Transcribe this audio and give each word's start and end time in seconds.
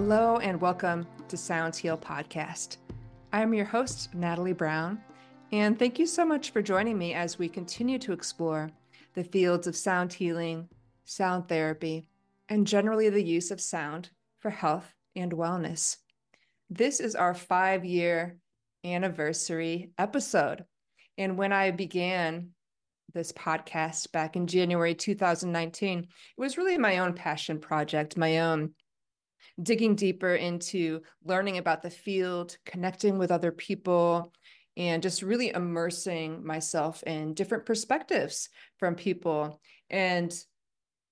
Hello 0.00 0.36
and 0.36 0.60
welcome 0.60 1.08
to 1.26 1.36
Sounds 1.36 1.76
Heal 1.76 1.98
Podcast. 1.98 2.76
I'm 3.32 3.52
your 3.52 3.64
host, 3.64 4.14
Natalie 4.14 4.52
Brown, 4.52 5.00
and 5.50 5.76
thank 5.76 5.98
you 5.98 6.06
so 6.06 6.24
much 6.24 6.50
for 6.50 6.62
joining 6.62 6.96
me 6.96 7.14
as 7.14 7.36
we 7.36 7.48
continue 7.48 7.98
to 7.98 8.12
explore 8.12 8.70
the 9.14 9.24
fields 9.24 9.66
of 9.66 9.74
sound 9.74 10.12
healing, 10.12 10.68
sound 11.04 11.48
therapy, 11.48 12.06
and 12.48 12.64
generally 12.64 13.08
the 13.08 13.20
use 13.20 13.50
of 13.50 13.60
sound 13.60 14.10
for 14.38 14.50
health 14.50 14.94
and 15.16 15.32
wellness. 15.32 15.96
This 16.70 17.00
is 17.00 17.16
our 17.16 17.34
five 17.34 17.84
year 17.84 18.36
anniversary 18.84 19.90
episode. 19.98 20.64
And 21.18 21.36
when 21.36 21.52
I 21.52 21.72
began 21.72 22.50
this 23.14 23.32
podcast 23.32 24.12
back 24.12 24.36
in 24.36 24.46
January 24.46 24.94
2019, 24.94 25.98
it 25.98 26.06
was 26.36 26.56
really 26.56 26.78
my 26.78 26.98
own 26.98 27.14
passion 27.14 27.58
project, 27.58 28.16
my 28.16 28.38
own 28.38 28.74
digging 29.62 29.94
deeper 29.94 30.34
into 30.34 31.02
learning 31.24 31.58
about 31.58 31.82
the 31.82 31.90
field, 31.90 32.56
connecting 32.64 33.18
with 33.18 33.30
other 33.30 33.52
people, 33.52 34.32
and 34.76 35.02
just 35.02 35.22
really 35.22 35.50
immersing 35.50 36.44
myself 36.46 37.02
in 37.02 37.34
different 37.34 37.66
perspectives 37.66 38.48
from 38.78 38.94
people. 38.94 39.60
And 39.90 40.32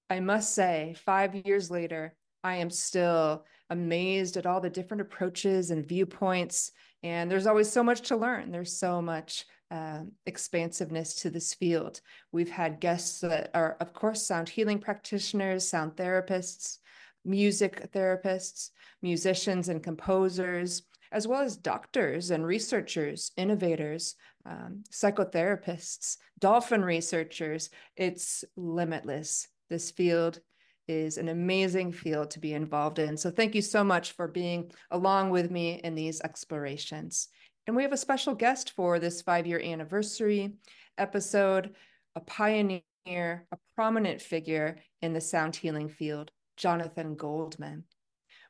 I 0.08 0.20
must 0.20 0.54
say, 0.54 0.94
five 1.04 1.34
years 1.34 1.70
later, 1.70 2.14
I 2.44 2.56
am 2.56 2.70
still 2.70 3.44
amazed 3.70 4.36
at 4.36 4.46
all 4.46 4.60
the 4.60 4.70
different 4.70 5.00
approaches 5.00 5.72
and 5.72 5.86
viewpoints. 5.86 6.70
And 7.02 7.28
there's 7.28 7.48
always 7.48 7.70
so 7.70 7.82
much 7.82 8.02
to 8.02 8.16
learn. 8.16 8.52
There's 8.52 8.78
so 8.78 9.02
much 9.02 9.44
uh, 9.70 10.02
expansiveness 10.26 11.16
to 11.16 11.30
this 11.30 11.54
field. 11.54 12.00
We've 12.30 12.50
had 12.50 12.78
guests 12.78 13.20
that 13.20 13.50
are, 13.52 13.76
of 13.80 13.92
course, 13.92 14.24
sound 14.24 14.48
healing 14.48 14.78
practitioners, 14.78 15.68
sound 15.68 15.96
therapists, 15.96 16.78
music 17.26 17.90
therapists, 17.92 18.70
musicians 19.02 19.68
and 19.68 19.82
composers, 19.82 20.82
as 21.12 21.26
well 21.26 21.42
as 21.42 21.56
doctors 21.56 22.30
and 22.30 22.46
researchers, 22.46 23.32
innovators, 23.36 24.14
um, 24.44 24.84
psychotherapists, 24.90 26.16
dolphin 26.38 26.84
researchers. 26.84 27.70
It's 27.96 28.44
limitless. 28.56 29.48
This 29.68 29.90
field 29.90 30.40
is 30.88 31.18
an 31.18 31.28
amazing 31.28 31.92
field 31.92 32.30
to 32.30 32.38
be 32.38 32.54
involved 32.54 32.98
in. 32.98 33.16
So, 33.16 33.30
thank 33.30 33.54
you 33.54 33.62
so 33.62 33.82
much 33.82 34.12
for 34.12 34.28
being 34.28 34.70
along 34.90 35.30
with 35.30 35.50
me 35.50 35.80
in 35.82 35.94
these 35.94 36.20
explorations. 36.20 37.28
And 37.66 37.74
we 37.74 37.82
have 37.82 37.92
a 37.92 37.96
special 37.96 38.34
guest 38.34 38.72
for 38.72 38.98
this 38.98 39.22
five 39.22 39.46
year 39.46 39.60
anniversary 39.60 40.52
episode, 40.98 41.74
a 42.14 42.20
pioneer, 42.20 42.82
a 43.06 43.58
prominent 43.74 44.22
figure 44.22 44.76
in 45.02 45.12
the 45.12 45.20
sound 45.20 45.56
healing 45.56 45.88
field, 45.88 46.30
Jonathan 46.56 47.14
Goldman. 47.14 47.84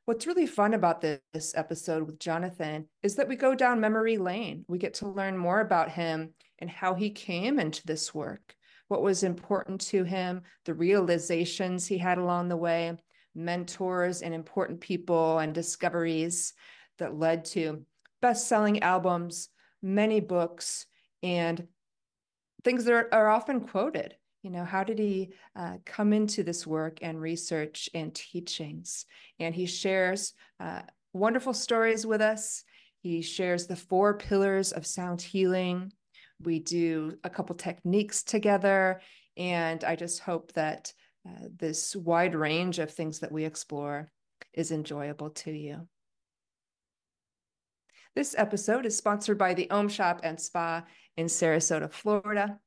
What's 0.05 0.27
really 0.27 0.47
fun 0.47 0.75
about 0.75 1.01
this 1.01 1.53
episode 1.57 2.05
with 2.05 2.21
Jonathan 2.21 2.87
is 3.03 3.17
that 3.17 3.27
we 3.27 3.35
go 3.35 3.57
down 3.57 3.81
memory 3.81 4.19
lane. 4.19 4.65
We 4.69 4.79
get 4.79 4.95
to 4.95 5.09
learn 5.09 5.37
more 5.37 5.61
about 5.61 5.91
him 5.91 6.35
and 6.61 6.71
how 6.71 6.95
he 6.95 7.11
came 7.11 7.59
into 7.59 7.85
this 7.85 8.15
work, 8.15 8.55
what 8.87 9.03
was 9.03 9.25
important 9.25 9.81
to 9.83 10.05
him, 10.05 10.43
the 10.65 10.75
realizations 10.75 11.87
he 11.87 11.99
had 11.99 12.19
along 12.19 12.49
the 12.49 12.57
way, 12.57 12.97
mentors 13.35 14.23
and 14.23 14.33
important 14.33 14.81
people 14.81 15.39
and 15.41 15.53
discoveries 15.53 16.55
that 16.99 17.19
led 17.19 17.45
to 17.47 17.85
best 18.23 18.47
selling 18.47 18.83
albums, 18.83 19.49
many 19.83 20.21
books, 20.21 20.87
and 21.23 21.67
things 22.65 22.85
that 22.85 22.95
are, 22.95 23.09
are 23.13 23.29
often 23.29 23.61
quoted 23.61 24.15
you 24.47 24.53
know 24.53 24.65
how 24.65 24.85
did 24.85 25.01
he 25.01 25.33
uh, 25.57 25.79
come 25.85 26.13
into 26.13 26.45
this 26.45 26.65
work 26.65 27.01
and 27.03 27.21
research 27.21 27.91
and 27.95 28.15
teachings? 28.15 29.05
And 29.41 29.53
he 29.53 29.67
shares 29.67 30.35
uh, 30.61 30.83
wonderful 31.13 31.53
stories 31.53 32.07
with 32.07 32.21
us. 32.21 32.63
He 33.01 33.23
shares 33.23 33.67
the 33.67 33.75
four 33.75 34.15
pillars 34.17 34.71
of 34.71 34.87
sound 34.87 35.21
healing. 35.21 35.93
We 36.41 36.61
do 36.61 37.19
a 37.25 37.31
couple 37.31 37.57
techniques 37.57 38.23
together 38.23 39.01
and 39.37 39.83
i 39.83 39.97
just 39.97 40.21
hope 40.21 40.53
that 40.53 40.93
uh, 41.29 41.49
this 41.59 41.97
wide 41.97 42.35
range 42.37 42.79
of 42.79 42.91
things 42.91 43.19
that 43.19 43.33
we 43.33 43.45
explore 43.45 44.13
is 44.55 44.71
enjoyable 44.71 45.31
to 45.31 45.51
you. 45.51 45.89
This 48.15 48.37
episode 48.39 48.87
is 48.87 48.97
sponsored 48.97 49.39
by 49.39 49.55
the 49.55 49.69
Om 49.71 49.89
Shop 49.89 50.21
and 50.23 50.41
Spa 50.41 50.85
in 51.17 51.27
Sarasota, 51.27 51.91
Florida. 51.91 52.61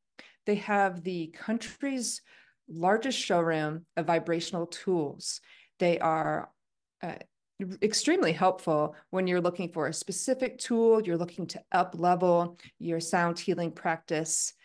They 0.50 0.56
have 0.56 1.04
the 1.04 1.28
country's 1.28 2.24
largest 2.68 3.20
showroom 3.20 3.86
of 3.96 4.08
vibrational 4.08 4.66
tools. 4.66 5.42
They 5.78 6.00
are 6.00 6.50
uh, 7.04 7.18
extremely 7.84 8.32
helpful 8.32 8.96
when 9.12 9.28
you're 9.28 9.42
looking 9.42 9.72
for 9.72 9.86
a 9.86 9.94
specific 9.94 10.58
tool, 10.58 11.04
you're 11.04 11.20
looking 11.20 11.46
to 11.50 11.62
up 11.72 11.94
level 12.00 12.58
your 12.80 13.00
sound 13.00 13.38
healing 13.38 13.72
practice. 13.72 14.56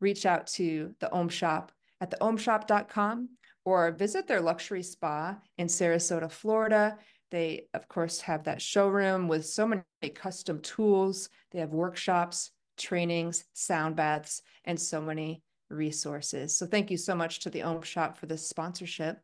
Reach 0.00 0.24
out 0.24 0.46
to 0.54 0.94
the 0.98 1.12
Om 1.12 1.28
Shop 1.28 1.72
at 2.00 2.10
theomshop.com 2.10 3.28
or 3.66 3.90
visit 3.90 4.26
their 4.26 4.40
luxury 4.40 4.82
spa 4.82 5.36
in 5.58 5.66
Sarasota, 5.66 6.32
Florida. 6.32 6.96
They, 7.30 7.66
of 7.74 7.86
course, 7.86 8.22
have 8.22 8.44
that 8.44 8.62
showroom 8.62 9.28
with 9.28 9.44
so 9.44 9.66
many 9.66 9.82
custom 10.14 10.60
tools. 10.60 11.28
They 11.50 11.58
have 11.58 11.74
workshops, 11.74 12.50
trainings, 12.78 13.44
sound 13.52 13.96
baths, 13.96 14.42
and 14.64 14.80
so 14.80 15.00
many 15.00 15.42
resources. 15.70 16.56
So 16.56 16.66
thank 16.66 16.90
you 16.90 16.96
so 16.96 17.14
much 17.14 17.40
to 17.40 17.50
the 17.50 17.62
Om 17.62 17.82
Shop 17.82 18.16
for 18.16 18.26
this 18.26 18.48
sponsorship. 18.48 19.18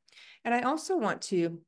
And 0.44 0.54
I 0.54 0.62
also 0.62 0.96
want 0.96 1.22
to 1.22 1.60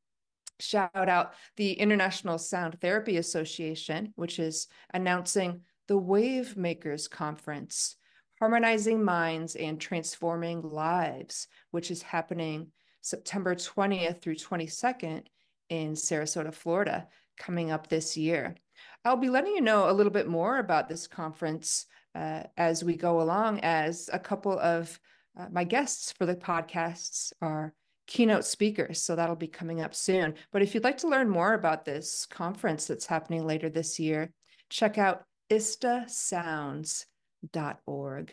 shout 0.61 0.91
out 0.95 1.35
the 1.57 1.73
International 1.73 2.39
Sound 2.39 2.81
Therapy 2.81 3.17
Association, 3.17 4.13
which 4.17 4.39
is 4.39 4.69
announcing 4.93 5.63
the 5.89 5.99
Wave 5.99 6.57
Makers 6.57 7.09
Conference, 7.09 7.97
Harmonizing 8.39 9.03
Minds 9.03 9.55
and 9.55 9.81
Transforming 9.81 10.63
Lives, 10.63 11.49
which 11.71 11.91
is 11.91 12.03
happening 12.03 12.69
September 13.01 13.55
20th 13.55 14.21
through 14.21 14.35
22nd 14.35 15.23
in 15.69 15.93
Sarasota, 15.93 16.53
Florida, 16.53 17.07
coming 17.39 17.71
up 17.71 17.89
this 17.89 18.17
year. 18.17 18.57
I'll 19.07 19.17
be 19.17 19.31
letting 19.31 19.55
you 19.55 19.61
know 19.61 19.89
a 19.89 19.93
little 19.93 20.11
bit 20.11 20.27
more 20.27 20.59
about 20.59 20.89
this 20.89 21.07
conference 21.07 21.87
uh, 22.17 22.43
as 22.57 22.83
we 22.83 22.97
go 22.97 23.21
along, 23.21 23.61
as 23.61 24.11
a 24.13 24.19
couple 24.19 24.59
of 24.59 24.99
uh, 25.39 25.47
my 25.49 25.63
guests 25.63 26.11
for 26.11 26.27
the 26.27 26.35
podcasts 26.35 27.33
are 27.41 27.73
keynote 28.09 28.45
speakers. 28.45 29.01
So 29.01 29.15
that'll 29.15 29.37
be 29.37 29.47
coming 29.47 29.81
up 29.81 29.95
soon. 29.95 30.35
But 30.51 30.63
if 30.63 30.75
you'd 30.75 30.83
like 30.83 30.99
to 30.99 31.09
learn 31.09 31.29
more 31.29 31.55
about 31.55 31.85
this 31.85 32.27
conference 32.27 32.89
that's 32.89 33.07
happening 33.07 33.47
later 33.47 33.69
this 33.69 34.01
year, 34.01 34.33
check 34.71 34.99
out 34.99 35.23
istasounds.org. 35.51 38.33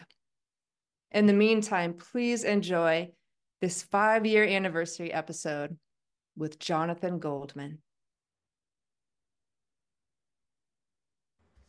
In 1.12 1.28
the 1.28 1.34
meantime, 1.34 1.94
please 1.94 2.44
enjoy 2.44 3.12
this 3.62 3.84
five 3.84 4.26
year 4.26 4.44
anniversary 4.44 5.14
episode 5.14 5.78
with 6.36 6.58
Jonathan 6.58 7.20
Goldman. 7.20 7.83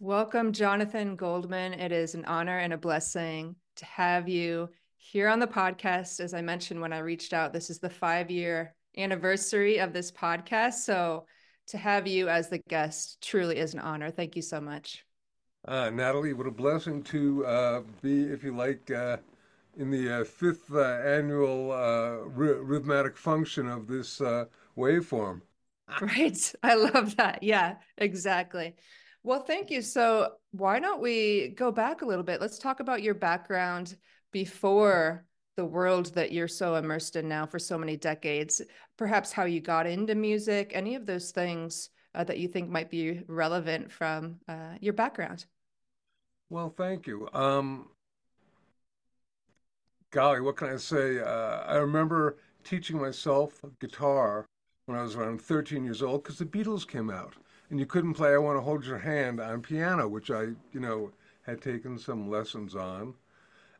Welcome, 0.05 0.53
Jonathan 0.53 1.17
Goldman. 1.17 1.73
It 1.73 1.91
is 1.91 2.15
an 2.15 2.27
honor 2.27 2.59
and 2.59 2.75
a 2.75 2.77
blessing 2.77 3.57
to 3.77 3.87
have 3.87 4.29
you 4.29 4.69
here 4.99 5.29
on 5.29 5.39
the 5.39 5.47
podcast. 5.47 6.21
As 6.21 6.35
I 6.35 6.43
mentioned 6.43 6.79
when 6.79 6.93
I 6.93 6.99
reached 6.99 7.33
out, 7.33 7.55
this 7.55 7.71
is 7.71 7.79
the 7.79 7.89
five 7.89 8.31
year 8.31 8.75
anniversary 8.99 9.79
of 9.79 9.95
this 9.95 10.13
podcast. 10.13 10.75
So 10.75 11.25
to 11.69 11.79
have 11.79 12.07
you 12.07 12.29
as 12.29 12.51
the 12.51 12.61
guest 12.69 13.23
truly 13.23 13.57
is 13.57 13.73
an 13.73 13.81
honor. 13.81 14.11
Thank 14.11 14.37
you 14.37 14.43
so 14.43 14.61
much. 14.61 15.07
Uh, 15.67 15.89
Natalie, 15.89 16.35
what 16.35 16.47
a 16.47 16.51
blessing 16.51 17.03
to 17.05 17.47
uh, 17.47 17.81
be, 18.03 18.25
if 18.25 18.45
you 18.45 18.55
like, 18.55 18.91
uh, 18.91 19.17
in 19.79 19.91
the 19.91 20.21
uh, 20.21 20.25
fifth 20.25 20.71
uh, 20.71 20.83
annual 20.83 21.73
uh, 21.73 22.17
rhythmic 22.27 23.17
function 23.17 23.67
of 23.69 23.87
this 23.87 24.21
waveform. 24.77 25.41
Right. 26.01 26.55
I 26.63 26.75
love 26.75 27.17
that. 27.17 27.43
Yeah, 27.43 27.77
exactly. 27.97 28.75
Well, 29.25 29.41
thank 29.41 29.71
you. 29.71 29.81
So, 29.81 30.35
why 30.51 30.79
don't 30.79 31.01
we 31.01 31.49
go 31.57 31.73
back 31.73 32.03
a 32.03 32.07
little 32.07 32.23
bit? 32.23 32.43
Let's 32.43 32.59
talk 32.59 32.81
about 32.81 33.03
your 33.03 33.15
background 33.15 33.97
before 34.33 35.25
the 35.57 35.65
world 35.65 36.15
that 36.15 36.31
you're 36.31 36.47
so 36.47 36.75
immersed 36.75 37.17
in 37.17 37.27
now 37.27 37.47
for 37.47 37.59
so 37.59 37.79
many 37.79 37.97
decades. 37.97 38.61
Perhaps 38.99 39.33
how 39.33 39.45
you 39.45 39.63
got 39.63 39.87
into 39.87 40.15
music, 40.15 40.73
any 40.75 40.95
of 40.95 41.07
those 41.07 41.31
things 41.31 41.89
uh, 42.15 42.23
that 42.25 42.39
you 42.39 42.49
think 42.49 42.69
might 42.69 42.91
be 42.91 43.23
relevant 43.27 43.91
from 43.91 44.37
uh, 44.47 44.75
your 44.81 44.93
background. 44.93 45.47
Well, 46.51 46.69
thank 46.77 47.07
you. 47.07 47.27
Um, 47.33 47.89
golly, 50.11 50.43
what 50.43 50.57
can 50.57 50.69
I 50.69 50.77
say? 50.77 51.21
Uh, 51.21 51.63
I 51.67 51.77
remember 51.77 52.37
teaching 52.63 53.01
myself 53.01 53.59
guitar 53.81 54.45
when 54.85 54.99
I 54.99 55.03
was 55.03 55.17
around 55.17 55.41
13 55.41 55.83
years 55.83 56.03
old 56.03 56.23
because 56.23 56.39
the 56.39 56.45
Beatles 56.45 56.87
came 56.87 57.09
out 57.09 57.35
and 57.75 57.81
you 57.81 57.87
couldn't 57.87 58.15
play 58.15 58.33
I 58.33 58.39
Want 58.39 58.57
to 58.57 58.63
Hold 58.63 58.87
Your 58.87 58.99
Hand 58.99 59.41
on 59.41 59.61
piano, 59.61 60.07
which 60.07 60.31
I, 60.31 60.43
you 60.73 60.79
know, 60.79 61.11
had 61.43 61.61
taken 61.61 61.99
some 61.99 62.31
lessons 62.31 62.77
on. 62.77 63.15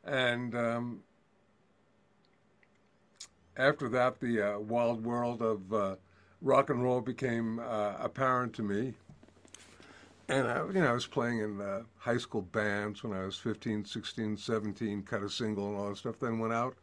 And 0.03 0.53
um, 0.53 0.99
after 3.55 3.87
that, 3.87 4.19
the 4.19 4.41
uh, 4.41 4.59
wild 4.59 5.05
world 5.05 5.41
of 5.41 5.71
uh, 5.71 5.95
rock 6.41 6.69
and 6.69 6.83
roll 6.83 6.99
became 6.99 7.59
uh, 7.59 7.93
apparent 7.97 8.53
to 8.55 8.63
me. 8.63 8.95
And 10.27 10.45
I, 10.45 10.65
you 10.65 10.73
know, 10.73 10.89
I 10.89 10.91
was 10.91 11.07
playing 11.07 11.39
in 11.39 11.85
high 11.97 12.17
school 12.17 12.41
bands 12.41 13.01
when 13.01 13.17
I 13.17 13.23
was 13.23 13.37
15, 13.37 13.85
16, 13.85 14.35
17, 14.35 15.03
cut 15.03 15.23
a 15.23 15.29
single 15.29 15.69
and 15.69 15.77
all 15.77 15.87
that 15.87 15.97
stuff. 15.99 16.19
Then 16.19 16.39
went 16.39 16.51
out 16.51 16.75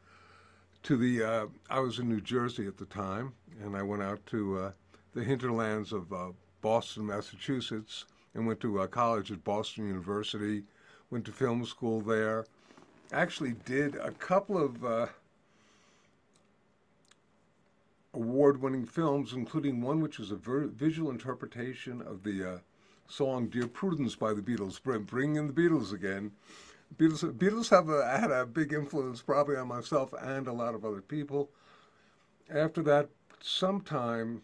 to 0.84 0.96
the. 0.96 1.22
Uh, 1.22 1.46
I 1.68 1.80
was 1.80 1.98
in 1.98 2.08
New 2.08 2.22
Jersey 2.22 2.66
at 2.66 2.78
the 2.78 2.86
time, 2.86 3.34
and 3.62 3.76
I 3.76 3.82
went 3.82 4.02
out 4.02 4.24
to 4.28 4.58
uh, 4.58 4.72
the 5.12 5.22
hinterlands 5.22 5.92
of 5.92 6.10
uh, 6.10 6.30
Boston, 6.62 7.06
Massachusetts, 7.06 8.06
and 8.34 8.46
went 8.46 8.60
to 8.60 8.88
college 8.90 9.30
at 9.30 9.44
Boston 9.44 9.86
University. 9.88 10.62
Went 11.10 11.26
to 11.26 11.32
film 11.32 11.66
school 11.66 12.00
there. 12.00 12.46
Actually, 13.12 13.52
did 13.66 13.96
a 13.96 14.12
couple 14.12 14.56
of 14.56 14.82
uh, 14.82 15.06
award-winning 18.14 18.86
films, 18.86 19.34
including 19.34 19.82
one 19.82 20.00
which 20.00 20.18
was 20.18 20.30
a 20.30 20.36
ver- 20.36 20.68
visual 20.68 21.10
interpretation 21.10 22.00
of 22.00 22.22
the 22.22 22.54
uh, 22.54 22.58
song 23.08 23.48
"Dear 23.48 23.66
Prudence" 23.66 24.16
by 24.16 24.32
the 24.32 24.40
Beatles. 24.40 24.82
Bringing 24.82 25.36
in 25.36 25.46
the 25.46 25.52
Beatles 25.52 25.92
again. 25.92 26.32
Beatles, 26.96 27.30
Beatles 27.34 27.68
have 27.70 27.88
a, 27.88 28.18
had 28.18 28.30
a 28.30 28.46
big 28.46 28.72
influence 28.72 29.20
probably 29.20 29.56
on 29.56 29.68
myself 29.68 30.14
and 30.20 30.46
a 30.46 30.52
lot 30.52 30.74
of 30.74 30.84
other 30.84 31.00
people. 31.02 31.50
After 32.50 32.82
that, 32.82 33.08
sometime 33.40 34.42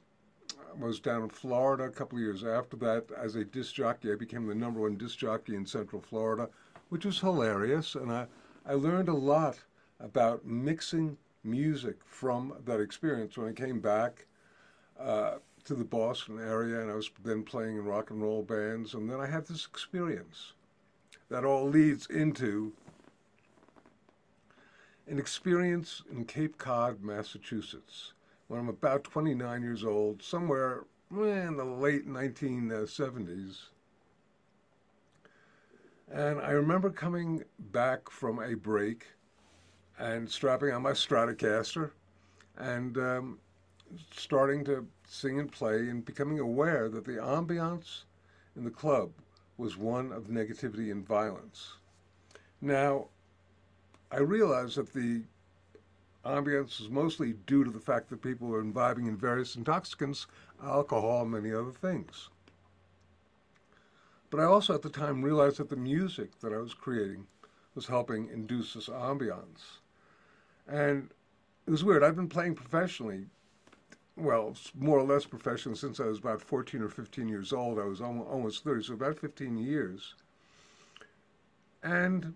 was 0.78 1.00
down 1.00 1.22
in 1.22 1.28
Florida 1.28 1.84
a 1.84 1.90
couple 1.90 2.18
of 2.18 2.22
years 2.22 2.44
after 2.44 2.76
that. 2.78 3.06
As 3.16 3.34
a 3.34 3.44
disc 3.44 3.74
jockey. 3.74 4.12
I 4.12 4.16
became 4.16 4.46
the 4.46 4.54
number 4.54 4.80
one 4.80 4.96
disc 4.96 5.18
jockey 5.18 5.54
in 5.54 5.66
Central 5.66 6.00
Florida, 6.00 6.48
which 6.88 7.04
was 7.04 7.20
hilarious, 7.20 7.94
and 7.94 8.10
I, 8.12 8.26
I 8.66 8.74
learned 8.74 9.08
a 9.08 9.14
lot 9.14 9.58
about 10.00 10.46
mixing 10.46 11.16
music 11.44 11.96
from 12.04 12.54
that 12.64 12.80
experience. 12.80 13.36
When 13.36 13.48
I 13.48 13.52
came 13.52 13.80
back 13.80 14.26
uh, 14.98 15.36
to 15.64 15.74
the 15.74 15.84
Boston 15.84 16.38
area, 16.38 16.80
and 16.80 16.90
I 16.90 16.94
was 16.94 17.10
then 17.24 17.42
playing 17.42 17.76
in 17.76 17.84
rock 17.84 18.10
and 18.10 18.22
roll 18.22 18.42
bands, 18.42 18.94
and 18.94 19.10
then 19.10 19.20
I 19.20 19.26
had 19.26 19.46
this 19.46 19.66
experience 19.66 20.52
that 21.28 21.44
all 21.44 21.68
leads 21.68 22.06
into 22.06 22.72
an 25.06 25.18
experience 25.18 26.02
in 26.10 26.24
Cape 26.24 26.58
Cod, 26.58 27.02
Massachusetts, 27.02 28.12
when 28.48 28.60
I'm 28.60 28.68
about 28.68 29.04
29 29.04 29.62
years 29.62 29.84
old, 29.84 30.22
somewhere 30.22 30.84
in 31.10 31.56
the 31.56 31.64
late 31.64 32.08
1970s. 32.08 33.56
And 36.10 36.40
I 36.40 36.50
remember 36.50 36.90
coming 36.90 37.44
back 37.58 38.10
from 38.10 38.42
a 38.42 38.54
break 38.54 39.06
and 39.98 40.28
strapping 40.28 40.72
on 40.72 40.82
my 40.82 40.92
Stratocaster 40.92 41.90
and 42.56 42.96
um, 42.96 43.38
starting 44.14 44.64
to 44.64 44.86
sing 45.06 45.38
and 45.38 45.52
play 45.52 45.88
and 45.88 46.04
becoming 46.04 46.38
aware 46.38 46.88
that 46.88 47.04
the 47.04 47.16
ambiance 47.16 48.04
in 48.56 48.64
the 48.64 48.70
club 48.70 49.10
was 49.58 49.76
one 49.76 50.12
of 50.12 50.24
negativity 50.24 50.90
and 50.90 51.06
violence. 51.06 51.74
Now, 52.60 53.08
I 54.10 54.18
realized 54.18 54.76
that 54.76 54.92
the 54.94 55.24
ambiance 56.28 56.78
was 56.78 56.90
mostly 56.90 57.32
due 57.46 57.64
to 57.64 57.70
the 57.70 57.80
fact 57.80 58.10
that 58.10 58.22
people 58.22 58.48
were 58.48 58.60
imbibing 58.60 59.06
in 59.06 59.16
various 59.16 59.56
intoxicants, 59.56 60.26
alcohol, 60.62 61.22
and 61.22 61.30
many 61.30 61.52
other 61.52 61.72
things. 61.72 62.28
But 64.30 64.40
I 64.40 64.44
also 64.44 64.74
at 64.74 64.82
the 64.82 64.90
time 64.90 65.22
realized 65.22 65.56
that 65.56 65.70
the 65.70 65.76
music 65.76 66.38
that 66.40 66.52
I 66.52 66.58
was 66.58 66.74
creating 66.74 67.26
was 67.74 67.86
helping 67.86 68.28
induce 68.28 68.74
this 68.74 68.88
ambiance. 68.88 69.78
And 70.66 71.10
it 71.66 71.70
was 71.70 71.82
weird. 71.84 72.02
I've 72.02 72.16
been 72.16 72.28
playing 72.28 72.54
professionally, 72.54 73.26
well, 74.16 74.54
more 74.74 74.98
or 74.98 75.04
less 75.04 75.24
professionally 75.24 75.78
since 75.78 75.98
I 75.98 76.04
was 76.04 76.18
about 76.18 76.42
14 76.42 76.82
or 76.82 76.88
15 76.88 77.28
years 77.28 77.52
old. 77.52 77.78
I 77.78 77.84
was 77.84 78.00
almost 78.00 78.64
30, 78.64 78.82
so 78.84 78.94
about 78.94 79.18
15 79.18 79.56
years. 79.56 80.14
And 81.82 82.34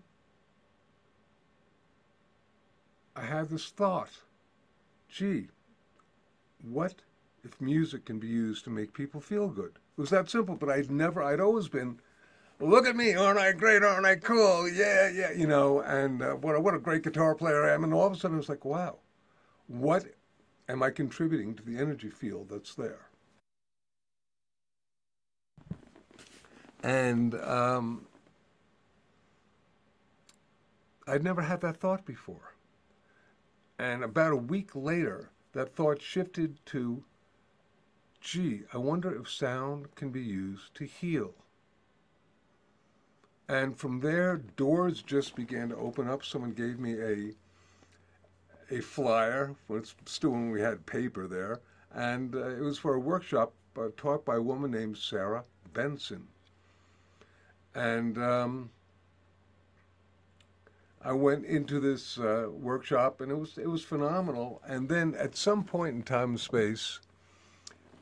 I 3.15 3.21
had 3.21 3.49
this 3.49 3.69
thought 3.69 4.09
gee, 5.13 5.47
what 6.63 6.95
if 7.43 7.61
music 7.61 8.05
can 8.05 8.17
be 8.17 8.27
used 8.27 8.63
to 8.63 8.71
make 8.71 8.93
people 8.93 9.21
feel 9.21 9.47
good? 9.47 9.73
It 9.97 10.01
was 10.01 10.09
that 10.09 10.29
simple, 10.29 10.55
but 10.55 10.69
I'd 10.69 10.89
never, 10.89 11.21
I'd 11.21 11.39
always 11.39 11.67
been 11.67 11.99
look 12.59 12.87
at 12.87 12.95
me, 12.95 13.13
aren't 13.13 13.39
I 13.39 13.51
great? 13.51 13.83
Aren't 13.83 14.05
I 14.05 14.15
cool? 14.15 14.67
Yeah, 14.67 15.09
yeah, 15.09 15.31
you 15.31 15.45
know, 15.45 15.81
and 15.81 16.21
uh, 16.21 16.31
what, 16.31 16.55
a, 16.55 16.59
what 16.59 16.73
a 16.73 16.79
great 16.79 17.03
guitar 17.03 17.35
player 17.35 17.63
I 17.63 17.73
am. 17.73 17.83
And 17.83 17.93
all 17.93 18.07
of 18.07 18.13
a 18.13 18.15
sudden, 18.15 18.37
I 18.37 18.39
was 18.39 18.49
like, 18.49 18.65
wow, 18.65 18.97
what 19.67 20.05
am 20.67 20.81
I 20.81 20.89
contributing 20.89 21.53
to 21.55 21.63
the 21.63 21.77
energy 21.77 22.09
field 22.09 22.49
that's 22.49 22.73
there? 22.73 23.09
And 26.81 27.35
um, 27.35 28.07
I'd 31.07 31.23
never 31.23 31.41
had 31.41 31.61
that 31.61 31.77
thought 31.77 32.05
before. 32.05 32.52
And 33.83 34.01
about 34.01 34.31
a 34.31 34.37
week 34.37 34.73
later, 34.75 35.29
that 35.51 35.75
thought 35.75 36.01
shifted 36.01 36.65
to 36.67 37.03
gee, 38.21 38.61
I 38.71 38.77
wonder 38.77 39.13
if 39.13 39.29
sound 39.29 39.93
can 39.95 40.09
be 40.09 40.21
used 40.21 40.73
to 40.75 40.85
heal. 40.85 41.33
And 43.49 43.77
from 43.77 43.99
there, 43.99 44.37
doors 44.37 45.01
just 45.01 45.35
began 45.35 45.67
to 45.67 45.75
open 45.75 46.07
up. 46.07 46.23
Someone 46.23 46.53
gave 46.53 46.79
me 46.79 46.93
a 46.93 47.33
a 48.71 48.79
flyer. 48.79 49.53
It's 49.69 49.93
still 50.05 50.29
when 50.29 50.49
we 50.49 50.61
had 50.61 50.85
paper 50.85 51.27
there, 51.27 51.59
and 51.93 52.33
uh, 52.33 52.51
it 52.51 52.61
was 52.61 52.77
for 52.77 52.93
a 52.93 52.99
workshop 53.01 53.51
uh, 53.77 53.89
taught 53.97 54.23
by 54.23 54.37
a 54.37 54.41
woman 54.41 54.71
named 54.71 54.97
Sarah 54.97 55.43
Benson. 55.73 56.25
And 57.75 58.17
um, 58.17 58.69
I 61.03 61.11
went 61.11 61.45
into 61.45 61.79
this 61.79 62.17
uh, 62.17 62.47
workshop, 62.49 63.19
and 63.19 63.31
it 63.31 63.35
was 63.35 63.57
it 63.57 63.69
was 63.69 63.83
phenomenal. 63.83 64.61
And 64.65 64.87
then 64.87 65.15
at 65.15 65.35
some 65.35 65.63
point 65.63 65.95
in 65.95 66.03
time 66.03 66.31
and 66.31 66.39
space, 66.39 66.99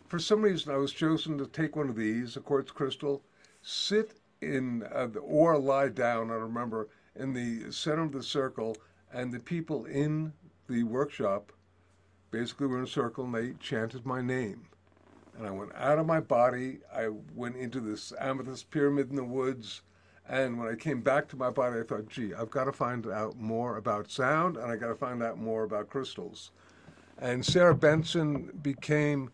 for 0.08 0.20
some 0.20 0.41
reason, 0.41 0.72
I 0.72 0.77
was 0.77 0.93
chosen 0.93 1.38
to 1.38 1.48
take 1.48 1.75
one 1.75 1.89
of 1.89 1.96
these, 1.96 2.38
a 2.38 2.41
quartz 2.41 2.72
crystal, 2.72 3.24
sit 3.62 4.13
in 4.41 4.84
uh, 4.84 5.08
or 5.22 5.58
lie 5.58 5.89
down. 5.89 6.29
I 6.29 6.36
remember 6.36 6.89
in 7.15 7.34
the 7.34 7.72
center 7.72 8.03
of 8.03 8.12
the 8.12 8.24
circle, 8.24 8.77
and 9.12 9.31
the 9.31 9.39
people 9.39 9.86
in 9.86 10.34
the 10.67 10.84
workshop 10.84 11.51
basically 12.29 12.67
were 12.67 12.77
in 12.77 12.86
a 12.86 12.88
circle 12.88 13.25
and 13.25 13.36
they 13.36 13.53
chanted 13.60 14.05
my 14.05 14.22
name. 14.22 14.67
And 15.38 15.46
I 15.48 15.51
went 15.51 15.74
out 15.75 16.00
of 16.00 16.05
my 16.05 16.20
body. 16.20 16.79
I 16.93 17.10
went 17.36 17.55
into 17.58 17.79
this 17.79 18.13
amethyst 18.20 18.70
pyramid 18.72 19.10
in 19.10 19.15
the 19.15 19.24
woods. 19.24 19.81
And 20.31 20.57
when 20.57 20.69
I 20.69 20.75
came 20.75 21.01
back 21.01 21.27
to 21.27 21.35
my 21.35 21.50
body, 21.50 21.81
I 21.81 21.83
thought, 21.83 22.07
gee, 22.07 22.33
I've 22.33 22.50
got 22.50 22.63
to 22.63 22.71
find 22.71 23.05
out 23.05 23.38
more 23.38 23.75
about 23.75 24.09
sound 24.09 24.55
and 24.55 24.71
I 24.71 24.77
got 24.77 24.88
to 24.88 24.95
find 24.95 25.21
out 25.21 25.38
more 25.38 25.63
about 25.63 25.89
crystals. 25.89 26.51
And 27.17 27.45
Sarah 27.45 27.75
Benson 27.75 28.50
became, 28.61 29.31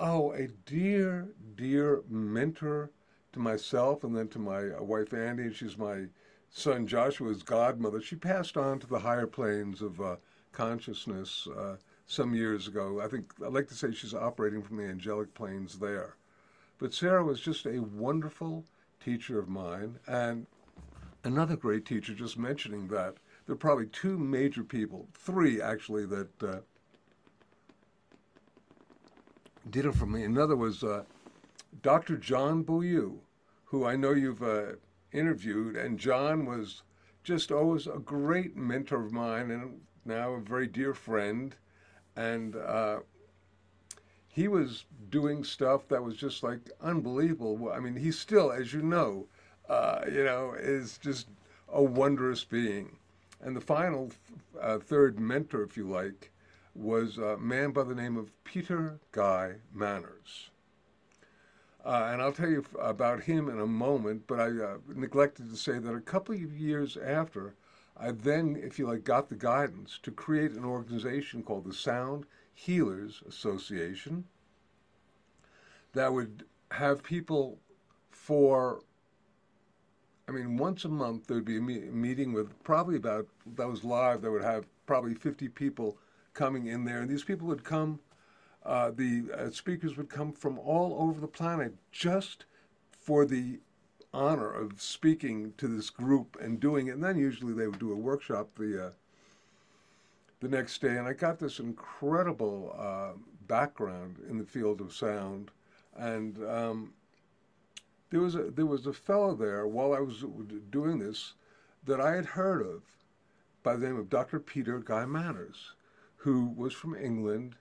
oh, 0.00 0.32
a 0.32 0.48
dear, 0.66 1.28
dear 1.54 2.02
mentor 2.10 2.90
to 3.34 3.38
myself 3.38 4.02
and 4.02 4.16
then 4.16 4.26
to 4.30 4.40
my 4.40 4.70
uh, 4.70 4.82
wife 4.82 5.10
Andi, 5.10 5.42
and 5.42 5.54
she's 5.54 5.78
my 5.78 6.06
son 6.50 6.88
Joshua's 6.88 7.44
godmother. 7.44 8.00
She 8.00 8.16
passed 8.16 8.56
on 8.56 8.80
to 8.80 8.86
the 8.88 8.98
higher 8.98 9.28
planes 9.28 9.80
of 9.80 10.00
uh, 10.00 10.16
consciousness 10.50 11.46
uh, 11.56 11.76
some 12.08 12.34
years 12.34 12.66
ago. 12.66 13.00
I 13.00 13.06
think 13.06 13.32
I'd 13.44 13.52
like 13.52 13.68
to 13.68 13.74
say 13.74 13.92
she's 13.92 14.12
operating 14.12 14.60
from 14.60 14.78
the 14.78 14.88
angelic 14.88 15.34
planes 15.34 15.78
there. 15.78 16.16
But 16.78 16.92
Sarah 16.92 17.24
was 17.24 17.40
just 17.40 17.64
a 17.64 17.78
wonderful 17.78 18.64
teacher 19.06 19.38
of 19.38 19.48
mine, 19.48 20.00
and 20.08 20.48
another 21.22 21.56
great 21.56 21.86
teacher. 21.86 22.12
Just 22.12 22.36
mentioning 22.36 22.88
that 22.88 23.14
there 23.46 23.54
are 23.54 23.58
probably 23.58 23.86
two 23.86 24.18
major 24.18 24.64
people, 24.64 25.06
three 25.14 25.62
actually, 25.62 26.06
that 26.06 26.42
uh, 26.42 26.56
did 29.70 29.86
it 29.86 29.94
for 29.94 30.06
me. 30.06 30.24
Another 30.24 30.56
was 30.56 30.82
uh, 30.82 31.04
Dr. 31.82 32.16
John 32.16 32.64
Beaulieu, 32.64 33.20
who 33.66 33.86
I 33.86 33.94
know 33.94 34.10
you've 34.10 34.42
uh, 34.42 34.72
interviewed, 35.12 35.76
and 35.76 36.00
John 36.00 36.44
was 36.44 36.82
just 37.22 37.52
always 37.52 37.86
a 37.86 38.00
great 38.00 38.56
mentor 38.56 39.04
of 39.04 39.12
mine 39.12 39.52
and 39.52 39.82
now 40.04 40.32
a 40.32 40.40
very 40.40 40.66
dear 40.66 40.94
friend. 40.94 41.54
And 42.16 42.56
uh, 42.56 43.00
he 44.36 44.48
was 44.48 44.84
doing 45.08 45.42
stuff 45.42 45.88
that 45.88 46.04
was 46.04 46.14
just 46.14 46.42
like 46.42 46.70
unbelievable. 46.82 47.72
I 47.72 47.80
mean, 47.80 47.96
he 47.96 48.12
still, 48.12 48.52
as 48.52 48.70
you 48.70 48.82
know, 48.82 49.28
uh, 49.66 50.02
you 50.12 50.24
know, 50.24 50.52
is 50.52 50.98
just 50.98 51.28
a 51.72 51.82
wondrous 51.82 52.44
being. 52.44 52.98
And 53.40 53.56
the 53.56 53.62
final 53.62 54.12
uh, 54.60 54.76
third 54.76 55.18
mentor, 55.18 55.62
if 55.62 55.74
you 55.78 55.88
like, 55.88 56.32
was 56.74 57.16
a 57.16 57.38
man 57.38 57.70
by 57.70 57.84
the 57.84 57.94
name 57.94 58.18
of 58.18 58.30
Peter 58.44 59.00
Guy 59.10 59.54
Manners. 59.72 60.50
Uh, 61.82 62.10
and 62.12 62.20
I'll 62.20 62.30
tell 62.30 62.50
you 62.50 62.62
about 62.78 63.22
him 63.22 63.48
in 63.48 63.58
a 63.58 63.66
moment, 63.66 64.24
but 64.26 64.38
I 64.38 64.48
uh, 64.48 64.76
neglected 64.94 65.48
to 65.48 65.56
say 65.56 65.78
that 65.78 65.94
a 65.94 66.00
couple 66.00 66.34
of 66.34 66.58
years 66.58 66.98
after, 66.98 67.54
I 67.96 68.10
then, 68.10 68.60
if 68.62 68.78
you 68.78 68.86
like, 68.86 69.02
got 69.02 69.30
the 69.30 69.34
guidance 69.34 69.98
to 70.02 70.10
create 70.10 70.50
an 70.50 70.64
organization 70.66 71.42
called 71.42 71.64
the 71.64 71.72
Sound 71.72 72.26
Healers 72.56 73.22
Association. 73.28 74.24
that 75.92 76.12
would 76.12 76.44
have 76.72 77.02
people 77.02 77.58
for 78.10 78.80
I 80.28 80.32
mean, 80.32 80.56
once 80.56 80.84
a 80.84 80.88
month 80.88 81.26
there'd 81.26 81.44
be 81.44 81.58
a 81.58 81.60
me- 81.60 81.90
meeting 81.90 82.32
with 82.32 82.62
probably 82.64 82.96
about 82.96 83.28
that 83.54 83.68
was 83.68 83.84
live. 83.84 84.22
That 84.22 84.32
would 84.32 84.42
have 84.42 84.66
probably 84.86 85.14
50 85.14 85.48
people 85.50 85.98
coming 86.34 86.66
in 86.66 86.84
there, 86.84 87.00
and 87.00 87.10
these 87.10 87.24
people 87.24 87.46
would 87.46 87.62
come. 87.62 88.00
Uh, 88.64 88.90
the 88.90 89.30
uh, 89.32 89.50
speakers 89.50 89.96
would 89.96 90.08
come 90.08 90.32
from 90.32 90.58
all 90.58 90.96
over 90.98 91.20
the 91.20 91.28
planet 91.28 91.74
just 91.92 92.46
for 92.98 93.24
the 93.24 93.60
honor 94.12 94.50
of 94.50 94.80
speaking 94.82 95.52
to 95.58 95.68
this 95.68 95.90
group 95.90 96.36
and 96.40 96.58
doing 96.58 96.88
it. 96.88 96.94
And 96.94 97.04
then 97.04 97.16
usually 97.16 97.52
they 97.52 97.68
would 97.68 97.78
do 97.78 97.92
a 97.92 97.96
workshop 97.96 98.48
the 98.58 98.86
uh, 98.86 98.90
the 100.40 100.48
next 100.48 100.80
day. 100.80 100.96
And 100.96 101.06
I 101.06 101.12
got 101.12 101.38
this 101.38 101.58
incredible 101.58 102.74
uh, 102.78 103.12
background 103.46 104.16
in 104.28 104.38
the 104.38 104.44
field 104.44 104.80
of 104.80 104.92
sound, 104.92 105.50
and 105.96 106.38
um, 106.46 106.92
there 108.10 108.20
was 108.20 108.34
a 108.34 108.50
there 108.50 108.66
was 108.66 108.86
a 108.86 108.92
fellow 108.92 109.34
there 109.34 109.66
while 109.66 109.92
I 109.92 110.00
was 110.00 110.24
doing 110.70 110.98
this 110.98 111.34
that 111.84 112.00
I 112.00 112.14
had 112.14 112.26
heard 112.26 112.62
of 112.62 112.82
by 113.62 113.76
the 113.76 113.86
name 113.86 113.98
of 113.98 114.10
Dr. 114.10 114.38
Peter 114.38 114.78
Guy 114.78 115.06
Manners, 115.06 115.72
who 116.16 116.52
was 116.56 116.72
from 116.72 116.94
England 116.94 117.56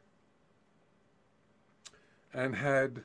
and 2.33 2.55
had 2.55 3.03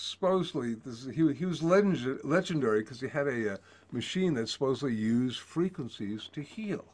supposedly 0.00 0.74
this, 0.74 1.06
he, 1.06 1.32
he 1.32 1.44
was 1.44 1.62
legend, 1.62 2.20
legendary 2.24 2.80
because 2.80 3.00
he 3.00 3.08
had 3.08 3.26
a, 3.26 3.54
a 3.54 3.58
machine 3.92 4.34
that 4.34 4.48
supposedly 4.48 4.94
used 4.94 5.40
frequencies 5.40 6.28
to 6.32 6.42
heal 6.42 6.84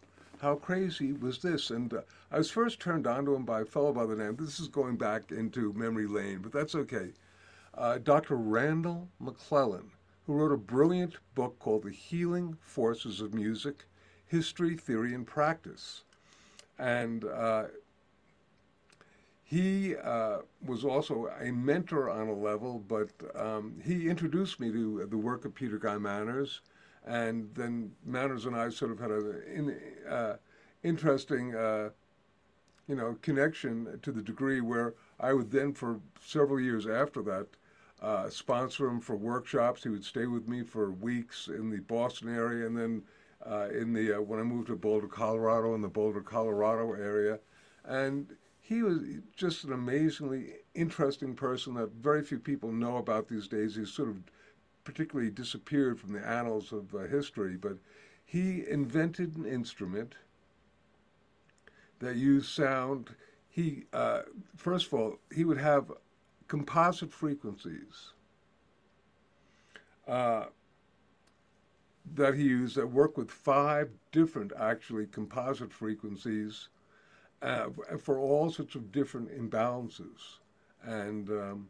how 0.41 0.57
crazy 0.57 1.13
was 1.13 1.39
this? 1.39 1.71
And 1.71 1.93
uh, 1.93 2.01
I 2.31 2.39
was 2.39 2.51
first 2.51 2.81
turned 2.81 3.07
on 3.07 3.25
to 3.25 3.35
him 3.35 3.45
by 3.45 3.63
a 3.63 3.65
fellow 3.65 3.93
by 3.93 4.07
the 4.07 4.17
name, 4.17 4.37
this 4.37 4.61
is 4.61 4.69
going 4.69 4.97
back 4.97 5.31
into 5.31 5.73
memory 5.73 6.07
lane, 6.07 6.41
but 6.43 6.53
that's 6.53 6.75
okay. 6.75 7.13
Uh, 7.75 7.99
Dr. 7.99 8.37
Randall 8.37 9.09
McClellan, 9.21 9.91
who 10.27 10.35
wrote 10.35 10.53
a 10.53 10.57
brilliant 10.57 11.17
book 11.35 11.59
called 11.59 11.85
The 11.85 11.91
Healing 11.91 12.57
Forces 12.61 13.21
of 13.21 13.35
Music 13.35 13.85
History, 14.27 14.77
Theory, 14.77 15.15
and 15.15 15.27
Practice. 15.27 16.03
And 16.79 17.25
uh, 17.25 17.65
he 19.49 19.95
uh, 19.97 20.39
was 20.65 20.85
also 20.85 21.29
a 21.41 21.53
mentor 21.53 22.11
on 22.11 22.29
a 22.29 22.35
level, 22.35 22.81
but 22.81 23.11
um, 23.35 23.81
he 23.85 24.09
introduced 24.09 24.59
me 24.59 24.73
to 24.73 25.07
the 25.07 25.17
work 25.17 25.45
of 25.45 25.55
Peter 25.55 25.79
Guy 25.79 25.99
Manners 25.99 26.61
and 27.07 27.49
then 27.55 27.93
Manners 28.05 28.47
and 28.47 28.57
I 28.57 28.69
sort 28.69 28.91
of 28.91 28.99
had 28.99 29.11
an 29.11 29.43
in, 29.55 30.11
uh, 30.11 30.37
interesting, 30.83 31.55
uh, 31.55 31.91
you 32.89 32.97
know, 32.97 33.17
connection 33.23 33.99
to 34.03 34.13
the 34.13 34.23
degree 34.23 34.61
where 34.61 34.95
I 35.21 35.33
would 35.33 35.51
then, 35.51 35.73
for 35.73 36.01
several 36.21 36.61
years 36.61 36.87
after 36.87 37.23
that, 37.23 37.47
uh, 38.03 38.29
sponsor 38.29 38.89
him 38.89 39.01
for 39.01 39.17
workshops. 39.17 39.85
He 39.85 39.89
would 39.89 40.05
stay 40.05 40.27
with 40.27 40.49
me 40.49 40.63
for 40.63 40.91
weeks 40.91 41.49
in 41.49 41.71
the 41.71 41.81
Boston 41.81 42.35
area, 42.35 42.67
and 42.67 42.77
then 42.77 43.03
uh, 43.45 43.69
in 43.71 43.93
the 43.93 44.19
uh, 44.19 44.21
when 44.21 44.41
I 44.41 44.43
moved 44.43 44.67
to 44.69 44.77
Boulder, 44.77 45.09
Colorado, 45.09 45.75
in 45.75 45.81
the 45.81 45.89
Boulder, 45.89 46.21
Colorado 46.21 46.93
area, 46.93 47.39
and 47.85 48.37
he 48.67 48.83
was 48.83 48.99
just 49.37 49.63
an 49.63 49.73
amazingly 49.73 50.55
interesting 50.75 51.37
person 51.37 51.75
that 51.75 51.93
very 51.93 52.25
few 52.25 52.41
people 52.41 52.73
know 52.73 52.97
about 52.97 53.29
these 53.29 53.47
days. 53.47 53.77
He's 53.77 53.93
sort 53.93 54.09
of 54.09 54.17
particularly 54.83 55.31
disappeared 55.31 56.01
from 56.01 56.13
the 56.13 56.27
annals 56.27 56.73
of 56.73 56.93
uh, 56.93 57.07
history, 57.07 57.57
but 57.57 57.77
he 58.25 58.69
invented 58.69 59.37
an 59.37 59.47
instrument 59.47 60.17
that 62.01 62.17
used 62.17 62.49
sound. 62.49 63.15
He, 63.49 63.85
uh, 63.93 64.23
first 64.57 64.89
of 64.89 64.95
all, 64.95 65.19
he 65.33 65.45
would 65.45 65.59
have 65.59 65.93
composite 66.49 67.13
frequencies 67.13 68.15
uh, 70.09 70.47
that 72.17 72.35
he 72.35 72.43
used 72.43 72.75
that 72.75 72.89
work 72.89 73.17
with 73.17 73.31
five 73.31 73.91
different, 74.11 74.53
actually, 74.59 75.07
composite 75.07 75.73
frequencies 75.73 76.69
uh, 77.43 77.69
for 77.99 78.19
all 78.19 78.51
sorts 78.51 78.75
of 78.75 78.93
different 78.93 79.31
imbalances. 79.31 80.39
And 80.83 81.29
um, 81.31 81.69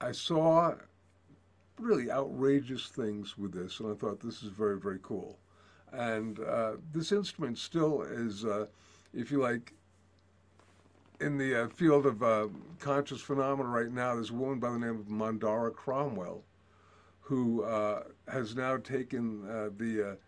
I 0.00 0.12
saw 0.12 0.74
really 1.78 2.10
outrageous 2.10 2.88
things 2.88 3.36
with 3.38 3.52
this, 3.52 3.80
and 3.80 3.92
I 3.92 3.94
thought 3.94 4.20
this 4.20 4.42
is 4.42 4.50
very, 4.50 4.78
very 4.78 4.98
cool. 5.02 5.38
And 5.92 6.40
uh, 6.40 6.72
this 6.92 7.12
instrument 7.12 7.58
still 7.58 8.02
is, 8.02 8.44
uh, 8.44 8.66
if 9.12 9.30
you 9.30 9.40
like, 9.40 9.74
in 11.20 11.38
the 11.38 11.64
uh, 11.64 11.68
field 11.68 12.06
of 12.06 12.22
uh, 12.22 12.48
conscious 12.80 13.20
phenomena 13.20 13.68
right 13.68 13.92
now, 13.92 14.14
there's 14.14 14.30
a 14.30 14.34
woman 14.34 14.58
by 14.58 14.70
the 14.70 14.78
name 14.78 14.98
of 14.98 15.06
Mandara 15.06 15.72
Cromwell 15.72 16.42
who 17.20 17.62
uh, 17.62 18.02
has 18.26 18.56
now 18.56 18.76
taken 18.76 19.42
the 19.78 20.18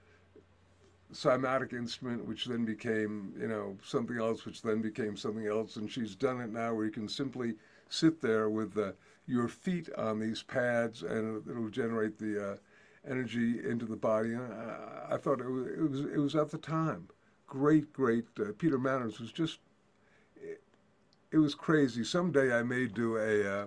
cymatic 1.15 1.73
instrument, 1.73 2.27
which 2.27 2.45
then 2.45 2.65
became, 2.65 3.33
you 3.39 3.49
know, 3.49 3.77
something 3.83 4.19
else, 4.19 4.45
which 4.45 4.63
then 4.63 4.83
became 4.83 5.17
something 5.17 5.47
else, 5.47 5.77
and 5.77 5.91
she's 5.91 6.15
done 6.15 6.41
it 6.41 6.51
now 6.51 6.75
where 6.75 6.85
you 6.85 6.91
can 6.91 7.09
simply 7.09 7.55
sit 7.89 8.21
there 8.21 8.51
with 8.51 8.75
the 8.75 8.95
your 9.27 9.49
feet 9.49 9.89
on 9.97 10.19
these 10.19 10.43
pads, 10.43 11.03
and 11.03 11.49
it'll 11.49 11.71
generate 11.71 12.19
the 12.19 12.53
uh, 12.53 12.57
energy 13.09 13.67
into 13.67 13.87
the 13.87 13.97
body. 13.97 14.35
And 14.35 14.53
I, 14.53 15.15
I 15.15 15.17
thought 15.17 15.41
it 15.41 15.49
was, 15.49 15.67
it 15.67 15.91
was, 15.91 16.01
it 16.01 16.19
was 16.19 16.37
at 16.37 16.51
the 16.51 16.59
time 16.59 17.09
great, 17.47 17.93
great. 17.93 18.25
Uh, 18.39 18.47
Peter 18.59 18.79
Manners 18.79 19.21
was 19.21 19.31
just 19.33 19.61
it, 20.37 20.61
it, 21.33 21.39
was 21.39 21.55
crazy. 21.55 22.05
Someday 22.05 22.57
I 22.57 22.63
may 22.63 22.87
do 22.87 23.17
a 23.17 23.63
uh, 23.63 23.67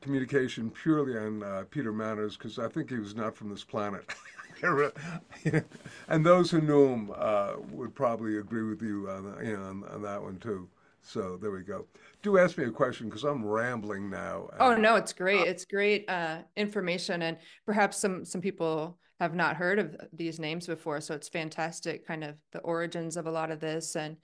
communication 0.00 0.70
purely 0.70 1.16
on 1.16 1.42
uh, 1.42 1.64
Peter 1.70 1.92
Manners 1.92 2.36
because 2.36 2.58
I 2.58 2.68
think 2.68 2.90
he 2.90 2.98
was 2.98 3.14
not 3.14 3.34
from 3.34 3.48
this 3.48 3.64
planet. 3.64 4.04
and 6.08 6.26
those 6.26 6.50
who 6.50 6.60
knew 6.60 6.86
him 6.86 7.12
uh, 7.16 7.54
would 7.70 7.94
probably 7.94 8.38
agree 8.38 8.62
with 8.62 8.82
you 8.82 9.08
on, 9.10 9.36
you 9.44 9.56
know, 9.56 9.62
on, 9.64 9.84
on 9.84 10.02
that 10.02 10.22
one 10.22 10.38
too. 10.38 10.68
So 11.06 11.38
there 11.40 11.52
we 11.52 11.62
go. 11.62 11.86
Do 12.22 12.38
ask 12.38 12.58
me 12.58 12.64
a 12.64 12.70
question 12.70 13.08
because 13.08 13.22
I'm 13.22 13.44
rambling 13.44 14.10
now. 14.10 14.50
Oh 14.58 14.74
no, 14.74 14.96
it's 14.96 15.12
great. 15.12 15.46
It's 15.46 15.64
great 15.64 16.04
uh, 16.10 16.38
information, 16.56 17.22
and 17.22 17.36
perhaps 17.64 17.96
some 17.96 18.24
some 18.24 18.40
people 18.40 18.98
have 19.20 19.34
not 19.34 19.56
heard 19.56 19.78
of 19.78 19.96
these 20.12 20.40
names 20.40 20.66
before. 20.66 21.00
So 21.00 21.14
it's 21.14 21.28
fantastic, 21.28 22.06
kind 22.06 22.24
of 22.24 22.34
the 22.52 22.58
origins 22.58 23.16
of 23.16 23.26
a 23.26 23.30
lot 23.30 23.52
of 23.52 23.60
this, 23.60 23.94
and 23.94 24.16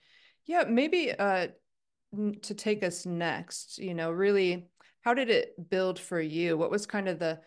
yeah, 0.45 0.65
maybe 0.67 1.13
uh, 1.13 1.47
to 2.41 2.53
take 2.53 2.83
us 2.83 3.05
next. 3.05 3.77
You 3.77 3.93
know, 3.93 4.11
really, 4.11 4.67
how 5.03 5.13
did 5.13 5.29
it 5.29 5.69
build 5.69 5.99
for 5.99 6.19
you? 6.19 6.57
What 6.57 6.71
was 6.71 6.85
kind 6.85 7.07
of 7.07 7.17
the 7.17 7.39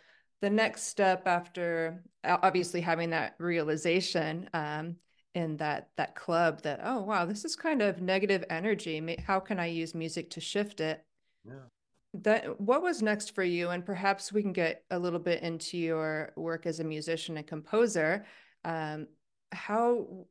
the 0.46 0.50
next 0.50 0.84
step 0.84 1.26
after 1.26 2.04
obviously 2.22 2.80
having 2.80 3.10
that 3.10 3.34
realization 3.38 4.48
um, 4.54 4.94
in 5.34 5.56
that 5.56 5.88
that 5.96 6.14
club 6.14 6.62
that 6.62 6.78
oh 6.84 7.02
wow 7.02 7.24
this 7.24 7.44
is 7.44 7.56
kind 7.56 7.82
of 7.82 8.00
negative 8.00 8.44
energy. 8.48 9.16
How 9.26 9.40
can 9.40 9.58
i 9.58 9.66
use 9.66 9.92
music 9.92 10.30
to 10.30 10.40
shift 10.40 10.80
it? 10.80 11.04
Yeah. 11.44 11.66
That 12.14 12.60
what 12.60 12.80
was 12.80 13.02
next 13.02 13.34
for 13.34 13.42
you? 13.42 13.70
And 13.70 13.84
perhaps 13.84 14.32
we 14.32 14.40
can 14.40 14.52
get 14.52 14.84
a 14.92 14.98
little 15.00 15.18
bit 15.18 15.42
into 15.42 15.78
your 15.78 16.32
work 16.36 16.64
as 16.64 16.78
a 16.78 16.84
musician 16.84 17.36
and 17.36 17.46
composer. 17.46 18.24
Um, 18.64 19.08
how 19.50 20.26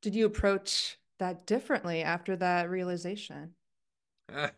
did 0.00 0.14
you 0.14 0.26
approach 0.26 0.96
that 1.18 1.44
differently 1.44 2.04
after 2.04 2.36
that 2.36 2.70
realization? 2.70 3.54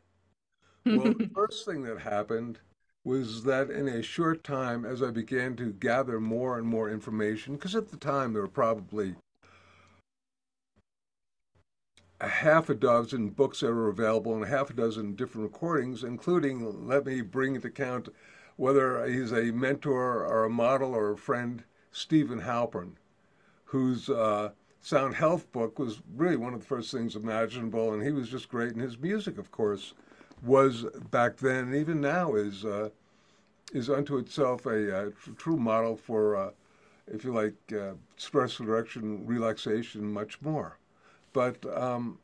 Well 0.86 1.12
the 1.12 1.30
first 1.34 1.66
thing 1.66 1.82
that 1.82 1.98
happened 1.98 2.60
was 3.08 3.44
that 3.44 3.70
in 3.70 3.88
a 3.88 4.02
short 4.02 4.44
time 4.44 4.84
as 4.84 5.02
i 5.02 5.10
began 5.10 5.56
to 5.56 5.72
gather 5.72 6.20
more 6.20 6.58
and 6.58 6.66
more 6.66 6.90
information 6.90 7.54
because 7.54 7.74
at 7.74 7.90
the 7.90 7.96
time 7.96 8.34
there 8.34 8.42
were 8.42 8.48
probably 8.48 9.14
a 12.20 12.28
half 12.28 12.68
a 12.68 12.74
dozen 12.74 13.30
books 13.30 13.60
that 13.60 13.72
were 13.72 13.88
available 13.88 14.34
and 14.34 14.44
a 14.44 14.48
half 14.48 14.70
a 14.70 14.74
dozen 14.74 15.14
different 15.14 15.52
recordings, 15.52 16.02
including, 16.02 16.86
let 16.86 17.06
me 17.06 17.20
bring 17.20 17.54
into 17.54 17.68
account 17.68 18.08
whether 18.56 19.06
he's 19.06 19.32
a 19.32 19.52
mentor 19.52 20.24
or 20.26 20.44
a 20.44 20.50
model 20.50 20.94
or 20.94 21.12
a 21.12 21.16
friend, 21.16 21.62
Steven 21.92 22.40
Halpern, 22.40 22.94
whose 23.66 24.10
uh, 24.10 24.50
Sound 24.80 25.14
Health 25.14 25.50
book 25.52 25.78
was 25.78 26.02
really 26.16 26.36
one 26.36 26.54
of 26.54 26.60
the 26.60 26.66
first 26.66 26.90
things 26.90 27.14
imaginable, 27.14 27.92
and 27.92 28.02
he 28.02 28.10
was 28.10 28.28
just 28.28 28.48
great. 28.48 28.72
in 28.72 28.80
his 28.80 28.98
music, 28.98 29.38
of 29.38 29.52
course, 29.52 29.94
was 30.42 30.84
back 31.10 31.36
then 31.36 31.64
and 31.64 31.74
even 31.74 32.00
now 32.00 32.34
is 32.34 32.64
uh, 32.64 32.90
is 33.72 33.90
unto 33.90 34.16
itself 34.16 34.66
a, 34.66 35.08
a 35.08 35.10
true 35.36 35.56
model 35.56 35.96
for, 35.96 36.36
uh, 36.36 36.50
if 37.06 37.24
you 37.24 37.32
like, 37.32 37.54
uh, 37.72 37.92
stress 38.16 38.58
reduction, 38.60 39.26
relaxation, 39.26 40.12
much 40.12 40.40
more. 40.40 40.78
But 41.32 41.64
um, 41.76 42.18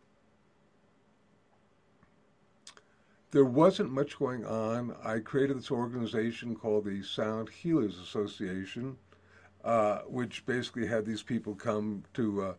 there 3.30 3.44
wasn't 3.44 3.90
much 3.90 4.18
going 4.18 4.44
on. 4.44 4.97
I 5.04 5.18
created 5.18 5.59
this 5.59 5.71
organization 5.71 6.54
called 6.54 6.87
the 6.87 7.02
Sound 7.02 7.50
Healers 7.50 7.99
Association, 7.99 8.97
uh, 9.64 9.99
which 10.06 10.47
basically 10.47 10.87
had 10.87 11.04
these 11.04 11.23
people 11.23 11.54
come 11.54 12.04
to 12.14 12.42
uh, 12.42 12.54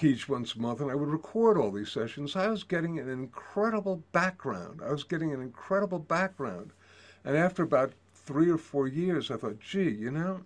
teach 0.00 0.30
once 0.30 0.54
a 0.54 0.58
month, 0.58 0.80
and 0.80 0.90
I 0.90 0.94
would 0.94 1.10
record 1.10 1.58
all 1.58 1.70
these 1.70 1.92
sessions. 1.92 2.34
I 2.34 2.48
was 2.48 2.64
getting 2.64 2.98
an 2.98 3.10
incredible 3.10 4.02
background. 4.12 4.80
I 4.82 4.90
was 4.90 5.04
getting 5.04 5.32
an 5.34 5.42
incredible 5.42 5.98
background. 5.98 6.70
And 7.22 7.36
after 7.36 7.62
about 7.62 7.92
three 8.14 8.50
or 8.50 8.56
four 8.56 8.88
years, 8.88 9.30
I 9.30 9.36
thought, 9.36 9.60
gee, 9.60 9.90
you 9.90 10.10
know, 10.10 10.40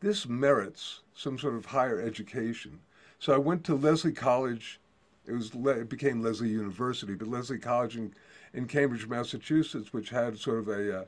this 0.00 0.26
merits 0.26 1.02
some 1.14 1.38
sort 1.38 1.54
of 1.54 1.66
higher 1.66 2.00
education. 2.00 2.80
So 3.20 3.32
I 3.32 3.38
went 3.38 3.62
to 3.64 3.76
Lesley 3.76 4.12
College. 4.12 4.80
It 5.24 5.32
was 5.32 5.52
it 5.54 5.88
became 5.88 6.20
Lesley 6.20 6.48
University, 6.48 7.14
but 7.14 7.28
Lesley 7.28 7.58
College 7.58 7.96
in, 7.96 8.12
in 8.54 8.66
Cambridge, 8.66 9.06
Massachusetts, 9.06 9.92
which 9.92 10.10
had 10.10 10.36
sort 10.36 10.58
of 10.58 10.68
a 10.68 11.00
uh, 11.00 11.04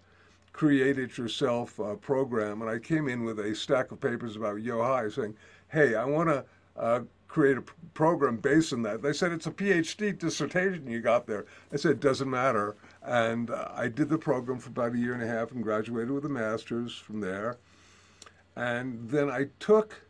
create 0.52 0.99
it 0.99 1.18
yourself 1.18 1.80
uh, 1.80 1.94
program. 1.96 2.62
And 2.62 2.70
I 2.70 2.78
came 2.78 3.08
in 3.08 3.25
with 3.25 3.40
a 3.40 3.54
stack 3.56 3.90
of 3.90 4.00
papers 4.00 4.37
about 4.37 4.56
Yohai 4.56 5.12
saying, 5.12 5.35
hey, 5.68 5.96
I 5.96 6.04
want 6.04 6.28
to 6.28 6.44
uh, 6.76 7.00
create 7.37 7.59
a 7.59 7.62
program 7.93 8.38
based 8.38 8.73
on 8.73 8.81
that. 8.81 9.02
They 9.02 9.12
said, 9.12 9.31
it's 9.31 9.47
a 9.47 9.50
PhD 9.50 10.19
dissertation 10.19 10.90
you 10.90 11.02
got 11.02 11.26
there. 11.26 11.45
I 11.71 11.76
said, 11.76 11.90
it 11.90 12.00
doesn't 12.00 12.31
matter. 12.31 12.76
And 13.02 13.50
uh, 13.50 13.69
I 13.75 13.88
did 13.88 14.09
the 14.09 14.16
program 14.16 14.59
for 14.59 14.71
about 14.71 14.95
a 14.95 14.99
year 14.99 15.12
and 15.12 15.23
a 15.23 15.26
half 15.26 15.52
and 15.52 15.62
graduated 15.62 16.12
with 16.12 16.25
a 16.25 16.31
master's 16.31 16.97
from 16.97 17.21
there. 17.21 17.59
And 18.57 19.11
then 19.11 19.28
I 19.28 19.49
took 19.61 20.00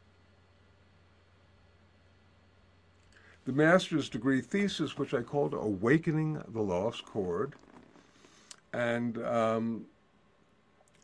the 3.45 3.52
master's 3.52 4.09
degree 4.09 4.40
thesis, 4.40 4.97
which 4.97 5.12
I 5.12 5.23
called 5.23 5.52
Awakening 5.52 6.40
the 6.47 6.62
Lost 6.62 7.04
Chord. 7.06 7.54
And 8.73 9.18
um, 9.26 9.87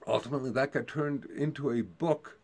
ultimately 0.07 0.52
that 0.52 0.73
got 0.73 0.87
turned 0.87 1.25
into 1.37 1.73
a 1.73 1.83
book 1.83 2.38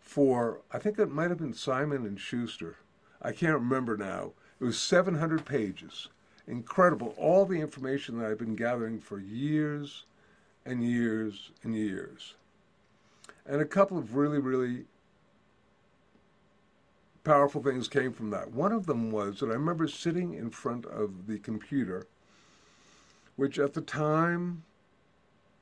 for 0.00 0.60
I 0.70 0.78
think 0.78 0.98
it 0.98 1.10
might 1.10 1.30
have 1.30 1.38
been 1.38 1.54
Simon 1.54 2.04
and 2.04 2.20
Schuster. 2.20 2.76
I 3.22 3.32
can't 3.32 3.54
remember 3.54 3.96
now. 3.96 4.32
It 4.60 4.64
was 4.64 4.78
700 4.78 5.44
pages. 5.44 6.08
Incredible. 6.46 7.14
All 7.16 7.46
the 7.46 7.60
information 7.60 8.18
that 8.18 8.30
I've 8.30 8.38
been 8.38 8.56
gathering 8.56 8.98
for 8.98 9.20
years 9.20 10.04
and 10.66 10.82
years 10.82 11.50
and 11.62 11.74
years. 11.74 12.34
And 13.46 13.60
a 13.60 13.64
couple 13.64 13.96
of 13.96 14.16
really, 14.16 14.38
really 14.38 14.84
powerful 17.24 17.62
things 17.62 17.88
came 17.88 18.12
from 18.12 18.30
that. 18.30 18.50
One 18.50 18.72
of 18.72 18.86
them 18.86 19.10
was 19.10 19.40
that 19.40 19.50
I 19.50 19.54
remember 19.54 19.86
sitting 19.86 20.34
in 20.34 20.50
front 20.50 20.84
of 20.86 21.26
the 21.26 21.38
computer, 21.38 22.06
which 23.36 23.58
at 23.58 23.74
the 23.74 23.80
time 23.80 24.64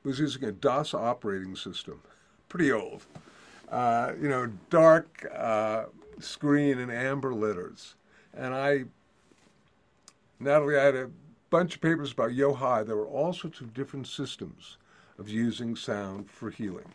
was 0.03 0.19
using 0.19 0.43
a 0.43 0.51
DOS 0.51 0.93
operating 0.93 1.55
system, 1.55 2.01
pretty 2.49 2.71
old. 2.71 3.05
Uh, 3.69 4.13
you 4.19 4.27
know, 4.27 4.47
dark 4.69 5.25
uh, 5.33 5.85
screen 6.23 6.79
and 6.79 6.91
amber 6.91 7.33
letters. 7.33 7.95
And 8.33 8.53
I, 8.53 8.85
Natalie, 10.39 10.77
I 10.77 10.83
had 10.83 10.95
a 10.95 11.09
bunch 11.49 11.75
of 11.75 11.81
papers 11.81 12.11
about 12.11 12.31
Yohai. 12.31 12.85
There 12.85 12.95
were 12.95 13.07
all 13.07 13.33
sorts 13.33 13.61
of 13.61 13.73
different 13.73 14.07
systems 14.07 14.77
of 15.19 15.29
using 15.29 15.75
sound 15.75 16.29
for 16.29 16.49
healing 16.49 16.87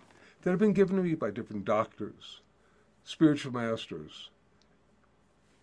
that 0.42 0.50
have 0.50 0.58
been 0.58 0.72
given 0.72 0.96
to 0.96 1.02
me 1.02 1.14
by 1.14 1.30
different 1.30 1.64
doctors, 1.64 2.40
spiritual 3.04 3.52
masters, 3.52 4.30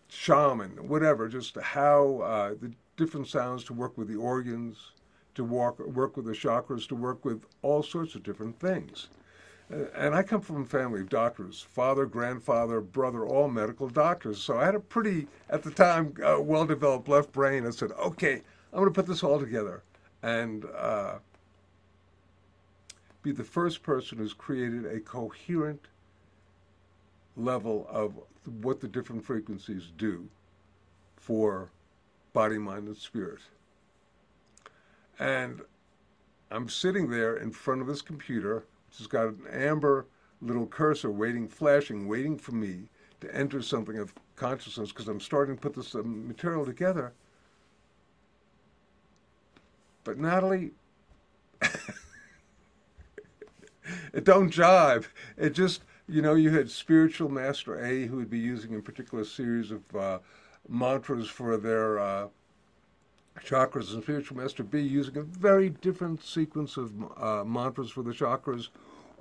shaman, 0.08 0.88
whatever, 0.88 1.28
just 1.28 1.56
how 1.60 2.18
uh, 2.18 2.54
the 2.60 2.72
different 2.96 3.26
sounds 3.26 3.64
to 3.64 3.72
work 3.72 3.98
with 3.98 4.08
the 4.08 4.16
organs, 4.16 4.92
to 5.34 5.44
walk, 5.44 5.78
work 5.80 6.16
with 6.16 6.26
the 6.26 6.32
chakras, 6.32 6.86
to 6.88 6.94
work 6.94 7.24
with 7.24 7.42
all 7.62 7.82
sorts 7.82 8.14
of 8.14 8.22
different 8.22 8.58
things. 8.60 9.08
And 9.70 10.14
I 10.14 10.22
come 10.22 10.40
from 10.40 10.62
a 10.62 10.66
family 10.66 11.00
of 11.00 11.08
doctors 11.08 11.60
father, 11.62 12.06
grandfather, 12.06 12.80
brother, 12.80 13.26
all 13.26 13.48
medical 13.48 13.88
doctors. 13.88 14.42
So 14.42 14.58
I 14.58 14.66
had 14.66 14.74
a 14.74 14.80
pretty, 14.80 15.26
at 15.48 15.62
the 15.62 15.70
time, 15.70 16.14
uh, 16.22 16.40
well 16.40 16.66
developed 16.66 17.08
left 17.08 17.32
brain. 17.32 17.66
I 17.66 17.70
said, 17.70 17.92
okay, 17.92 18.42
I'm 18.72 18.80
going 18.80 18.86
to 18.86 18.90
put 18.92 19.06
this 19.06 19.22
all 19.22 19.40
together 19.40 19.82
and 20.22 20.64
uh, 20.76 21.14
be 23.22 23.32
the 23.32 23.44
first 23.44 23.82
person 23.82 24.18
who's 24.18 24.34
created 24.34 24.84
a 24.84 25.00
coherent 25.00 25.88
level 27.36 27.86
of 27.90 28.18
what 28.62 28.80
the 28.80 28.88
different 28.88 29.24
frequencies 29.24 29.90
do 29.96 30.28
for 31.16 31.70
body, 32.32 32.58
mind, 32.58 32.86
and 32.86 32.96
spirit. 32.96 33.40
And 35.18 35.62
I'm 36.50 36.68
sitting 36.68 37.10
there 37.10 37.36
in 37.36 37.50
front 37.50 37.80
of 37.80 37.86
this 37.86 38.02
computer, 38.02 38.64
has 38.98 39.06
got 39.06 39.26
an 39.26 39.46
amber 39.50 40.06
little 40.40 40.66
cursor 40.66 41.10
waiting, 41.10 41.48
flashing, 41.48 42.06
waiting 42.06 42.36
for 42.36 42.52
me 42.52 42.88
to 43.20 43.34
enter 43.34 43.62
something 43.62 43.98
of 43.98 44.14
consciousness 44.36 44.90
because 44.90 45.08
I'm 45.08 45.20
starting 45.20 45.56
to 45.56 45.60
put 45.60 45.74
this 45.74 45.94
um, 45.94 46.28
material 46.28 46.66
together. 46.66 47.12
But 50.04 50.18
Natalie, 50.18 50.72
it 54.12 54.24
don't 54.24 54.52
jive. 54.52 55.06
It 55.36 55.50
just, 55.50 55.82
you 56.06 56.20
know, 56.20 56.34
you 56.34 56.50
had 56.50 56.70
spiritual 56.70 57.30
master 57.30 57.82
A 57.82 58.06
who 58.06 58.16
would 58.16 58.30
be 58.30 58.38
using 58.38 58.76
a 58.76 58.80
particular 58.80 59.24
series 59.24 59.70
of 59.70 59.96
uh, 59.96 60.18
mantras 60.68 61.28
for 61.28 61.56
their 61.56 61.98
uh, 61.98 62.26
chakras 63.40 63.92
and 63.92 64.02
spiritual 64.02 64.36
master 64.36 64.62
B 64.62 64.80
using 64.80 65.16
a 65.16 65.22
very 65.22 65.70
different 65.70 66.22
sequence 66.22 66.76
of 66.76 66.92
uh, 67.16 67.44
mantras 67.44 67.90
for 67.90 68.02
the 68.02 68.12
chakras. 68.12 68.68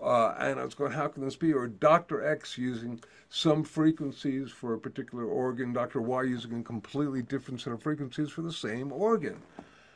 Uh, 0.01 0.35
and 0.37 0.59
I 0.59 0.65
was 0.65 0.73
going, 0.73 0.91
how 0.91 1.07
can 1.07 1.23
this 1.23 1.35
be? 1.35 1.53
Or 1.53 1.67
Dr. 1.67 2.25
X 2.25 2.57
using 2.57 3.01
some 3.29 3.63
frequencies 3.63 4.51
for 4.51 4.73
a 4.73 4.79
particular 4.79 5.25
organ, 5.25 5.71
Dr. 5.71 6.01
Y 6.01 6.23
using 6.23 6.59
a 6.59 6.63
completely 6.63 7.21
different 7.21 7.61
set 7.61 7.73
of 7.73 7.81
frequencies 7.81 8.29
for 8.29 8.41
the 8.41 8.51
same 8.51 8.91
organ. 8.91 9.41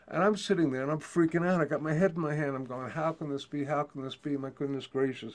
And 0.08 0.24
I'm 0.24 0.38
sitting 0.38 0.72
there 0.72 0.84
and 0.84 0.92
I'm 0.92 1.00
freaking 1.00 1.46
out. 1.46 1.60
I 1.60 1.66
got 1.66 1.82
my 1.82 1.94
head 1.94 2.12
in 2.16 2.22
my 2.22 2.34
hand. 2.34 2.56
I'm 2.56 2.66
going, 2.66 2.90
how 2.90 3.12
can 3.12 3.30
this 3.30 3.46
be? 3.46 3.66
How 3.66 3.84
can 3.84 4.02
this 4.02 4.16
be? 4.16 4.38
My 4.38 4.50
goodness 4.50 4.88
gracious 4.88 5.34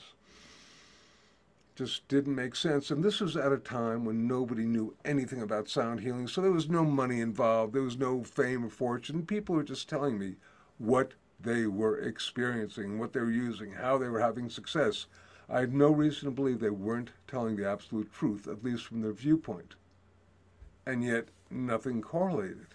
just 1.75 2.07
didn't 2.07 2.35
make 2.35 2.55
sense. 2.55 2.91
And 2.91 3.03
this 3.03 3.19
was 3.19 3.35
at 3.35 3.51
a 3.51 3.57
time 3.57 4.05
when 4.05 4.27
nobody 4.27 4.65
knew 4.65 4.95
anything 5.03 5.41
about 5.41 5.67
sound 5.67 6.01
healing, 6.01 6.27
so 6.27 6.41
there 6.41 6.51
was 6.51 6.69
no 6.69 6.83
money 6.83 7.19
involved, 7.19 7.73
there 7.73 7.81
was 7.81 7.97
no 7.97 8.23
fame 8.23 8.65
or 8.65 8.69
fortune. 8.69 9.25
People 9.25 9.55
were 9.55 9.63
just 9.63 9.89
telling 9.89 10.19
me 10.19 10.35
what 10.77 11.13
they 11.39 11.65
were 11.65 11.97
experiencing, 11.99 12.99
what 12.99 13.13
they 13.13 13.19
were 13.19 13.31
using, 13.31 13.73
how 13.73 13.97
they 13.97 14.07
were 14.07 14.21
having 14.21 14.49
success. 14.49 15.07
I 15.49 15.61
had 15.61 15.73
no 15.73 15.91
reason 15.91 16.25
to 16.25 16.31
believe 16.31 16.59
they 16.59 16.69
weren't 16.69 17.11
telling 17.27 17.55
the 17.55 17.69
absolute 17.69 18.11
truth, 18.13 18.47
at 18.47 18.63
least 18.63 18.85
from 18.85 19.01
their 19.01 19.11
viewpoint. 19.11 19.75
And 20.85 21.03
yet, 21.03 21.25
nothing 21.49 22.01
correlated. 22.01 22.67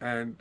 And 0.00 0.36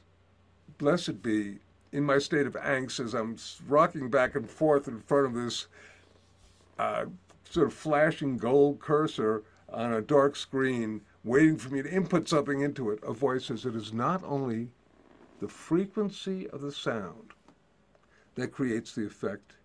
blessed 0.77 1.21
be, 1.21 1.59
in 1.91 2.03
my 2.03 2.17
state 2.19 2.45
of 2.45 2.53
angst, 2.53 3.03
as 3.03 3.13
I'm 3.13 3.37
rocking 3.67 4.09
back 4.09 4.35
and 4.35 4.49
forth 4.49 4.87
in 4.87 4.99
front 4.99 5.25
of 5.25 5.33
this 5.33 5.67
uh, 6.79 7.05
sort 7.43 7.67
of 7.67 7.73
flashing 7.73 8.37
gold 8.37 8.79
cursor 8.79 9.43
on 9.67 9.93
a 9.93 10.01
dark 10.01 10.35
screen, 10.35 11.01
waiting 11.23 11.57
for 11.57 11.69
me 11.69 11.81
to 11.81 11.91
input 11.91 12.27
something 12.27 12.61
into 12.61 12.89
it. 12.89 12.99
A 13.03 13.13
voice 13.13 13.45
says 13.45 13.65
it 13.65 13.75
is 13.75 13.93
not 13.93 14.23
only 14.23 14.69
the 15.41 15.47
frequency 15.47 16.49
of 16.49 16.61
the 16.61 16.71
sound 16.71 17.33
that 18.35 18.51
creates 18.51 18.93
the 18.95 19.05
effect, 19.05 19.57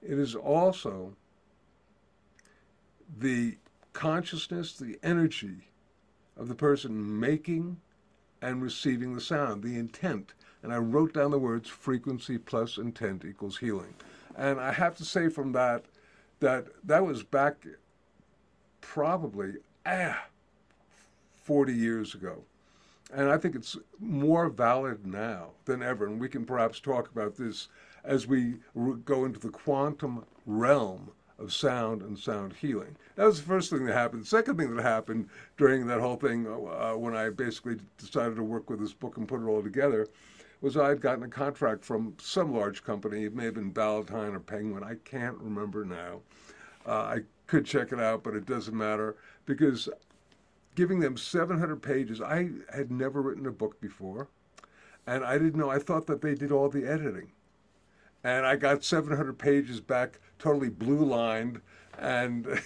it 0.00 0.18
is 0.18 0.34
also 0.34 1.14
the 3.18 3.56
consciousness, 3.92 4.72
the 4.72 4.98
energy 5.02 5.68
of 6.36 6.48
the 6.48 6.54
person 6.54 7.20
making 7.20 7.76
and 8.40 8.62
receiving 8.62 9.14
the 9.14 9.20
sound, 9.20 9.62
the 9.62 9.78
intent. 9.78 10.32
And 10.62 10.72
I 10.72 10.78
wrote 10.78 11.12
down 11.12 11.32
the 11.32 11.38
words 11.38 11.68
frequency 11.68 12.38
plus 12.38 12.78
intent 12.78 13.24
equals 13.24 13.58
healing. 13.58 13.94
And 14.36 14.58
I 14.58 14.72
have 14.72 14.96
to 14.96 15.04
say 15.04 15.28
from 15.28 15.52
that, 15.52 15.84
that 16.42 16.66
that 16.84 17.06
was 17.06 17.22
back 17.22 17.64
probably 18.80 19.54
ah 19.86 20.26
40 21.44 21.72
years 21.72 22.14
ago. 22.14 22.42
And 23.14 23.30
I 23.30 23.38
think 23.38 23.54
it's 23.54 23.76
more 24.00 24.48
valid 24.48 25.06
now 25.06 25.50
than 25.64 25.82
ever. 25.82 26.06
And 26.06 26.20
we 26.20 26.28
can 26.28 26.44
perhaps 26.44 26.80
talk 26.80 27.10
about 27.10 27.36
this 27.36 27.68
as 28.04 28.26
we 28.26 28.56
go 29.04 29.24
into 29.24 29.38
the 29.38 29.50
quantum 29.50 30.24
realm 30.44 31.10
of 31.38 31.52
sound 31.52 32.02
and 32.02 32.18
sound 32.18 32.54
healing. 32.54 32.96
That 33.16 33.26
was 33.26 33.40
the 33.40 33.46
first 33.46 33.70
thing 33.70 33.84
that 33.86 33.94
happened. 33.94 34.22
The 34.22 34.28
second 34.28 34.56
thing 34.56 34.74
that 34.74 34.82
happened 34.82 35.28
during 35.56 35.86
that 35.86 36.00
whole 36.00 36.16
thing, 36.16 36.46
uh, 36.46 36.92
when 36.92 37.14
I 37.14 37.30
basically 37.30 37.76
decided 37.98 38.36
to 38.36 38.42
work 38.42 38.68
with 38.68 38.80
this 38.80 38.92
book 38.92 39.16
and 39.16 39.28
put 39.28 39.42
it 39.42 39.46
all 39.46 39.62
together, 39.62 40.08
was 40.62 40.76
I 40.76 40.88
had 40.88 41.00
gotten 41.00 41.24
a 41.24 41.28
contract 41.28 41.84
from 41.84 42.14
some 42.18 42.54
large 42.54 42.84
company. 42.84 43.24
It 43.24 43.34
may 43.34 43.44
have 43.46 43.54
been 43.54 43.70
Ballantine 43.70 44.34
or 44.34 44.40
Penguin. 44.40 44.84
I 44.84 44.94
can't 45.04 45.36
remember 45.38 45.84
now. 45.84 46.20
Uh, 46.86 47.02
I 47.02 47.20
could 47.48 47.66
check 47.66 47.92
it 47.92 48.00
out, 48.00 48.22
but 48.22 48.34
it 48.34 48.46
doesn't 48.46 48.76
matter 48.76 49.16
because 49.44 49.88
giving 50.74 51.00
them 51.00 51.16
700 51.16 51.82
pages, 51.82 52.20
I 52.20 52.50
had 52.72 52.90
never 52.90 53.20
written 53.20 53.46
a 53.46 53.50
book 53.50 53.80
before. 53.80 54.28
And 55.06 55.24
I 55.24 55.36
didn't 55.36 55.56
know, 55.56 55.68
I 55.68 55.80
thought 55.80 56.06
that 56.06 56.22
they 56.22 56.34
did 56.34 56.52
all 56.52 56.68
the 56.68 56.86
editing. 56.86 57.32
And 58.22 58.46
I 58.46 58.54
got 58.54 58.84
700 58.84 59.36
pages 59.36 59.80
back, 59.80 60.20
totally 60.38 60.68
blue 60.68 61.04
lined. 61.04 61.60
And 61.98 62.46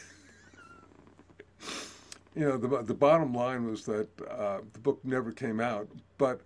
you 2.35 2.45
know, 2.45 2.59
the 2.59 2.83
the 2.83 2.95
bottom 2.95 3.33
line 3.33 3.67
was 3.67 3.87
that 3.87 4.09
uh, 4.31 4.59
the 4.75 4.79
book 4.81 5.01
never 5.03 5.33
came 5.33 5.61
out. 5.61 5.89
But 6.19 6.43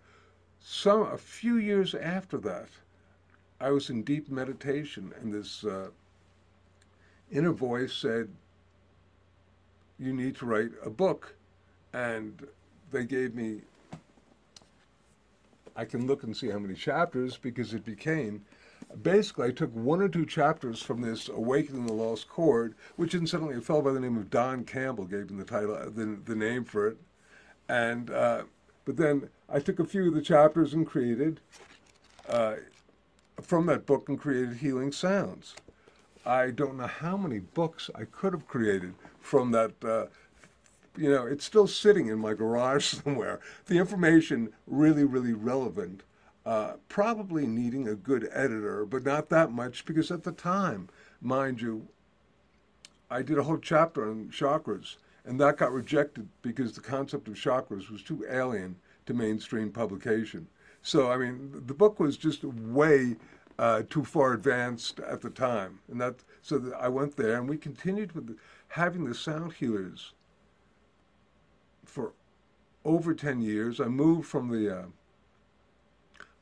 some 0.60 1.02
a 1.02 1.18
few 1.18 1.56
years 1.56 1.94
after 1.94 2.38
that, 2.38 2.68
I 3.60 3.70
was 3.70 3.90
in 3.90 4.02
deep 4.02 4.30
meditation, 4.30 5.12
and 5.20 5.32
this 5.32 5.64
uh, 5.64 5.88
inner 7.30 7.52
voice 7.52 7.92
said, 7.92 8.28
"You 9.98 10.12
need 10.12 10.36
to 10.36 10.46
write 10.46 10.72
a 10.84 10.90
book," 10.90 11.34
and 11.92 12.46
they 12.90 13.04
gave 13.04 13.34
me. 13.34 13.62
I 15.76 15.84
can 15.84 16.06
look 16.06 16.24
and 16.24 16.36
see 16.36 16.50
how 16.50 16.58
many 16.58 16.74
chapters 16.74 17.36
because 17.36 17.72
it 17.72 17.84
became 17.84 18.44
basically, 19.02 19.48
I 19.48 19.50
took 19.52 19.74
one 19.74 20.00
or 20.00 20.08
two 20.08 20.26
chapters 20.26 20.82
from 20.82 21.00
this 21.00 21.28
Awakening 21.28 21.86
the 21.86 21.92
Lost 21.92 22.28
Chord, 22.28 22.74
which 22.96 23.14
incidentally 23.14 23.56
a 23.56 23.60
fellow 23.60 23.82
by 23.82 23.92
the 23.92 24.00
name 24.00 24.16
of 24.16 24.30
Don 24.30 24.64
Campbell 24.64 25.04
gave 25.04 25.30
him 25.30 25.38
the 25.38 25.44
title, 25.44 25.76
the, 25.90 26.18
the 26.24 26.34
name 26.34 26.64
for 26.64 26.88
it. 26.88 26.96
And, 27.68 28.10
uh, 28.10 28.42
but 28.84 28.96
then 28.96 29.28
I 29.48 29.60
took 29.60 29.78
a 29.78 29.84
few 29.84 30.08
of 30.08 30.14
the 30.14 30.22
chapters 30.22 30.74
and 30.74 30.86
created, 30.86 31.40
uh, 32.28 32.56
from 33.40 33.66
that 33.66 33.86
book 33.86 34.08
and 34.08 34.20
created 34.20 34.58
Healing 34.58 34.92
Sounds. 34.92 35.54
I 36.24 36.50
don't 36.50 36.76
know 36.76 36.86
how 36.86 37.16
many 37.16 37.38
books 37.38 37.90
I 37.94 38.04
could 38.04 38.32
have 38.32 38.46
created 38.46 38.94
from 39.20 39.52
that. 39.52 39.72
Uh, 39.82 40.06
you 40.96 41.10
know, 41.10 41.26
it's 41.26 41.44
still 41.44 41.66
sitting 41.66 42.08
in 42.08 42.18
my 42.18 42.34
garage 42.34 42.84
somewhere. 43.02 43.40
The 43.66 43.78
information 43.78 44.52
really, 44.66 45.04
really 45.04 45.32
relevant 45.32 46.02
uh, 46.44 46.74
probably 46.88 47.46
needing 47.46 47.88
a 47.88 47.94
good 47.94 48.28
editor, 48.32 48.86
but 48.86 49.04
not 49.04 49.28
that 49.28 49.52
much 49.52 49.84
because 49.84 50.10
at 50.10 50.24
the 50.24 50.32
time, 50.32 50.88
mind 51.20 51.60
you, 51.60 51.86
I 53.10 53.22
did 53.22 53.38
a 53.38 53.42
whole 53.42 53.58
chapter 53.58 54.08
on 54.08 54.30
chakras, 54.30 54.96
and 55.30 55.40
that 55.40 55.58
got 55.58 55.72
rejected 55.72 56.28
because 56.42 56.72
the 56.72 56.80
concept 56.80 57.28
of 57.28 57.34
chakras 57.34 57.88
was 57.88 58.02
too 58.02 58.26
alien 58.28 58.74
to 59.06 59.14
mainstream 59.14 59.70
publication. 59.70 60.48
So, 60.82 61.12
I 61.12 61.18
mean, 61.18 61.52
the 61.66 61.72
book 61.72 62.00
was 62.00 62.16
just 62.16 62.42
way 62.42 63.14
uh, 63.56 63.82
too 63.88 64.02
far 64.02 64.32
advanced 64.32 64.98
at 64.98 65.20
the 65.20 65.30
time, 65.30 65.78
and 65.88 66.00
that 66.00 66.16
so 66.42 66.72
I 66.76 66.88
went 66.88 67.16
there, 67.16 67.36
and 67.36 67.48
we 67.48 67.58
continued 67.58 68.10
with 68.12 68.26
the, 68.26 68.36
having 68.68 69.04
the 69.04 69.14
sound 69.14 69.52
healers 69.52 70.14
for 71.84 72.12
over 72.84 73.14
ten 73.14 73.40
years. 73.40 73.78
I 73.78 73.86
moved 73.86 74.26
from 74.26 74.48
the 74.48 74.78
uh, 74.80 74.84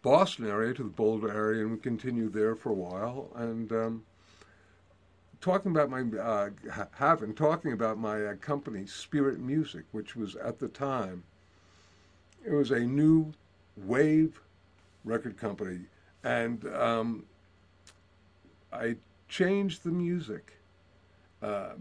Boston 0.00 0.46
area 0.46 0.72
to 0.72 0.84
the 0.84 0.88
Boulder 0.88 1.30
area, 1.30 1.60
and 1.60 1.72
we 1.72 1.78
continued 1.78 2.32
there 2.32 2.56
for 2.56 2.70
a 2.70 2.74
while. 2.74 3.32
And 3.34 3.70
um, 3.70 4.04
talking 5.40 5.70
about 5.70 5.90
my 5.90 6.02
uh, 6.18 6.50
having 6.92 7.34
talking 7.34 7.72
about 7.72 7.98
my 7.98 8.24
uh, 8.24 8.34
company, 8.36 8.86
Spirit 8.86 9.38
Music, 9.38 9.84
which 9.92 10.16
was 10.16 10.36
at 10.36 10.58
the 10.58 10.68
time 10.68 11.22
it 12.44 12.52
was 12.52 12.70
a 12.70 12.80
new 12.80 13.32
wave 13.76 14.40
record 15.04 15.36
company, 15.36 15.80
and 16.24 16.64
um, 16.74 17.24
I 18.72 18.96
changed 19.28 19.84
the 19.84 19.90
music. 19.90 20.52
Uh, 21.42 21.74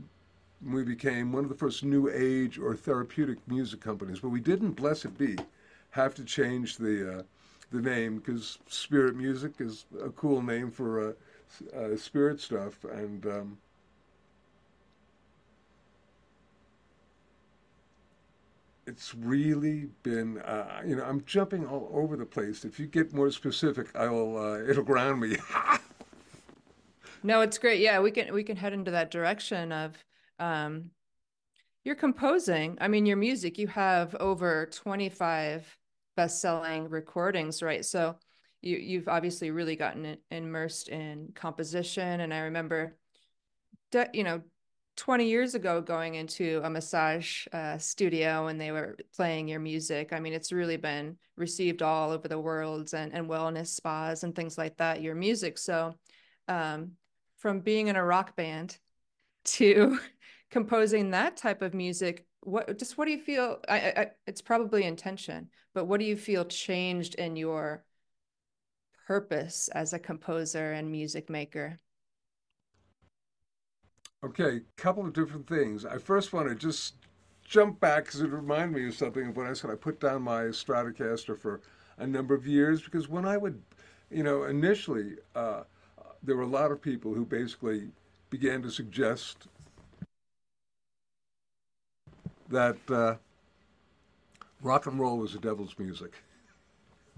we 0.66 0.84
became 0.84 1.32
one 1.32 1.44
of 1.44 1.50
the 1.50 1.56
first 1.56 1.84
new 1.84 2.10
age 2.10 2.58
or 2.58 2.76
therapeutic 2.76 3.38
music 3.48 3.80
companies, 3.80 4.20
but 4.20 4.30
we 4.30 4.40
didn't, 4.40 4.72
blessed 4.72 5.18
be, 5.18 5.38
have 5.92 6.16
to 6.16 6.24
change 6.24 6.78
the 6.78 7.20
uh, 7.20 7.24
the 7.72 7.82
name 7.82 8.18
because 8.18 8.60
spirit 8.70 9.16
music 9.16 9.54
is 9.60 9.86
a 10.02 10.10
cool 10.12 10.42
name 10.42 10.72
for 10.72 11.10
uh, 11.10 11.14
uh, 11.76 11.96
spirit 11.96 12.40
stuff, 12.40 12.84
and 12.84 13.26
um, 13.26 13.58
it's 18.86 19.14
really 19.16 19.90
been 20.04 20.40
uh, 20.40 20.82
you 20.86 20.96
know 20.96 21.04
I'm 21.04 21.24
jumping 21.26 21.66
all 21.68 21.90
over 21.94 22.16
the 22.16 22.26
place. 22.26 22.66
If 22.66 22.80
you 22.80 22.88
get 22.88 23.14
more 23.14 23.30
specific, 23.32 23.96
I 23.96 24.08
will 24.08 24.38
uh, 24.38 24.60
it'll 24.60 24.84
ground 24.84 25.20
me. 25.20 25.38
no, 27.24 27.42
it's 27.42 27.58
great. 27.58 27.82
Yeah, 27.82 28.00
we 28.00 28.12
can 28.12 28.34
we 28.34 28.44
can 28.44 28.56
head 28.56 28.74
into 28.74 28.92
that 28.92 29.12
direction 29.12 29.72
of. 29.72 29.96
Um, 30.40 30.92
you're 31.84 31.96
composing. 31.96 32.78
I 32.82 32.90
mean, 32.90 33.06
your 33.06 33.16
music. 33.16 33.58
You 33.58 33.68
have 33.68 34.14
over 34.16 34.66
25 34.66 35.78
best-selling 36.18 36.90
recordings, 36.90 37.64
right? 37.64 37.86
So 37.86 38.18
you 38.62 38.78
you've 38.78 39.08
obviously 39.08 39.52
really 39.52 39.76
gotten 39.76 40.18
immersed 40.32 40.90
in 40.90 41.32
composition. 41.36 42.22
And 42.22 42.34
I 42.34 42.40
remember, 42.40 42.98
you 44.14 44.24
know, 44.24 44.42
20 44.98 45.28
years 45.28 45.54
ago 45.54 45.80
going 45.80 46.16
into 46.16 46.60
a 46.64 46.70
massage 46.70 47.46
uh, 47.54 47.78
studio 47.78 48.48
and 48.48 48.60
they 48.60 48.72
were 48.72 48.98
playing 49.16 49.48
your 49.48 49.60
music. 49.60 50.12
I 50.12 50.20
mean, 50.20 50.34
it's 50.34 50.52
really 50.52 50.78
been 50.78 51.18
received 51.36 51.84
all 51.84 52.12
over 52.12 52.28
the 52.28 52.40
world 52.40 52.94
and, 52.94 53.14
and 53.14 53.30
wellness 53.30 53.68
spas 53.68 54.24
and 54.24 54.36
things 54.36 54.58
like 54.58 54.78
that, 54.78 55.02
your 55.04 55.14
music. 55.14 55.60
So 55.60 55.94
um, 56.48 56.94
from 57.38 57.60
being 57.60 57.88
in 57.88 57.96
a 57.96 58.04
rock 58.04 58.36
band 58.36 58.78
to 59.46 60.00
composing 60.50 61.12
that 61.12 61.38
type 61.38 61.62
of 61.62 61.74
music 61.74 62.26
what 62.42 62.78
just 62.78 62.98
what 62.98 63.06
do 63.06 63.12
you 63.12 63.20
feel 63.20 63.60
I, 63.68 63.78
I, 63.78 64.08
it's 64.26 64.42
probably 64.42 64.84
intention 64.84 65.50
but 65.74 65.86
what 65.86 66.00
do 66.00 66.06
you 66.06 66.16
feel 66.16 66.46
changed 66.46 67.16
in 67.16 67.36
your 67.36 67.84
purpose 69.08 69.70
as 69.70 69.94
a 69.94 70.00
composer 70.00 70.74
and 70.74 70.92
music 70.92 71.30
maker? 71.30 71.78
Okay 74.24 74.58
a 74.58 74.82
couple 74.82 75.06
of 75.06 75.14
different 75.14 75.48
things. 75.48 75.86
I 75.86 75.98
first 75.98 76.34
want 76.34 76.50
to 76.50 76.56
just 76.56 76.96
jump 77.46 77.80
back 77.80 78.06
because 78.06 78.20
it 78.20 78.30
reminded 78.30 78.76
me 78.76 78.88
of 78.90 78.94
something 78.94 79.28
of 79.30 79.38
when 79.38 79.48
i 79.48 79.54
said. 79.54 79.70
I 79.72 79.76
put 79.76 80.02
down 80.02 80.24
my 80.24 80.44
stratocaster 80.46 81.38
for 81.38 81.62
a 81.98 82.06
number 82.06 82.36
of 82.36 82.46
years 82.46 82.82
because 82.82 83.08
when 83.08 83.26
i 83.26 83.38
would 83.38 83.62
you 84.12 84.24
know 84.24 84.44
initially 84.44 85.16
uh, 85.36 85.64
there 86.22 86.36
were 86.36 86.44
a 86.44 86.48
lot 86.60 86.72
of 86.72 86.82
people 86.82 87.14
who 87.14 87.26
basically 87.26 87.88
began 88.30 88.62
to 88.64 88.70
suggest 88.70 89.48
that 92.50 92.78
uh, 92.90 93.16
rock 94.62 94.86
and 94.86 95.00
roll 95.00 95.18
was 95.18 95.34
the 95.34 95.40
devil's 95.40 95.76
music. 95.80 96.14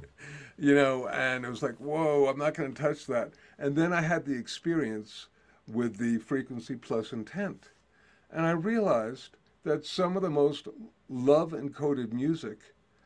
you 0.60 0.76
know, 0.76 1.08
and 1.08 1.46
it 1.46 1.50
was 1.50 1.64
like, 1.64 1.78
whoa, 1.78 2.28
I'm 2.28 2.38
not 2.38 2.54
going 2.54 2.74
to 2.74 2.82
touch 2.82 3.06
that. 3.08 3.32
And 3.58 3.76
then 3.76 3.94
I 3.94 4.02
had 4.02 4.26
the 4.26 4.38
experience 4.38 5.28
with 5.72 5.98
the 5.98 6.18
frequency 6.18 6.76
plus 6.76 7.14
intent. 7.14 7.70
And 8.30 8.46
I 8.46 8.52
realized 8.52 9.38
that 9.64 9.86
some 9.86 10.18
of 10.18 10.22
the 10.22 10.30
most 10.30 10.68
love 11.08 11.52
encoded 11.52 12.12
music 12.12 12.60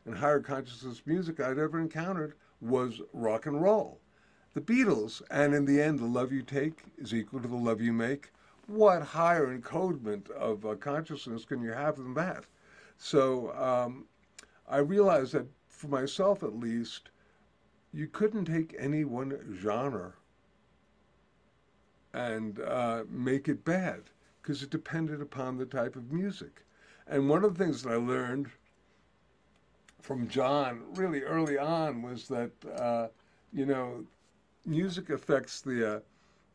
and 0.04 0.16
higher 0.16 0.40
consciousness 0.40 1.02
music 1.06 1.38
I'd 1.38 1.58
ever 1.58 1.78
encountered 1.78 2.34
was 2.60 3.00
rock 3.12 3.46
and 3.46 3.62
roll. 3.62 4.00
The 4.54 4.60
Beatles, 4.60 5.22
and 5.30 5.54
in 5.54 5.64
the 5.64 5.80
end, 5.80 5.98
the 6.00 6.06
love 6.06 6.32
you 6.32 6.42
take 6.42 6.82
is 6.98 7.14
equal 7.14 7.40
to 7.40 7.48
the 7.48 7.56
love 7.56 7.80
you 7.80 7.92
make, 7.92 8.32
what 8.66 9.02
higher 9.02 9.56
encodement 9.56 10.28
of 10.30 10.66
uh, 10.66 10.74
consciousness 10.74 11.44
can 11.44 11.62
you 11.62 11.70
have 11.70 11.96
than 11.96 12.14
that? 12.14 12.46
So 12.98 13.54
um, 13.54 14.06
I 14.68 14.78
realized 14.78 15.34
that 15.34 15.46
for 15.68 15.88
myself 15.88 16.42
at 16.42 16.58
least, 16.58 17.10
you 17.94 18.08
couldn't 18.08 18.46
take 18.46 18.74
any 18.76 19.04
one 19.04 19.56
genre 19.56 20.14
and 22.12 22.60
uh, 22.60 23.04
make 23.08 23.48
it 23.48 23.64
bad 23.64 24.02
because 24.42 24.62
it 24.62 24.70
depended 24.70 25.20
upon 25.20 25.56
the 25.56 25.64
type 25.64 25.94
of 25.94 26.12
music. 26.12 26.64
And 27.06 27.28
one 27.28 27.44
of 27.44 27.56
the 27.56 27.64
things 27.64 27.82
that 27.82 27.92
I 27.92 27.96
learned 27.96 28.50
from 30.00 30.28
John 30.28 30.82
really 30.94 31.22
early 31.22 31.56
on 31.56 32.02
was 32.02 32.26
that, 32.28 32.50
uh, 32.76 33.08
you 33.52 33.64
know, 33.64 34.04
music 34.66 35.10
affects 35.10 35.60
the 35.60 35.96
uh, 35.96 36.00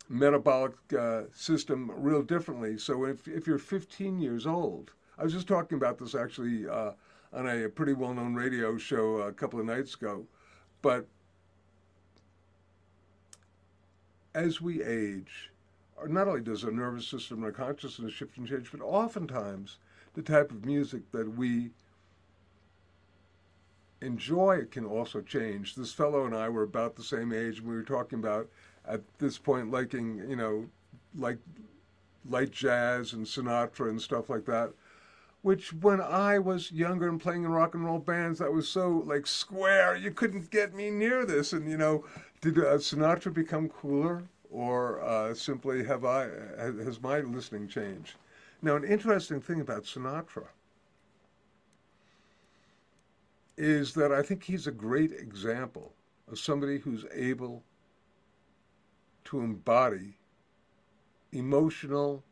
metabolic 0.10 0.74
uh, 0.98 1.24
system 1.34 1.90
real 1.96 2.22
differently. 2.22 2.78
So 2.78 3.06
if, 3.06 3.28
if 3.28 3.48
you're 3.48 3.58
15 3.58 4.20
years 4.20 4.46
old, 4.46 4.92
I 5.18 5.24
was 5.24 5.34
just 5.34 5.48
talking 5.48 5.78
about 5.78 6.00
this 6.00 6.16
actually 6.16 6.68
uh, 6.68 6.92
on 7.32 7.48
a 7.48 7.70
pretty 7.70 7.94
well 7.94 8.14
known 8.14 8.36
radio 8.36 8.78
show 8.78 9.18
a 9.18 9.32
couple 9.32 9.60
of 9.60 9.66
nights 9.66 9.96
ago, 9.96 10.26
but 10.82 11.08
as 14.34 14.62
we 14.62 14.84
age, 14.84 15.52
uh, 16.02 16.08
not 16.08 16.28
only 16.28 16.42
does 16.42 16.64
our 16.64 16.72
nervous 16.72 17.08
system 17.08 17.38
and 17.38 17.46
our 17.46 17.52
consciousness 17.52 18.14
shift 18.14 18.38
and 18.38 18.48
change, 18.48 18.72
but 18.72 18.82
oftentimes 18.82 19.78
the 20.14 20.22
type 20.22 20.52
of 20.52 20.66
music 20.66 21.12
that 21.12 21.36
we 21.36 21.72
enjoy 24.02 24.66
can 24.72 24.86
also 24.86 25.22
change. 25.22 25.76
This 25.76 25.94
fellow 25.94 26.26
and 26.26 26.36
I 26.36 26.50
were 26.50 26.64
about 26.64 26.96
the 26.96 27.04
same 27.04 27.34
age, 27.34 27.60
and 27.60 27.68
we 27.68 27.76
were 27.76 27.84
talking 27.84 28.20
about 28.20 28.50
at 28.88 29.02
this 29.20 29.38
point 29.38 29.72
liking, 29.72 30.18
you 30.30 30.36
know, 30.36 30.66
like 31.16 31.38
light 32.30 32.52
jazz 32.52 33.14
and 33.14 33.26
Sinatra 33.26 33.90
and 33.90 34.02
stuff 34.02 34.30
like 34.30 34.46
that. 34.46 34.72
Which, 35.42 35.72
when 35.72 36.02
I 36.02 36.38
was 36.38 36.70
younger 36.70 37.08
and 37.08 37.20
playing 37.20 37.46
in 37.46 37.52
rock 37.52 37.74
and 37.74 37.86
roll 37.86 38.00
bands, 38.00 38.40
that 38.40 38.52
was 38.52 38.68
so 38.68 39.04
like 39.06 39.26
square. 39.26 39.96
You 39.96 40.12
couldn't 40.12 40.50
get 40.50 40.74
me 40.74 40.90
near 40.90 41.26
this. 41.26 41.54
And 41.54 41.70
you 41.70 41.78
know, 41.78 42.04
did 42.42 42.58
uh, 42.58 42.78
Sinatra 42.78 43.34
become 43.34 43.70
cooler, 43.70 44.24
or 44.50 45.02
uh, 45.02 45.34
simply 45.34 45.84
have 45.84 46.06
I 46.06 46.30
has 46.58 47.02
my 47.02 47.20
listening 47.20 47.68
changed? 47.68 48.16
Now, 48.62 48.76
an 48.76 48.84
interesting 48.84 49.42
thing 49.42 49.62
about 49.62 49.84
Sinatra 49.84 50.48
is 53.58 53.94
that 53.94 54.12
I 54.12 54.22
think 54.22 54.44
he's 54.44 54.68
a 54.68 54.72
great 54.72 55.12
example 55.12 55.94
of 56.32 56.40
somebody 56.40 56.80
who's 56.80 57.06
able 57.14 57.64
to 59.26 59.42
embody 59.42 60.18
emotional 61.32 62.24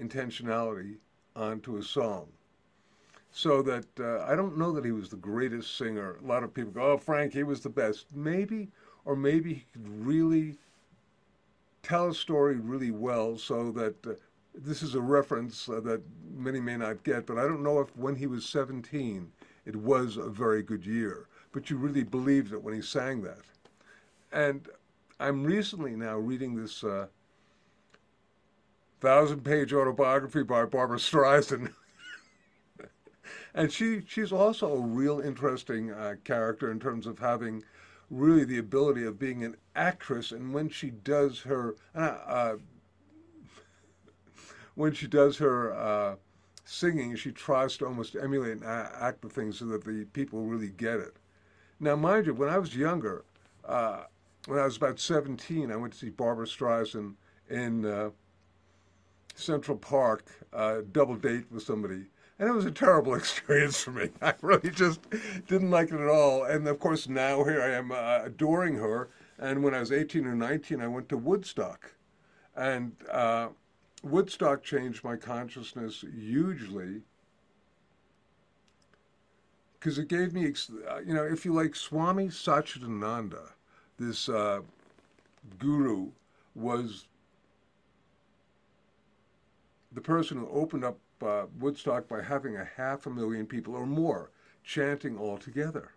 intentionality 0.00 0.96
onto 1.36 1.76
a 1.76 1.82
song. 1.82 2.28
So 3.30 3.62
that 3.62 3.86
uh, 3.98 4.24
I 4.24 4.36
don't 4.36 4.56
know 4.58 4.72
that 4.72 4.84
he 4.84 4.92
was 4.92 5.08
the 5.08 5.16
greatest 5.16 5.76
singer. 5.76 6.18
A 6.22 6.26
lot 6.26 6.44
of 6.44 6.54
people 6.54 6.70
go, 6.72 6.92
"Oh, 6.92 6.98
Frank, 6.98 7.32
he 7.32 7.42
was 7.42 7.60
the 7.60 7.68
best." 7.68 8.14
Maybe, 8.14 8.70
or 9.04 9.16
maybe 9.16 9.54
he 9.54 9.64
could 9.72 10.06
really 10.06 10.56
tell 11.82 12.08
a 12.08 12.14
story 12.14 12.56
really 12.56 12.90
well, 12.90 13.36
so 13.36 13.70
that 13.72 14.06
uh, 14.06 14.12
this 14.54 14.82
is 14.82 14.94
a 14.94 15.00
reference 15.00 15.68
uh, 15.68 15.80
that 15.80 16.02
many 16.34 16.60
may 16.60 16.76
not 16.76 17.04
get. 17.04 17.26
But 17.26 17.38
I 17.38 17.42
don't 17.42 17.62
know 17.62 17.80
if 17.80 17.94
when 17.96 18.16
he 18.16 18.26
was 18.26 18.46
17, 18.46 19.30
it 19.66 19.76
was 19.76 20.16
a 20.16 20.28
very 20.28 20.62
good 20.62 20.86
year. 20.86 21.26
But 21.52 21.70
you 21.70 21.76
really 21.76 22.02
believed 22.02 22.52
it 22.52 22.62
when 22.62 22.74
he 22.74 22.82
sang 22.82 23.22
that. 23.22 23.42
And 24.32 24.68
I'm 25.20 25.44
recently 25.44 25.94
now 25.94 26.16
reading 26.16 26.56
this 26.56 26.82
uh, 26.82 27.06
thousand 29.00 29.44
page 29.44 29.72
autobiography 29.72 30.42
by 30.42 30.64
Barbra 30.64 30.98
Streisand. 30.98 31.72
and 33.54 33.70
she, 33.70 34.02
she's 34.08 34.32
also 34.32 34.74
a 34.74 34.80
real 34.80 35.20
interesting 35.20 35.92
uh, 35.92 36.14
character 36.24 36.70
in 36.70 36.80
terms 36.80 37.06
of 37.06 37.18
having 37.18 37.62
really 38.10 38.44
the 38.44 38.58
ability 38.58 39.04
of 39.04 39.18
being 39.18 39.44
an 39.44 39.56
actress. 39.74 40.32
And 40.32 40.52
when 40.52 40.68
she 40.68 40.90
does 40.90 41.40
her, 41.42 41.76
uh, 41.94 41.98
uh 41.98 42.56
when 44.74 44.92
she 44.92 45.06
does 45.06 45.38
her 45.38 45.72
uh, 45.74 46.16
singing, 46.64 47.14
she 47.16 47.30
tries 47.30 47.76
to 47.76 47.86
almost 47.86 48.16
emulate 48.16 48.52
and 48.52 48.64
act 48.64 49.22
the 49.22 49.28
thing 49.28 49.52
so 49.52 49.66
that 49.66 49.84
the 49.84 50.04
people 50.12 50.42
really 50.42 50.68
get 50.68 50.98
it. 50.98 51.16
Now, 51.80 51.96
mind 51.96 52.26
you, 52.26 52.34
when 52.34 52.48
I 52.48 52.58
was 52.58 52.74
younger, 52.74 53.24
uh, 53.64 54.04
when 54.46 54.58
I 54.58 54.64
was 54.64 54.76
about 54.76 54.98
17, 54.98 55.70
I 55.70 55.76
went 55.76 55.92
to 55.92 55.98
see 55.98 56.10
Barbra 56.10 56.46
Streisand 56.46 57.14
in 57.48 57.84
uh, 57.84 58.10
Central 59.34 59.76
Park, 59.76 60.30
uh, 60.52 60.78
double 60.92 61.16
date 61.16 61.44
with 61.50 61.62
somebody. 61.62 62.06
And 62.38 62.48
it 62.48 62.52
was 62.52 62.64
a 62.64 62.70
terrible 62.70 63.14
experience 63.22 63.80
for 63.80 63.92
me. 63.92 64.10
I 64.20 64.34
really 64.42 64.70
just 64.70 65.00
didn't 65.46 65.70
like 65.70 65.92
it 65.92 66.00
at 66.00 66.08
all. 66.08 66.44
And 66.44 66.66
of 66.66 66.78
course, 66.78 67.08
now 67.08 67.44
here 67.44 67.62
I 67.62 67.70
am 67.70 67.92
uh, 67.92 68.20
adoring 68.24 68.76
her. 68.76 69.08
And 69.38 69.62
when 69.62 69.74
I 69.74 69.80
was 69.80 69.92
18 69.92 70.26
or 70.26 70.34
19, 70.34 70.80
I 70.80 70.88
went 70.88 71.08
to 71.08 71.16
Woodstock. 71.16 71.92
And 72.56 72.92
uh, 73.10 73.48
Woodstock 74.02 74.62
changed 74.62 75.02
my 75.02 75.16
consciousness 75.16 76.04
hugely 76.16 77.02
because 79.84 79.98
it 79.98 80.08
gave 80.08 80.32
me, 80.32 80.50
uh, 80.88 81.00
you 81.04 81.12
know, 81.12 81.24
if 81.24 81.44
you 81.44 81.52
like 81.52 81.74
Swami 81.74 82.28
Satchidananda, 82.28 83.50
this 83.98 84.30
uh, 84.30 84.60
guru 85.58 86.10
was 86.54 87.06
the 89.92 90.00
person 90.00 90.38
who 90.38 90.48
opened 90.48 90.84
up 90.84 90.98
uh, 91.24 91.46
Woodstock 91.58 92.08
by 92.08 92.22
having 92.22 92.56
a 92.56 92.68
half 92.76 93.06
a 93.06 93.10
million 93.10 93.46
people 93.46 93.74
or 93.74 93.86
more 93.86 94.30
chanting 94.62 95.18
all 95.18 95.38
together. 95.38 95.92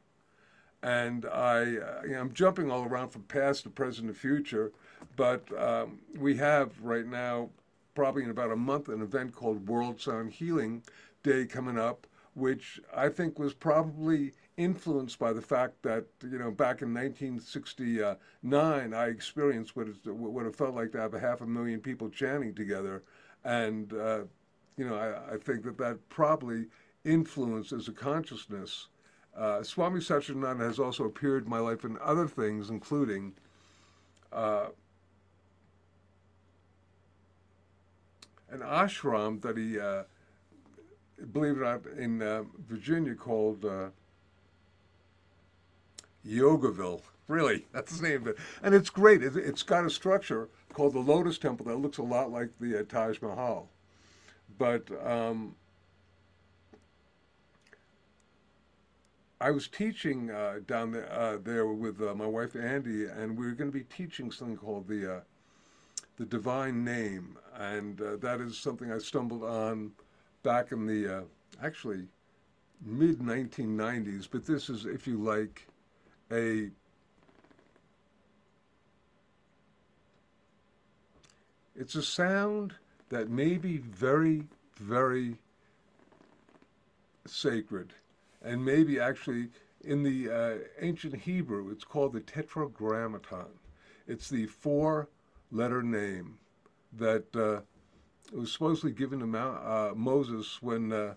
And 0.83 1.25
I, 1.25 1.77
uh, 1.77 2.01
you 2.03 2.11
know, 2.11 2.21
I'm 2.21 2.33
jumping 2.33 2.69
all 2.69 2.85
around 2.85 3.09
from 3.09 3.23
past 3.23 3.63
to 3.63 3.69
present 3.69 4.07
to 4.07 4.13
future, 4.13 4.71
but 5.15 5.49
um, 5.59 5.99
we 6.17 6.37
have 6.37 6.79
right 6.81 7.05
now, 7.05 7.49
probably 7.95 8.23
in 8.23 8.29
about 8.29 8.51
a 8.51 8.55
month, 8.55 8.89
an 8.89 9.01
event 9.01 9.33
called 9.33 9.67
World 9.67 9.99
Sound 9.99 10.31
Healing 10.31 10.83
Day 11.23 11.45
coming 11.45 11.79
up, 11.79 12.05
which 12.35 12.79
I 12.95 13.09
think 13.09 13.39
was 13.39 13.55
probably 13.55 14.33
influenced 14.57 15.17
by 15.19 15.33
the 15.33 15.41
fact 15.41 15.83
that 15.83 16.05
you 16.23 16.39
know 16.39 16.49
back 16.49 16.81
in 16.81 16.91
1969 16.93 18.93
I 18.93 19.07
experienced 19.07 19.75
what 19.75 19.87
it, 19.87 19.97
what 20.05 20.47
it 20.47 20.55
felt 20.55 20.73
like 20.73 20.91
to 20.93 20.99
have 20.99 21.13
a 21.13 21.19
half 21.19 21.41
a 21.41 21.45
million 21.45 21.79
people 21.79 22.09
chanting 22.09 22.55
together, 22.55 23.03
and 23.43 23.93
uh, 23.93 24.21
you 24.77 24.87
know 24.87 24.95
I, 24.95 25.33
I, 25.33 25.37
think 25.37 25.63
that 25.63 25.77
that 25.77 25.97
probably 26.09 26.67
influences 27.03 27.87
a 27.87 27.91
consciousness. 27.91 28.87
Uh, 29.35 29.61
Swami 29.63 29.99
Satchidananda 29.99 30.61
has 30.61 30.79
also 30.79 31.05
appeared 31.05 31.43
in 31.43 31.49
my 31.49 31.59
life 31.59 31.83
in 31.83 31.97
other 32.01 32.27
things, 32.27 32.69
including. 32.69 33.33
Uh, 34.31 34.67
an 38.49 38.59
ashram 38.61 39.41
that 39.41 39.57
he, 39.57 39.79
uh, 39.79 40.03
believe 41.31 41.57
it 41.57 41.61
or 41.61 41.63
not, 41.63 41.85
in 41.97 42.21
uh, 42.21 42.43
Virginia 42.67 43.15
called 43.15 43.65
uh, 43.65 43.89
Yogaville. 46.25 47.01
Really, 47.27 47.65
that's 47.73 47.99
the 47.99 48.07
name 48.07 48.21
of 48.21 48.27
it. 48.27 48.37
And 48.63 48.73
it's 48.73 48.89
great. 48.89 49.23
It, 49.23 49.33
has 49.33 49.63
got 49.63 49.85
a 49.85 49.89
structure 49.89 50.49
called 50.73 50.93
the 50.93 50.99
Lotus 50.99 51.37
Temple 51.37 51.65
that 51.67 51.77
looks 51.77 51.97
a 51.97 52.03
lot 52.03 52.31
like 52.31 52.49
the 52.59 52.79
uh, 52.79 52.83
Taj 52.83 53.21
Mahal. 53.21 53.69
But 54.57 54.89
um, 55.05 55.55
I 59.39 59.51
was 59.51 59.67
teaching 59.67 60.31
uh, 60.31 60.59
down 60.65 60.91
there, 60.91 61.11
uh, 61.11 61.37
there 61.43 61.67
with 61.67 62.01
uh, 62.01 62.15
my 62.15 62.25
wife 62.25 62.53
Andi, 62.53 63.15
and 63.15 63.37
we 63.37 63.45
were 63.45 63.53
going 63.53 63.71
to 63.71 63.77
be 63.77 63.83
teaching 63.85 64.31
something 64.31 64.57
called 64.57 64.87
the 64.87 65.17
uh, 65.17 65.19
the 66.17 66.25
Divine 66.25 66.83
Name, 66.83 67.37
and 67.55 68.01
uh, 68.01 68.17
that 68.17 68.41
is 68.41 68.57
something 68.57 68.91
I 68.91 68.97
stumbled 68.97 69.43
on 69.43 69.91
back 70.41 70.71
in 70.71 70.87
the 70.87 71.25
actually 71.61 72.07
mid 72.83 73.19
1990s. 73.19 74.27
But 74.31 74.45
this 74.45 74.69
is, 74.69 74.85
if 74.85 75.05
you 75.05 75.17
like, 75.17 75.67
a 76.31 76.71
it's 81.75 81.93
a 81.93 82.01
sound 82.01 82.73
that 83.09 83.29
may 83.29 83.57
be 83.57 83.77
very, 83.77 84.43
very 84.79 85.37
sacred, 87.25 87.93
and 88.41 88.63
maybe 88.63 88.99
actually 88.99 89.49
in 89.81 90.03
the 90.03 90.29
uh, 90.29 90.55
ancient 90.81 91.15
Hebrew, 91.15 91.71
it's 91.71 91.83
called 91.83 92.13
the 92.13 92.21
Tetragrammaton. 92.21 93.47
It's 94.07 94.29
the 94.29 94.45
four-letter 94.47 95.83
name 95.83 96.37
that 96.93 97.35
uh, 97.35 97.61
was 98.35 98.51
supposedly 98.51 98.91
given 98.91 99.19
to 99.19 99.27
Mount, 99.27 99.65
uh, 99.65 99.93
Moses 99.95 100.61
when 100.61 100.91
uh, 100.91 101.13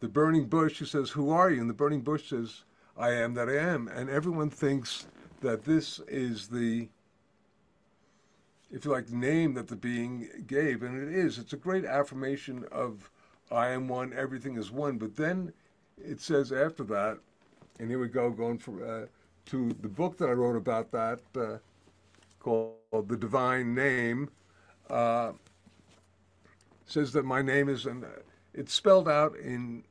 the 0.00 0.08
burning 0.08 0.46
bush, 0.46 0.80
he 0.80 0.84
says, 0.84 1.10
Who 1.10 1.30
are 1.30 1.50
you? 1.50 1.60
And 1.60 1.70
the 1.70 1.74
burning 1.74 2.00
bush 2.00 2.30
says, 2.30 2.64
I 2.96 3.12
am 3.12 3.34
that 3.34 3.48
I 3.48 3.56
am. 3.56 3.88
And 3.88 4.10
everyone 4.10 4.50
thinks 4.50 5.06
that 5.40 5.64
this 5.64 6.00
is 6.08 6.48
the, 6.48 6.88
if 8.72 8.84
you 8.84 8.90
like, 8.90 9.10
name 9.10 9.54
that 9.54 9.68
the 9.68 9.76
being 9.76 10.28
gave. 10.46 10.82
And 10.82 11.00
it 11.00 11.14
is. 11.14 11.38
It's 11.38 11.52
a 11.52 11.58
great 11.58 11.84
affirmation 11.84 12.64
of 12.72 13.10
I 13.50 13.68
am 13.68 13.86
one, 13.86 14.14
everything 14.16 14.56
is 14.56 14.70
one. 14.70 14.96
But 14.96 15.14
then 15.14 15.52
it 15.98 16.20
says 16.20 16.52
after 16.52 16.82
that, 16.84 17.18
and 17.78 17.90
here 17.90 17.98
we 17.98 18.08
go, 18.08 18.30
going 18.30 18.60
uh, 18.82 19.06
to 19.46 19.76
the 19.80 19.88
book 19.88 20.16
that 20.18 20.28
I 20.28 20.32
wrote 20.32 20.56
about 20.56 20.90
that 20.92 21.20
uh, 21.36 21.58
called 22.40 23.08
The 23.08 23.16
Divine 23.16 23.74
Name. 23.74 24.30
Uh, 24.88 25.32
says 26.86 27.12
that 27.12 27.24
my 27.24 27.42
name 27.42 27.68
is, 27.68 27.86
and 27.86 28.04
it's 28.54 28.72
spelled 28.72 29.08
out 29.08 29.36
in 29.36 29.84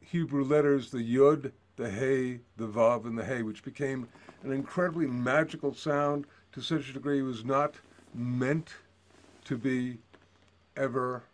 Hebrew 0.00 0.44
letters, 0.44 0.90
the 0.90 0.98
Yud, 0.98 1.52
the 1.76 1.90
Hey, 1.90 2.40
the 2.56 2.66
Vav, 2.66 3.04
and 3.04 3.18
the 3.18 3.24
Hey, 3.24 3.42
which 3.42 3.62
became 3.62 4.08
an 4.46 4.52
incredibly 4.52 5.06
magical 5.06 5.74
sound 5.74 6.26
to 6.52 6.60
such 6.60 6.88
a 6.88 6.92
degree 6.92 7.18
it 7.18 7.22
was 7.22 7.44
not 7.44 7.74
meant 8.14 8.74
to 9.44 9.56
be 9.56 9.98
ever 10.76 11.24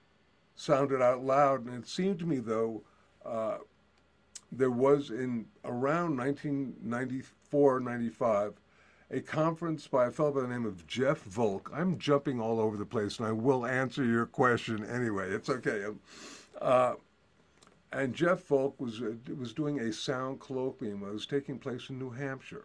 sounded 0.56 1.02
out 1.02 1.24
loud. 1.24 1.66
And 1.66 1.82
it 1.82 1.88
seemed 1.88 2.18
to 2.20 2.26
me, 2.26 2.38
though, 2.38 2.82
uh, 3.24 3.58
there 4.50 4.70
was 4.70 5.10
in 5.10 5.46
around 5.64 6.16
1994, 6.16 7.80
95, 7.80 8.54
a 9.10 9.20
conference 9.20 9.86
by 9.86 10.06
a 10.06 10.10
fellow 10.10 10.32
by 10.32 10.40
the 10.40 10.48
name 10.48 10.64
of 10.64 10.86
Jeff 10.86 11.22
Volk. 11.22 11.70
I'm 11.74 11.98
jumping 11.98 12.40
all 12.40 12.60
over 12.60 12.76
the 12.76 12.86
place, 12.86 13.18
and 13.18 13.28
I 13.28 13.32
will 13.32 13.66
answer 13.66 14.04
your 14.04 14.26
question 14.26 14.84
anyway. 14.86 15.30
It's 15.30 15.50
okay. 15.50 15.84
Uh, 16.60 16.94
and 17.92 18.14
Jeff 18.14 18.44
Volk 18.44 18.80
was 18.80 19.02
uh, 19.02 19.12
was 19.38 19.52
doing 19.52 19.80
a 19.80 19.92
sound 19.92 20.40
colloquium 20.40 21.00
that 21.00 21.12
was 21.12 21.26
taking 21.26 21.58
place 21.58 21.90
in 21.90 21.98
New 21.98 22.10
Hampshire, 22.10 22.64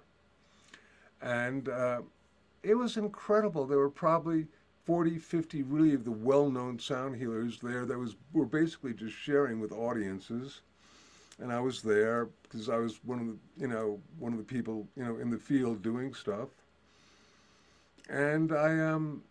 and 1.21 1.69
uh, 1.69 2.01
it 2.63 2.75
was 2.75 2.97
incredible. 2.97 3.65
There 3.65 3.77
were 3.77 3.89
probably 3.89 4.47
40, 4.85 5.17
50 5.17 5.63
really 5.63 5.93
of 5.93 6.05
the 6.05 6.11
well-known 6.11 6.79
sound 6.79 7.15
healers 7.15 7.59
there 7.59 7.85
that 7.85 7.97
was 7.97 8.15
were 8.33 8.45
basically 8.45 8.93
just 8.93 9.15
sharing 9.15 9.59
with 9.59 9.71
audiences, 9.71 10.61
and 11.39 11.51
I 11.51 11.59
was 11.59 11.81
there 11.81 12.29
because 12.43 12.69
I 12.69 12.77
was 12.77 13.03
one 13.03 13.19
of 13.19 13.27
the 13.27 13.37
you 13.57 13.67
know 13.67 13.99
one 14.19 14.31
of 14.31 14.37
the 14.37 14.45
people 14.45 14.87
you 14.95 15.03
know 15.03 15.17
in 15.17 15.29
the 15.29 15.37
field 15.37 15.81
doing 15.81 16.13
stuff, 16.13 16.49
and 18.09 18.51
I 18.51 18.79
um 18.79 19.23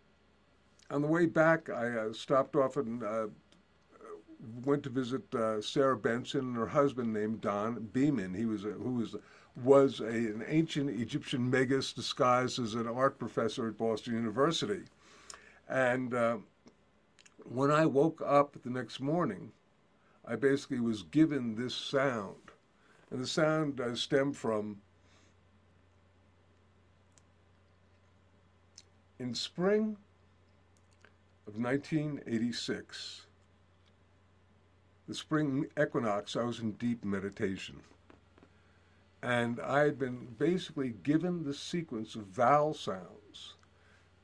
on 0.90 1.02
the 1.02 1.08
way 1.08 1.26
back 1.26 1.68
I 1.70 1.88
uh, 1.90 2.12
stopped 2.12 2.56
off 2.56 2.76
and 2.76 3.02
went 4.64 4.82
to 4.84 4.90
visit 4.90 5.34
uh, 5.34 5.60
Sarah 5.60 5.96
Benson 5.96 6.40
and 6.40 6.56
her 6.56 6.66
husband 6.66 7.12
named 7.12 7.40
Don 7.40 7.88
Beeman. 7.92 8.34
He 8.34 8.44
was 8.44 8.64
a, 8.64 8.70
who 8.70 8.94
was 8.94 9.14
was 9.62 10.00
a, 10.00 10.04
an 10.04 10.44
ancient 10.46 10.90
Egyptian 10.90 11.50
magus 11.50 11.92
disguised 11.92 12.58
as 12.58 12.74
an 12.74 12.86
art 12.86 13.18
professor 13.18 13.68
at 13.68 13.78
Boston 13.78 14.14
University. 14.14 14.82
And 15.68 16.12
uh, 16.12 16.36
when 17.44 17.70
I 17.70 17.86
woke 17.86 18.22
up 18.24 18.56
the 18.62 18.70
next 18.70 19.00
morning, 19.00 19.52
I 20.24 20.36
basically 20.36 20.80
was 20.80 21.02
given 21.04 21.54
this 21.54 21.74
sound. 21.74 22.36
And 23.10 23.22
the 23.22 23.26
sound 23.26 23.80
uh, 23.80 23.94
stemmed 23.94 24.36
from 24.36 24.78
in 29.18 29.34
spring 29.34 29.96
of 31.46 31.56
1986, 31.56 33.22
the 35.08 35.14
spring 35.14 35.66
equinox, 35.80 36.34
I 36.34 36.42
was 36.42 36.58
in 36.58 36.72
deep 36.72 37.04
meditation. 37.04 37.80
And 39.26 39.58
I 39.58 39.80
had 39.80 39.98
been 39.98 40.36
basically 40.38 40.90
given 41.02 41.42
the 41.42 41.52
sequence 41.52 42.14
of 42.14 42.28
vowel 42.28 42.74
sounds 42.74 43.56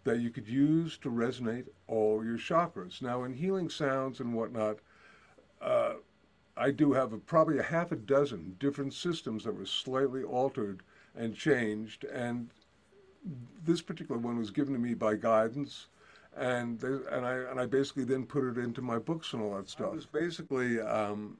that 0.05 0.21
you 0.21 0.31
could 0.31 0.47
use 0.47 0.97
to 0.99 1.11
resonate 1.11 1.67
all 1.89 2.25
your 2.25 2.39
chakras. 2.39 3.03
Now, 3.03 3.25
in 3.25 3.33
healing 3.33 3.69
sounds 3.69 4.21
and 4.21 4.33
whatnot, 4.33 4.79
uh, 5.61 5.95
I 6.57 6.71
do 6.71 6.93
have 6.93 7.13
a, 7.13 7.19
probably 7.19 7.59
a 7.59 7.65
half 7.65 7.91
a 7.91 7.97
dozen 7.97 8.55
different 8.61 8.95
systems 8.95 9.43
that 9.43 9.57
were 9.57 9.67
slightly 9.67 10.23
altered 10.23 10.85
and 11.17 11.35
changed. 11.35 12.05
And 12.05 12.51
this 13.65 13.83
particular 13.83 14.21
one 14.21 14.39
was 14.39 14.53
given 14.53 14.73
to 14.73 14.79
me 14.79 14.95
by 14.95 15.17
guidance 15.17 15.89
and 16.37 16.79
they, 16.79 16.95
and 17.11 17.27
I 17.27 17.35
and 17.51 17.59
I 17.59 17.67
basically 17.67 18.05
then 18.05 18.25
put 18.25 18.45
it 18.45 18.57
into 18.57 18.83
my 18.83 19.01
books 19.01 19.33
and 19.33 19.43
all 19.43 19.57
that 19.57 19.69
stuff. 19.69 19.91
I 19.91 19.97
was 19.97 20.07
basically 20.07 20.81
um, 20.81 21.39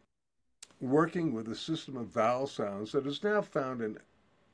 working 0.83 1.33
with 1.33 1.49
a 1.49 1.55
system 1.55 1.97
of 1.97 2.09
vowel 2.09 2.47
sounds 2.47 2.93
that 2.93 3.07
is 3.07 3.23
now 3.23 3.41
found 3.41 3.81
in 3.81 3.97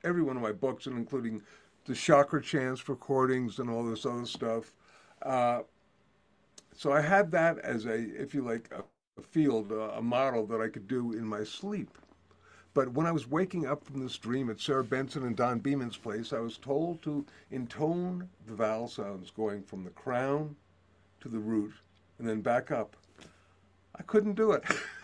every 0.04 0.22
one 0.22 0.36
of 0.36 0.42
my 0.42 0.52
books, 0.52 0.86
and 0.86 0.96
including 0.96 1.42
the 1.86 1.94
chakra 1.94 2.40
chants 2.40 2.88
recordings 2.88 3.58
and 3.58 3.70
all 3.70 3.82
this 3.82 4.04
other 4.04 4.26
stuff. 4.26 4.72
Uh, 5.22 5.62
so 6.76 6.92
I 6.92 7.00
had 7.00 7.30
that 7.32 7.58
as 7.60 7.86
a, 7.86 7.94
if 7.94 8.34
you 8.34 8.42
like, 8.42 8.68
a, 8.72 8.84
a 9.18 9.22
field, 9.22 9.72
uh, 9.72 9.92
a 9.96 10.02
model 10.02 10.46
that 10.46 10.60
I 10.60 10.68
could 10.68 10.86
do 10.86 11.12
in 11.12 11.24
my 11.24 11.42
sleep. 11.42 11.98
But 12.74 12.92
when 12.92 13.06
I 13.06 13.12
was 13.12 13.26
waking 13.26 13.66
up 13.66 13.82
from 13.82 14.00
this 14.00 14.18
dream 14.18 14.50
at 14.50 14.60
Sarah 14.60 14.84
Benson 14.84 15.24
and 15.24 15.34
Don 15.34 15.58
Beeman's 15.58 15.96
place, 15.96 16.32
I 16.32 16.38
was 16.38 16.58
told 16.58 17.02
to 17.02 17.24
intone 17.50 18.28
the 18.46 18.54
vowel 18.54 18.86
sounds 18.86 19.30
going 19.30 19.62
from 19.62 19.82
the 19.82 19.90
crown 19.90 20.54
to 21.20 21.28
the 21.28 21.38
root 21.38 21.72
and 22.18 22.28
then 22.28 22.42
back 22.42 22.70
up. 22.70 22.94
I 23.96 24.02
couldn't 24.02 24.34
do 24.34 24.52
it. 24.52 24.62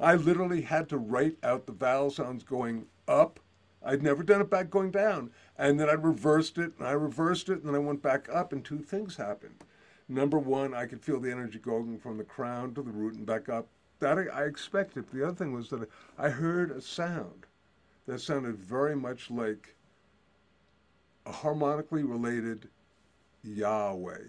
I 0.00 0.14
literally 0.14 0.62
had 0.62 0.88
to 0.90 0.98
write 0.98 1.36
out 1.42 1.66
the 1.66 1.72
vowel 1.72 2.10
sounds 2.10 2.44
going 2.44 2.86
up. 3.08 3.40
I'd 3.84 4.02
never 4.02 4.22
done 4.22 4.40
it 4.40 4.50
back 4.50 4.70
going 4.70 4.90
down. 4.90 5.30
And 5.58 5.78
then 5.78 5.88
I 5.88 5.94
reversed 5.94 6.58
it 6.58 6.72
and 6.78 6.86
I 6.86 6.92
reversed 6.92 7.48
it 7.48 7.58
and 7.58 7.66
then 7.66 7.74
I 7.74 7.78
went 7.78 8.02
back 8.02 8.28
up 8.32 8.52
and 8.52 8.64
two 8.64 8.78
things 8.78 9.16
happened. 9.16 9.64
Number 10.08 10.38
one, 10.38 10.74
I 10.74 10.86
could 10.86 11.02
feel 11.02 11.20
the 11.20 11.30
energy 11.30 11.58
going 11.58 11.98
from 11.98 12.16
the 12.16 12.24
crown 12.24 12.74
to 12.74 12.82
the 12.82 12.90
root 12.90 13.14
and 13.14 13.26
back 13.26 13.48
up 13.48 13.68
that 13.98 14.18
I 14.18 14.44
expected. 14.44 15.08
The 15.08 15.26
other 15.26 15.36
thing 15.36 15.52
was 15.52 15.68
that 15.70 15.88
I 16.18 16.28
heard 16.28 16.70
a 16.70 16.80
sound 16.80 17.46
that 18.06 18.20
sounded 18.20 18.56
very 18.56 18.94
much 18.94 19.30
like 19.30 19.74
a 21.24 21.32
harmonically 21.32 22.04
related 22.04 22.68
Yahweh. 23.42 24.24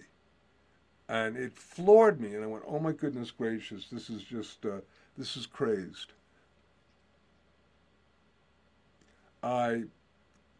And 1.09 1.37
it 1.37 1.53
floored 1.53 2.19
me, 2.19 2.33
and 2.35 2.43
I 2.43 2.47
went, 2.47 2.65
oh 2.67 2.79
my 2.79 2.91
goodness 2.91 3.31
gracious, 3.31 3.87
this 3.89 4.09
is 4.09 4.23
just, 4.23 4.65
uh, 4.65 4.81
this 5.17 5.37
is 5.37 5.45
crazed. 5.45 6.11
I 9.41 9.83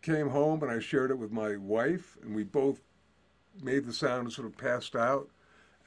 came 0.02 0.30
home 0.30 0.64
and 0.64 0.72
I 0.72 0.80
shared 0.80 1.12
it 1.12 1.18
with 1.18 1.32
my 1.32 1.58
wife, 1.58 2.18
and 2.22 2.34
we 2.34 2.44
both 2.44 2.80
made 3.62 3.86
the 3.86 3.94
sound 3.94 4.26
and 4.26 4.32
sort 4.32 4.48
of 4.48 4.58
passed 4.58 4.96
out. 4.96 5.30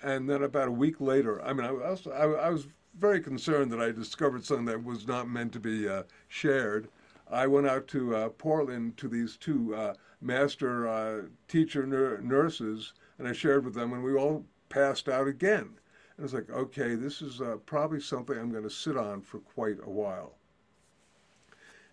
And 0.03 0.29
then 0.29 0.43
about 0.43 0.69
a 0.69 0.73
week 0.73 1.01
later, 1.01 1.43
I 1.43 1.53
mean, 1.53 1.67
I 1.67 1.73
was, 1.73 2.07
I, 2.07 2.25
I 2.25 2.51
was 2.51 2.67
very 2.99 3.21
concerned 3.21 3.71
that 3.73 3.81
I 3.81 3.93
discovered 3.93 4.45
something 4.45 4.67
that 4.67 4.85
was 4.85 5.07
not 5.07 5.29
meant 5.29 5.53
to 5.53 5.61
be 5.61 5.89
uh, 5.89 6.03
shared. 6.29 6.89
I 7.31 7.47
went 7.47 7.67
out 7.67 7.87
to 7.89 8.17
uh, 8.17 8.29
Portland 8.31 8.97
to 8.99 9.09
these 9.09 9.37
two 9.37 9.75
uh, 9.75 9.95
master 10.21 10.89
uh, 10.89 11.23
teacher 11.49 11.87
nur- 11.87 12.21
nurses, 12.21 12.93
and 13.19 13.29
I 13.29 13.33
shared 13.33 13.65
with 13.65 13.75
them, 13.75 13.93
and 13.93 14.03
we 14.03 14.15
all 14.15 14.45
passed 14.71 15.09
out 15.09 15.29
again. 15.29 15.79
And 16.17 16.25
it's 16.25 16.33
like, 16.33 16.51
okay, 16.51 16.95
this 16.95 17.21
is 17.21 17.43
uh, 17.43 17.59
probably 17.67 18.01
something 18.01 18.39
I'm 18.39 18.51
going 18.51 18.65
to 18.65 18.71
sit 18.71 18.97
on 18.97 19.21
for 19.21 19.39
quite 19.39 19.79
a 19.85 19.91
while. 19.91 20.37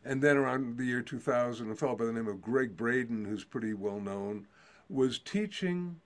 And 0.06 0.22
then 0.22 0.38
around 0.38 0.78
the 0.78 0.86
year 0.86 1.02
2000, 1.02 1.70
a 1.70 1.76
fellow 1.76 1.98
by 1.98 2.06
the 2.06 2.14
name 2.14 2.28
of 2.28 2.42
Gregg 2.42 2.78
Braden, 2.78 3.26
who's 3.26 3.44
pretty 3.44 3.74
well 3.74 4.00
known, 4.00 4.48
was 4.90 5.20
teaching 5.20 6.00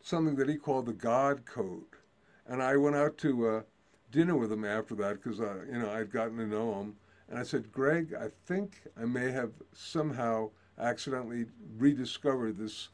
something 0.00 0.36
that 0.36 0.48
he 0.48 0.56
called 0.56 0.86
the 0.86 0.94
God 0.94 1.44
Code. 1.44 1.84
And 2.46 2.62
I 2.62 2.76
went 2.76 2.96
out 2.96 3.18
to 3.18 3.46
uh, 3.46 3.62
dinner 4.10 4.36
with 4.36 4.50
him 4.50 4.64
after 4.64 4.94
that 4.96 5.22
because 5.22 5.38
you 5.38 5.78
know 5.78 5.90
I'd 5.90 6.10
gotten 6.10 6.38
to 6.38 6.46
know 6.46 6.80
him, 6.80 6.96
and 7.28 7.38
I 7.38 7.42
said, 7.42 7.70
Gregg, 7.70 8.14
I 8.14 8.28
think 8.46 8.82
I 9.00 9.04
may 9.04 9.30
have 9.30 9.52
somehow 9.72 10.50
accidentally 10.78 11.46
rediscovered 11.76 12.58
this 12.58 12.88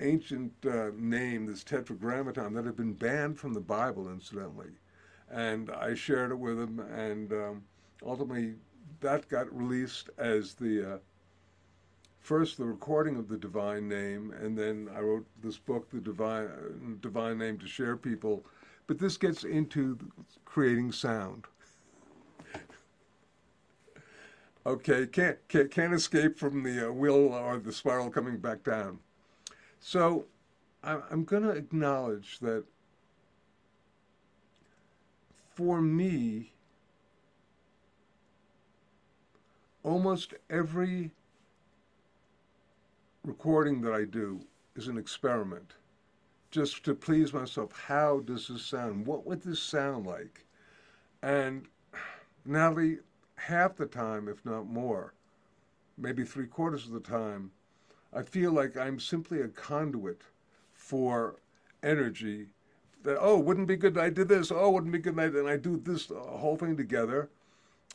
ancient 0.00 0.52
uh, 0.66 0.90
name, 0.96 1.46
this 1.46 1.64
Tetragrammaton, 1.64 2.54
that 2.54 2.64
had 2.64 2.76
been 2.76 2.92
banned 2.92 3.38
from 3.38 3.54
the 3.54 3.60
Bible, 3.60 4.10
incidentally, 4.10 4.70
and 5.30 5.70
I 5.70 5.94
shared 5.94 6.30
it 6.30 6.38
with 6.38 6.58
him, 6.58 6.80
and 6.80 7.32
um, 7.32 7.62
ultimately 8.04 8.54
that 9.00 9.28
got 9.28 9.54
released 9.56 10.10
as 10.16 10.54
the 10.54 10.94
uh, 10.94 10.98
first 12.20 12.58
the 12.58 12.64
recording 12.64 13.16
of 13.16 13.28
the 13.28 13.36
divine 13.36 13.88
name, 13.88 14.32
and 14.40 14.56
then 14.56 14.88
I 14.94 15.00
wrote 15.00 15.26
this 15.42 15.58
book, 15.58 15.90
the 15.90 16.00
divine 16.00 16.98
divine 17.00 17.38
name, 17.38 17.58
to 17.58 17.66
share 17.66 17.96
people 17.96 18.44
but 18.86 18.98
this 18.98 19.16
gets 19.16 19.44
into 19.44 19.98
creating 20.44 20.92
sound. 20.92 21.46
okay, 24.66 25.06
can't, 25.06 25.38
can't, 25.48 25.70
can't 25.70 25.94
escape 25.94 26.38
from 26.38 26.62
the 26.62 26.88
uh, 26.88 26.92
wheel 26.92 27.34
or 27.34 27.58
the 27.58 27.72
spiral 27.72 28.10
coming 28.10 28.38
back 28.38 28.62
down. 28.62 28.98
So 29.80 30.26
I'm 30.82 31.24
going 31.24 31.42
to 31.42 31.50
acknowledge 31.50 32.38
that 32.40 32.64
for 35.54 35.80
me, 35.80 36.52
almost 39.82 40.34
every 40.50 41.10
recording 43.24 43.80
that 43.80 43.92
I 43.92 44.04
do 44.04 44.40
is 44.74 44.88
an 44.88 44.98
experiment 44.98 45.74
just 46.50 46.84
to 46.84 46.94
please 46.94 47.32
myself, 47.32 47.72
how 47.72 48.20
does 48.20 48.48
this 48.48 48.62
sound? 48.62 49.06
What 49.06 49.26
would 49.26 49.42
this 49.42 49.60
sound 49.60 50.06
like? 50.06 50.46
And 51.22 51.66
Natalie, 52.44 52.98
half 53.36 53.76
the 53.76 53.86
time, 53.86 54.28
if 54.28 54.44
not 54.44 54.66
more, 54.66 55.14
maybe 55.98 56.24
three 56.24 56.46
quarters 56.46 56.86
of 56.86 56.92
the 56.92 57.00
time, 57.00 57.50
I 58.16 58.22
feel 58.22 58.50
like 58.50 58.78
I'm 58.78 58.98
simply 58.98 59.42
a 59.42 59.48
conduit 59.48 60.22
for 60.72 61.36
energy 61.82 62.46
that, 63.02 63.18
oh, 63.20 63.38
wouldn't 63.38 63.68
be 63.68 63.76
good 63.76 63.98
I 63.98 64.08
did 64.08 64.28
this, 64.28 64.50
oh, 64.50 64.70
wouldn't 64.70 64.92
be 64.92 64.98
good 64.98 65.18
I 65.18 65.24
and 65.24 65.48
I 65.48 65.58
do 65.58 65.76
this 65.76 66.10
uh, 66.10 66.14
whole 66.14 66.56
thing 66.56 66.78
together, 66.78 67.28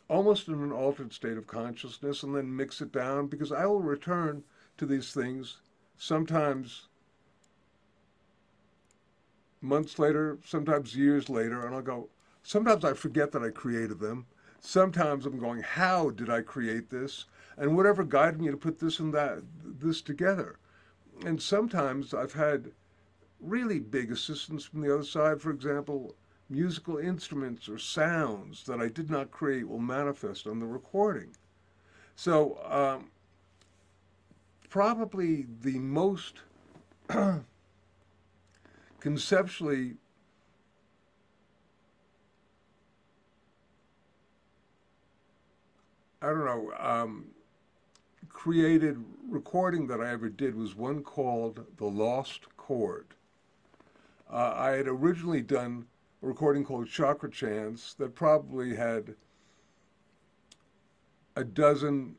almost 0.08 0.48
in 0.48 0.54
an 0.54 0.72
altered 0.72 1.12
state 1.12 1.38
of 1.38 1.48
consciousness, 1.48 2.22
and 2.22 2.36
then 2.36 2.56
mix 2.56 2.82
it 2.82 2.92
down 2.92 3.28
because 3.28 3.52
I 3.52 3.66
will 3.66 3.82
return 3.82 4.44
to 4.78 4.86
these 4.86 5.12
things 5.12 5.58
sometimes 5.98 6.88
months 9.60 9.98
later, 9.98 10.38
sometimes 10.46 10.96
years 10.96 11.30
later, 11.30 11.66
and 11.66 11.74
I'll 11.74 11.82
go, 11.82 12.10
sometimes 12.44 12.86
I 12.86 12.94
forget 12.94 13.32
that 13.32 13.44
I 13.44 13.50
created 13.50 14.00
them. 14.00 14.28
Sometimes 14.64 15.26
I'm 15.26 15.40
going, 15.40 15.62
how 15.64 16.12
did 16.12 16.30
I 16.30 16.42
create 16.42 16.92
this? 16.92 17.26
And 17.58 17.76
whatever 17.76 18.04
guided 18.04 18.40
me 18.40 18.52
to 18.52 18.58
put 18.58 18.80
this 18.80 19.00
and 19.00 19.12
that, 19.14 19.40
this 19.64 20.02
together. 20.02 20.58
And 21.26 21.42
sometimes 21.42 22.14
I've 22.14 22.34
had 22.34 22.72
really 23.40 23.80
big 23.80 24.12
assistance 24.12 24.64
from 24.64 24.82
the 24.82 24.94
other 24.94 25.04
side. 25.04 25.42
For 25.42 25.50
example, 25.50 26.16
musical 26.48 26.98
instruments 26.98 27.68
or 27.68 27.80
sounds 27.80 28.64
that 28.66 28.80
I 28.80 28.88
did 28.88 29.10
not 29.10 29.32
create 29.32 29.68
will 29.68 29.80
manifest 29.80 30.46
on 30.46 30.60
the 30.60 30.68
recording. 30.68 31.36
So, 32.16 32.60
um, 32.70 33.10
probably 34.70 35.48
the 35.62 35.80
most 35.80 36.36
conceptually 39.00 39.96
I 46.22 46.28
don't 46.28 46.46
know, 46.46 46.72
um, 46.78 47.26
created 48.30 49.04
recording 49.28 49.88
that 49.88 50.00
I 50.00 50.12
ever 50.12 50.30
did 50.30 50.56
was 50.56 50.76
one 50.76 51.02
called 51.02 51.66
The 51.78 51.86
Lost 51.86 52.56
Chord. 52.58 53.08
Uh, 54.32 54.54
I 54.56 54.70
had 54.72 54.88
originally 54.88 55.42
done 55.42 55.88
a 56.22 56.28
recording 56.28 56.64
called 56.64 56.88
Chakra 56.88 57.30
Chants 57.32 57.96
that 57.96 58.14
probably 58.14 58.76
had 58.76 59.16
a 61.36 61.44
dozen 61.44 62.16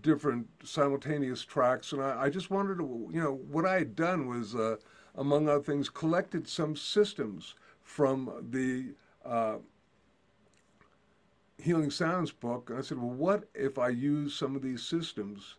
different 0.00 0.48
simultaneous 0.64 1.44
tracks, 1.44 1.92
and 1.92 2.02
I, 2.02 2.24
I, 2.24 2.30
just 2.30 2.50
wanted 2.50 2.78
to, 2.78 3.08
you 3.12 3.22
know, 3.22 3.34
what 3.52 3.64
I 3.64 3.74
had 3.74 3.94
done 3.94 4.26
was, 4.26 4.56
uh, 4.56 4.76
among 5.14 5.48
other 5.48 5.62
things, 5.62 5.88
collected 5.88 6.48
some 6.48 6.74
systems 6.74 7.54
from 7.84 8.48
the 8.50 8.94
uh, 9.24 9.58
Healing 11.58 11.90
Sounds 11.90 12.32
book, 12.32 12.70
and 12.70 12.78
I 12.78 12.82
said, 12.82 12.98
well, 12.98 13.10
what 13.10 13.48
if 13.54 13.78
I 13.78 13.88
use 13.88 14.34
some 14.34 14.54
of 14.54 14.62
these 14.62 14.82
systems 14.82 15.56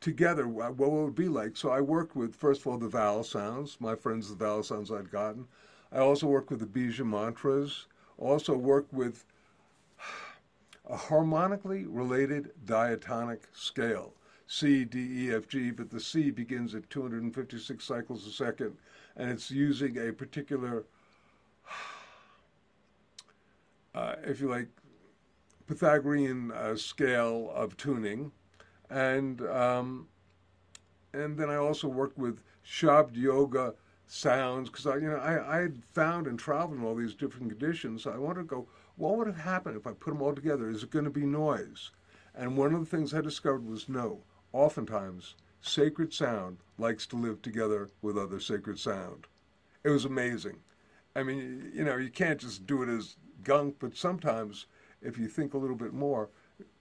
together? 0.00 0.48
What 0.48 0.76
would 0.76 1.08
it 1.08 1.14
be 1.14 1.28
like? 1.28 1.56
So 1.56 1.70
I 1.70 1.80
worked 1.80 2.16
with, 2.16 2.34
first 2.34 2.62
of 2.62 2.66
all, 2.66 2.78
the 2.78 2.88
vowel 2.88 3.22
sounds, 3.22 3.76
my 3.80 3.94
friends, 3.94 4.28
the 4.28 4.36
vowel 4.36 4.62
sounds 4.62 4.90
I'd 4.90 5.10
gotten. 5.10 5.46
I 5.92 5.98
also 5.98 6.26
worked 6.26 6.50
with 6.50 6.60
the 6.60 6.66
Bija 6.66 7.04
mantras, 7.04 7.86
also 8.16 8.56
worked 8.56 8.92
with 8.92 9.24
a 10.88 10.96
harmonically 10.96 11.86
related 11.86 12.50
diatonic 12.64 13.42
scale. 13.52 14.14
C, 14.46 14.86
D, 14.86 15.26
E, 15.26 15.34
F, 15.34 15.46
G, 15.46 15.70
but 15.70 15.90
the 15.90 16.00
C 16.00 16.30
begins 16.30 16.74
at 16.74 16.88
256 16.88 17.84
cycles 17.84 18.26
a 18.26 18.30
second, 18.30 18.78
and 19.16 19.30
it's 19.30 19.50
using 19.50 19.98
a 19.98 20.10
particular, 20.10 20.86
uh, 23.94 24.14
if 24.24 24.40
you 24.40 24.48
like, 24.48 24.68
Pythagorean 25.68 26.50
uh, 26.50 26.74
scale 26.76 27.52
of 27.54 27.76
tuning, 27.76 28.32
and 28.90 29.42
um, 29.42 30.08
and 31.12 31.36
then 31.36 31.50
I 31.50 31.56
also 31.56 31.86
worked 31.88 32.18
with 32.18 32.42
Shabd 32.64 33.16
Yoga 33.16 33.74
sounds 34.06 34.70
because 34.70 34.86
I, 34.86 34.96
you 34.96 35.10
know, 35.10 35.16
I, 35.16 35.58
I 35.58 35.60
had 35.60 35.84
found 35.84 36.26
and 36.26 36.38
traveled 36.38 36.78
in 36.78 36.84
all 36.84 36.94
these 36.94 37.14
different 37.14 37.50
conditions. 37.50 38.02
So 38.02 38.10
I 38.10 38.16
wanted 38.16 38.40
to 38.40 38.46
go, 38.46 38.66
what 38.96 39.16
would 39.16 39.26
have 39.26 39.36
happened 39.36 39.76
if 39.76 39.86
I 39.86 39.92
put 39.92 40.10
them 40.10 40.22
all 40.22 40.34
together? 40.34 40.70
Is 40.70 40.82
it 40.82 40.90
going 40.90 41.04
to 41.04 41.10
be 41.10 41.26
noise? 41.26 41.90
And 42.34 42.56
one 42.56 42.72
of 42.72 42.80
the 42.80 42.86
things 42.96 43.12
I 43.12 43.20
discovered 43.20 43.66
was 43.68 43.88
no. 43.88 44.20
Oftentimes, 44.52 45.34
sacred 45.60 46.14
sound 46.14 46.58
likes 46.78 47.06
to 47.08 47.16
live 47.16 47.42
together 47.42 47.90
with 48.00 48.16
other 48.16 48.40
sacred 48.40 48.78
sound. 48.78 49.26
It 49.84 49.90
was 49.90 50.04
amazing. 50.04 50.56
I 51.14 51.22
mean, 51.22 51.70
you 51.74 51.84
know, 51.84 51.96
you 51.96 52.10
can't 52.10 52.40
just 52.40 52.66
do 52.66 52.82
it 52.82 52.88
as 52.88 53.16
gunk, 53.44 53.76
but 53.78 53.96
sometimes 53.96 54.66
if 55.02 55.18
you 55.18 55.28
think 55.28 55.54
a 55.54 55.58
little 55.58 55.76
bit 55.76 55.92
more, 55.92 56.28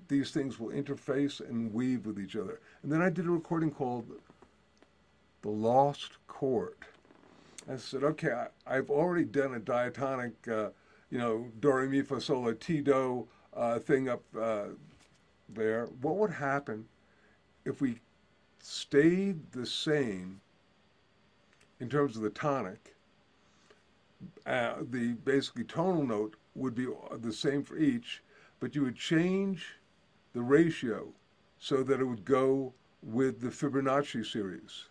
these 0.08 0.32
things 0.32 0.60
will 0.60 0.70
interface 0.70 1.42
and 1.42 1.74
weave 1.74 2.06
with 2.06 2.20
each 2.20 2.36
other. 2.36 2.60
And 2.84 2.92
then 2.92 3.02
I 3.02 3.10
did 3.10 3.26
a 3.26 3.32
recording 3.32 3.72
called 3.72 4.10
The 5.42 5.50
Lost 5.50 6.14
Chord. 6.28 6.76
I 7.70 7.76
said, 7.76 8.04
okay, 8.04 8.46
I, 8.66 8.76
have 8.76 8.90
already 8.90 9.26
done 9.26 9.56
a 9.56 9.60
diatonic 9.60 10.34
uh, 10.48 10.70
you 11.10 11.18
know, 11.18 11.48
do 11.60 11.72
re 11.72 11.88
mi 11.88 12.02
fa 12.02 12.20
sol 12.20 12.44
la 12.44 12.54
ti 12.60 12.82
do 12.82 13.28
uh, 13.54 13.80
thing 13.80 14.10
up 14.10 14.24
uh, 14.40 14.66
there. 15.50 15.86
What 16.02 16.18
would 16.18 16.32
happen 16.32 16.86
if 17.66 17.82
we 17.82 18.00
stayed 18.60 19.52
the 19.52 19.66
same 19.66 20.42
in 21.80 21.90
terms 21.90 22.16
of 22.16 22.24
the 22.24 22.30
tonic? 22.30 22.96
Uh, 24.46 24.76
the 24.90 25.14
basically 25.26 25.64
tonal 25.64 26.06
note 26.06 26.36
would 26.58 26.76
be 26.76 26.88
the 27.20 27.32
same 27.32 27.64
for 27.64 27.78
each, 27.78 28.24
but 28.60 28.76
you 28.76 28.84
would 28.84 28.96
change 28.96 29.76
the 30.34 30.42
ratio 30.42 31.14
so 31.60 31.84
that 31.84 32.00
it 32.00 32.06
would 32.06 32.26
go 32.26 32.74
with 33.02 33.42
the 33.42 33.50
Fibonacci 33.50 34.26
series. 34.26 34.90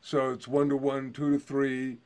So 0.00 0.30
it's 0.30 0.46
one 0.46 0.68
to 0.68 0.76
one, 0.76 1.12
two 1.12 1.32
to 1.32 1.38
three, 1.38 1.98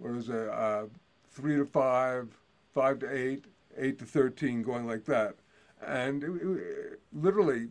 or 0.00 0.14
is 0.14 0.28
it 0.28 0.48
uh, 0.48 0.84
three 1.30 1.56
to 1.56 1.64
five, 1.64 2.28
five 2.72 2.98
to 3.00 3.12
eight, 3.12 3.46
eight 3.76 3.98
to 3.98 4.04
13, 4.04 4.62
going 4.62 4.86
like 4.86 5.04
that. 5.04 5.36
And 5.84 6.22
it, 6.22 6.30
it, 6.30 7.00
literally, 7.12 7.68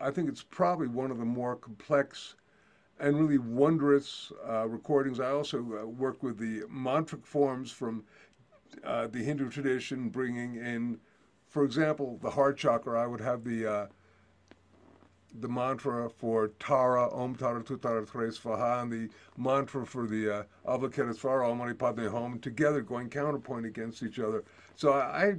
I 0.00 0.10
think 0.10 0.28
it's 0.28 0.42
probably 0.42 0.88
one 0.88 1.10
of 1.10 1.18
the 1.18 1.24
more 1.24 1.56
complex 1.56 2.34
and 2.98 3.18
really 3.18 3.38
wondrous 3.38 4.32
uh, 4.48 4.68
recordings. 4.68 5.20
I 5.20 5.30
also 5.30 5.58
uh, 5.58 5.86
work 5.86 6.22
with 6.22 6.38
the 6.38 6.62
mantric 6.72 7.24
forms 7.24 7.70
from 7.70 8.04
uh, 8.82 9.06
the 9.06 9.18
Hindu 9.18 9.50
tradition, 9.50 10.08
bringing 10.08 10.56
in, 10.56 10.98
for 11.48 11.64
example, 11.64 12.18
the 12.22 12.30
heart 12.30 12.56
chakra. 12.56 13.00
I 13.00 13.06
would 13.06 13.20
have 13.20 13.44
the 13.44 13.66
uh, 13.66 13.86
the 15.40 15.48
mantra 15.48 16.08
for 16.08 16.48
Tara, 16.60 17.12
Om 17.12 17.34
Tara 17.34 17.62
Tu 17.62 17.76
Tara 17.78 18.06
Tre 18.06 18.28
Svaha, 18.28 18.82
and 18.82 18.92
the 18.92 19.10
mantra 19.36 19.84
for 19.84 20.06
the 20.06 20.46
uh, 20.66 20.70
Om 20.70 21.58
Mani 21.58 21.74
Padme 21.74 22.06
Hum, 22.06 22.38
together 22.38 22.80
going 22.80 23.10
counterpoint 23.10 23.66
against 23.66 24.02
each 24.02 24.18
other. 24.18 24.44
So 24.76 24.92
I, 24.92 25.34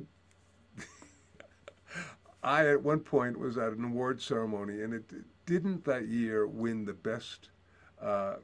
I 2.44 2.68
at 2.68 2.82
one 2.82 3.00
point 3.00 3.40
was 3.40 3.58
at 3.58 3.74
an 3.74 3.86
award 3.86 4.22
ceremony, 4.22 4.82
and 4.82 4.94
it 4.94 5.04
didn't 5.46 5.86
that 5.86 6.08
year 6.08 6.48
win 6.48 6.86
the 6.86 6.94
best 6.94 7.50
uh, 8.02 8.36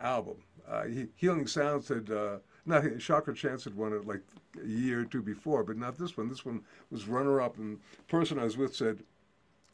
album. 0.00 0.36
Uh, 0.68 0.84
Healing 1.16 1.46
Sounds 1.46 1.88
had, 1.88 2.10
uh, 2.10 2.38
not 2.64 2.84
Chakra 2.98 3.34
Chants 3.34 3.64
had 3.64 3.76
won 3.76 3.92
it 3.92 4.06
like 4.06 4.22
a 4.62 4.66
year 4.66 5.00
or 5.00 5.04
two 5.04 5.22
before, 5.22 5.64
but 5.64 5.76
not 5.76 5.98
this 5.98 6.16
one. 6.16 6.28
This 6.28 6.44
one 6.44 6.62
was 6.90 7.08
runner 7.08 7.40
up, 7.40 7.58
and 7.58 7.78
the 7.96 8.02
person 8.04 8.38
I 8.38 8.44
was 8.44 8.56
with 8.56 8.74
said, 8.74 9.02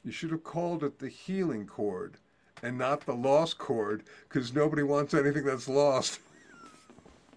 you 0.05 0.13
should 0.13 0.31
have 0.31 0.45
called 0.45 0.85
it 0.85 0.99
the 0.99 1.09
healing 1.09 1.67
chord 1.67 2.17
and 2.63 2.79
not 2.79 3.03
the 3.03 3.15
lost 3.15 3.59
chord 3.59 4.05
because 4.29 4.55
nobody 4.55 4.83
wants 4.83 5.15
anything 5.15 5.45
that's 5.45 5.69
lost. 5.69 6.21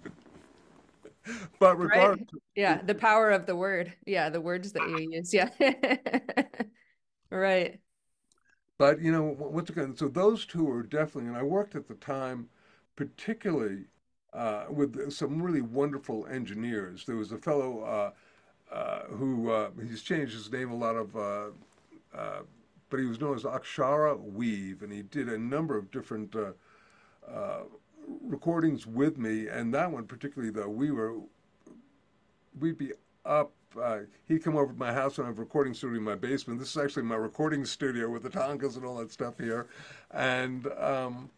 but 1.59 1.77
regardless. 1.77 2.19
Right. 2.19 2.41
Yeah, 2.55 2.81
the 2.81 2.95
power 2.95 3.31
of 3.31 3.45
the 3.45 3.55
word. 3.55 3.93
Yeah, 4.05 4.29
the 4.29 4.41
words 4.41 4.71
that 4.73 4.87
you 4.87 5.09
use. 5.11 5.33
Yeah. 5.33 5.49
right. 7.29 7.79
But, 8.77 9.01
you 9.01 9.11
know, 9.11 9.35
once 9.37 9.69
again, 9.69 9.95
so 9.95 10.07
those 10.07 10.45
two 10.45 10.69
are 10.69 10.81
definitely, 10.81 11.27
and 11.27 11.37
I 11.37 11.43
worked 11.43 11.75
at 11.75 11.87
the 11.87 11.93
time 11.95 12.49
particularly 12.95 13.85
uh, 14.33 14.65
with 14.69 15.11
some 15.11 15.41
really 15.41 15.61
wonderful 15.61 16.25
engineers. 16.27 17.05
There 17.05 17.17
was 17.17 17.31
a 17.31 17.37
fellow 17.37 17.81
uh, 17.81 18.73
uh, 18.73 19.03
who, 19.07 19.51
uh, 19.51 19.71
he's 19.81 20.01
changed 20.01 20.33
his 20.33 20.51
name 20.51 20.71
a 20.71 20.75
lot 20.75 20.95
of 20.95 21.53
but 22.89 22.99
he 22.99 23.05
was 23.05 23.21
known 23.21 23.35
as 23.35 23.43
Akshara 23.43 24.19
Weave, 24.19 24.81
and 24.81 24.91
he 24.91 25.01
did 25.01 25.29
a 25.29 25.37
number 25.37 25.77
of 25.77 25.89
different 25.91 26.35
recordings 28.21 28.85
with 28.85 29.17
me. 29.17 29.47
And 29.47 29.73
that 29.73 29.89
one 29.89 30.05
particularly, 30.05 30.51
though, 30.51 30.67
we 30.67 30.91
were 30.91 31.15
we'd 32.59 32.77
be 32.77 32.91
up. 33.25 33.53
Uh, 33.81 33.99
he'd 34.27 34.43
come 34.43 34.57
over 34.57 34.73
to 34.73 34.77
my 34.77 34.91
house 34.91 35.17
and 35.17 35.25
I 35.25 35.29
have 35.29 35.37
a 35.37 35.41
recording 35.41 35.73
studio 35.73 35.97
in 35.97 36.03
my 36.03 36.15
basement. 36.15 36.59
This 36.59 36.71
is 36.71 36.77
actually 36.77 37.03
my 37.03 37.15
recording 37.15 37.63
studio 37.63 38.09
with 38.09 38.23
the 38.23 38.29
tonkas 38.29 38.75
and 38.75 38.85
all 38.85 38.97
that 38.97 39.11
stuff 39.11 39.37
here, 39.37 39.67
and. 40.11 40.67
Um, 40.77 41.29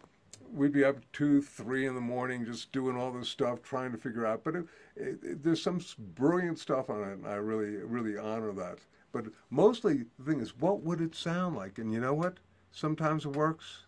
we'd 0.53 0.71
be 0.71 0.85
up 0.85 0.97
two, 1.11 1.41
three 1.41 1.85
in 1.87 1.95
the 1.95 2.01
morning, 2.01 2.45
just 2.45 2.71
doing 2.71 2.95
all 2.95 3.11
this 3.11 3.29
stuff, 3.29 3.61
trying 3.61 3.91
to 3.91 3.97
figure 3.97 4.25
out. 4.25 4.43
But 4.43 4.55
it, 4.55 4.65
it, 4.95 5.43
there's 5.43 5.61
some 5.61 5.81
brilliant 6.15 6.59
stuff 6.59 6.89
on 6.89 7.03
it, 7.03 7.13
and 7.13 7.27
I 7.27 7.35
really, 7.35 7.77
really 7.77 8.17
honor 8.17 8.51
that. 8.53 8.79
But 9.11 9.25
mostly 9.49 10.05
the 10.19 10.31
thing 10.31 10.39
is, 10.39 10.57
what 10.57 10.81
would 10.81 11.01
it 11.01 11.15
sound 11.15 11.55
like? 11.55 11.77
And 11.77 11.91
you 11.91 11.99
know 11.99 12.13
what? 12.13 12.37
Sometimes 12.71 13.25
it 13.25 13.35
works, 13.35 13.85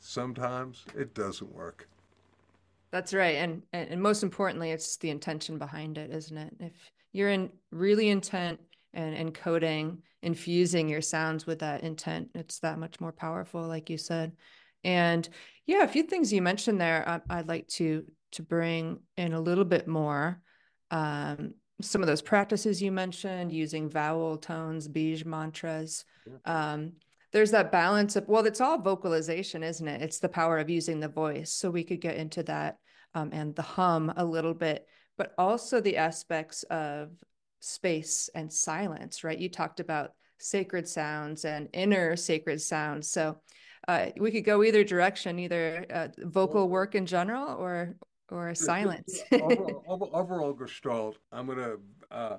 sometimes 0.00 0.84
it 0.96 1.14
doesn't 1.14 1.54
work. 1.54 1.88
That's 2.90 3.12
right. 3.12 3.36
And 3.36 3.62
and 3.72 4.00
most 4.00 4.22
importantly, 4.22 4.70
it's 4.70 4.96
the 4.96 5.10
intention 5.10 5.58
behind 5.58 5.98
it, 5.98 6.10
isn't 6.10 6.38
it? 6.38 6.54
If 6.60 6.72
you're 7.12 7.30
in 7.30 7.50
really 7.70 8.08
intent 8.08 8.60
and 8.94 9.34
encoding, 9.34 9.98
infusing 10.22 10.88
your 10.88 11.02
sounds 11.02 11.46
with 11.46 11.58
that 11.58 11.82
intent, 11.82 12.30
it's 12.34 12.58
that 12.60 12.78
much 12.78 13.00
more 13.00 13.12
powerful, 13.12 13.66
like 13.66 13.90
you 13.90 13.98
said. 13.98 14.32
And 14.86 15.28
yeah, 15.66 15.82
a 15.82 15.88
few 15.88 16.04
things 16.04 16.32
you 16.32 16.40
mentioned 16.40 16.80
there, 16.80 17.20
I, 17.28 17.36
would 17.38 17.48
like 17.48 17.66
to 17.68 18.04
to 18.32 18.42
bring 18.42 19.00
in 19.16 19.32
a 19.32 19.40
little 19.40 19.64
bit 19.64 19.88
more. 19.88 20.40
Um, 20.90 21.54
some 21.82 22.02
of 22.02 22.06
those 22.06 22.22
practices 22.22 22.80
you 22.80 22.92
mentioned 22.92 23.52
using 23.52 23.90
vowel 23.90 24.38
tones 24.38 24.88
bij 24.88 25.24
mantras. 25.24 26.04
Yeah. 26.26 26.72
um, 26.72 26.92
there's 27.32 27.50
that 27.50 27.72
balance 27.72 28.16
of 28.16 28.26
well 28.28 28.46
it's 28.46 28.60
all 28.60 28.78
vocalization 28.78 29.62
isn't 29.62 29.88
it? 29.88 30.00
It's 30.00 30.20
the 30.20 30.28
power 30.28 30.58
of 30.58 30.70
using 30.70 31.00
the 31.00 31.08
voice. 31.08 31.52
So 31.52 31.68
we 31.70 31.84
could 31.84 32.00
get 32.00 32.16
into 32.16 32.42
that 32.44 32.78
um, 33.14 33.30
and 33.32 33.54
the 33.54 33.62
hum 33.62 34.12
a 34.16 34.24
little 34.24 34.54
bit 34.54 34.86
but 35.18 35.34
also 35.36 35.80
the 35.80 35.96
aspects 35.96 36.62
of 36.64 37.10
space 37.60 38.30
and 38.34 38.52
silence 38.52 39.24
right? 39.24 39.38
You 39.38 39.50
talked 39.50 39.80
about 39.80 40.12
sacred 40.38 40.88
sounds 40.88 41.44
and 41.44 41.68
inner 41.72 42.16
sacred 42.16 42.62
sounds. 42.62 43.10
So 43.10 43.40
uh, 43.88 44.06
we 44.18 44.30
could 44.30 44.44
go 44.44 44.62
either 44.62 44.84
direction 44.84 45.38
either 45.38 45.86
uh, 45.90 46.08
vocal 46.18 46.68
work 46.68 46.94
in 46.94 47.06
general 47.06 47.56
or 47.56 47.94
or 48.30 48.54
silence. 48.54 49.20
overall, 49.32 50.10
overall, 50.12 50.52
Gestalt, 50.52 51.18
I'm 51.30 51.46
going 51.46 51.58
to 51.58 51.78
uh, 52.10 52.36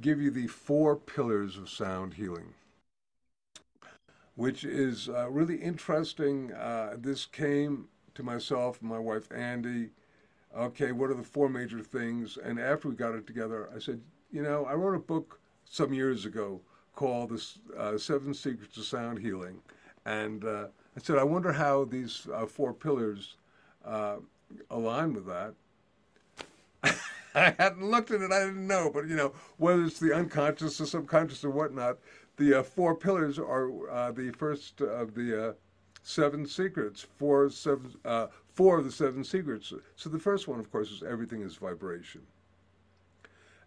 give 0.00 0.20
you 0.20 0.30
the 0.30 0.46
four 0.46 0.94
pillars 0.94 1.58
of 1.58 1.68
sound 1.68 2.14
healing, 2.14 2.54
which 4.36 4.64
is 4.64 5.08
uh, 5.08 5.28
really 5.28 5.56
interesting. 5.56 6.52
Uh, 6.52 6.94
this 6.98 7.26
came 7.26 7.88
to 8.14 8.22
myself 8.22 8.80
and 8.80 8.88
my 8.88 8.98
wife 8.98 9.28
Andi 9.30 9.90
okay, 10.56 10.92
what 10.92 11.10
are 11.10 11.14
the 11.14 11.22
four 11.22 11.48
major 11.48 11.80
things? 11.80 12.38
And 12.42 12.58
after 12.58 12.88
we 12.88 12.94
got 12.94 13.14
it 13.14 13.26
together, 13.26 13.68
I 13.74 13.78
said, 13.78 14.00
you 14.30 14.42
know, 14.42 14.64
I 14.64 14.74
wrote 14.74 14.94
a 14.94 15.00
book 15.00 15.40
some 15.64 15.92
years 15.92 16.24
ago 16.24 16.60
called 16.94 17.30
The 17.30 17.78
uh, 17.78 17.98
Seven 17.98 18.34
Secrets 18.34 18.76
of 18.76 18.84
Sound 18.84 19.18
Healing. 19.18 19.60
And 20.06 20.44
uh, 20.44 20.66
I 20.96 21.00
said, 21.00 21.18
I 21.18 21.24
wonder 21.24 21.52
how 21.52 21.84
these 21.84 22.26
uh, 22.32 22.46
four 22.46 22.72
pillars 22.72 23.36
uh, 23.84 24.16
align 24.70 25.14
with 25.14 25.26
that. 25.26 25.54
I 27.34 27.54
hadn't 27.58 27.90
looked 27.90 28.10
at 28.10 28.20
it, 28.20 28.30
I 28.30 28.40
didn't 28.46 28.66
know, 28.66 28.90
but 28.92 29.08
you 29.08 29.16
know, 29.16 29.32
whether 29.56 29.84
it's 29.84 29.98
the 29.98 30.14
unconscious 30.14 30.80
or 30.80 30.86
subconscious 30.86 31.44
or 31.44 31.50
whatnot, 31.50 31.98
the 32.36 32.60
uh, 32.60 32.62
four 32.62 32.94
pillars 32.94 33.38
are 33.38 33.90
uh, 33.90 34.12
the 34.12 34.30
first 34.32 34.80
of 34.80 35.14
the 35.14 35.56
seven 36.04 36.46
secrets, 36.46 37.06
four, 37.18 37.44
of 37.46 38.84
the 38.84 38.92
seven 38.92 39.24
secrets. 39.24 39.72
So 39.96 40.10
the 40.10 40.18
first 40.18 40.46
one, 40.46 40.60
of 40.60 40.70
course, 40.70 40.90
is 40.90 41.02
everything 41.02 41.42
is 41.42 41.56
vibration. 41.56 42.20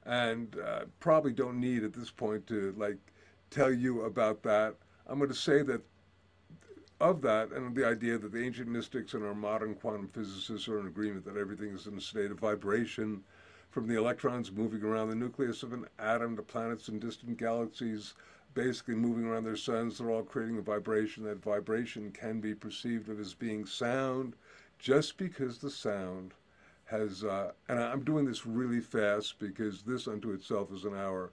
And 0.06 0.56
uh, 0.66 0.86
probably 1.00 1.34
don't 1.34 1.60
need 1.60 1.84
at 1.84 1.94
this 1.94 2.12
point 2.12 2.48
to 2.48 2.74
like 2.78 2.98
tell 3.50 3.72
you 3.72 4.04
about 4.04 4.44
that. 4.44 4.76
I'm 5.08 5.18
going 5.18 5.30
to 5.30 5.36
say 5.36 5.64
that 5.64 5.82
of 7.00 7.22
that 7.22 7.52
and 7.52 7.76
the 7.76 7.86
idea 7.86 8.18
that 8.18 8.32
the 8.32 8.44
ancient 8.44 8.68
mystics 8.68 9.14
and 9.14 9.24
our 9.24 9.36
modern 9.36 9.76
quantum 9.76 10.08
physicists 10.08 10.68
are 10.68 10.80
in 10.80 10.88
agreement 10.88 11.24
that 11.26 11.38
everything 11.38 11.74
is 11.76 11.88
in 11.88 11.98
a 11.98 12.02
state 12.02 12.32
of 12.32 12.40
vibration 12.40 13.24
from 13.70 13.88
the 13.88 13.98
electrons 13.98 14.52
moving 14.52 14.84
around 14.84 15.10
the 15.10 15.16
nucleus 15.16 15.62
of 15.62 15.74
an 15.74 15.86
atom 16.00 16.36
to 16.36 16.42
planets 16.42 16.90
in 16.90 17.00
distant 17.00 17.38
galaxies 17.38 18.14
basically 18.54 18.96
moving 18.96 19.26
around 19.26 19.44
their 19.44 19.56
suns 19.56 19.98
they're 19.98 20.10
all 20.10 20.24
creating 20.24 20.58
a 20.58 20.62
vibration 20.62 21.24
that 21.24 21.44
vibration 21.44 22.12
can 22.12 22.40
be 22.40 22.56
perceived 22.56 23.10
of 23.10 23.20
as 23.20 23.34
being 23.34 23.66
sound 23.66 24.36
just 24.80 25.18
because 25.18 25.60
the 25.60 25.70
sound 25.70 26.34
has, 26.88 27.24
uh, 27.24 27.52
and 27.68 27.80
I'm 27.80 28.04
doing 28.04 28.26
this 28.26 28.46
really 28.46 28.80
fast 28.80 29.40
because 29.40 29.84
this 29.84 30.08
unto 30.08 30.32
itself 30.32 30.72
is 30.72 30.86
an 30.86 30.96
hour 30.96 31.32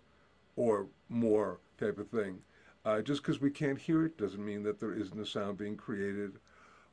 or 0.56 0.86
more 1.08 1.58
type 1.78 1.98
of 1.98 2.08
thing. 2.08 2.40
Uh, 2.84 3.00
just 3.00 3.22
because 3.22 3.40
we 3.40 3.50
can't 3.50 3.78
hear 3.78 4.04
it 4.04 4.18
doesn't 4.18 4.44
mean 4.44 4.62
that 4.62 4.78
there 4.78 4.92
isn't 4.92 5.20
a 5.20 5.24
sound 5.24 5.56
being 5.56 5.76
created. 5.76 6.38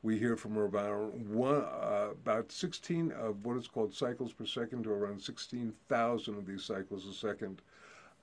We 0.03 0.17
hear 0.17 0.37
from 0.37 0.57
around 0.57 1.29
one, 1.29 1.57
uh, 1.57 2.09
about 2.11 2.51
16 2.51 3.11
of 3.11 3.45
what 3.45 3.57
is 3.57 3.67
called 3.67 3.93
cycles 3.93 4.31
per 4.31 4.45
second 4.45 4.83
to 4.83 4.91
around 4.91 5.21
16,000 5.21 6.37
of 6.37 6.45
these 6.45 6.63
cycles 6.63 7.05
a 7.05 7.13
second, 7.13 7.61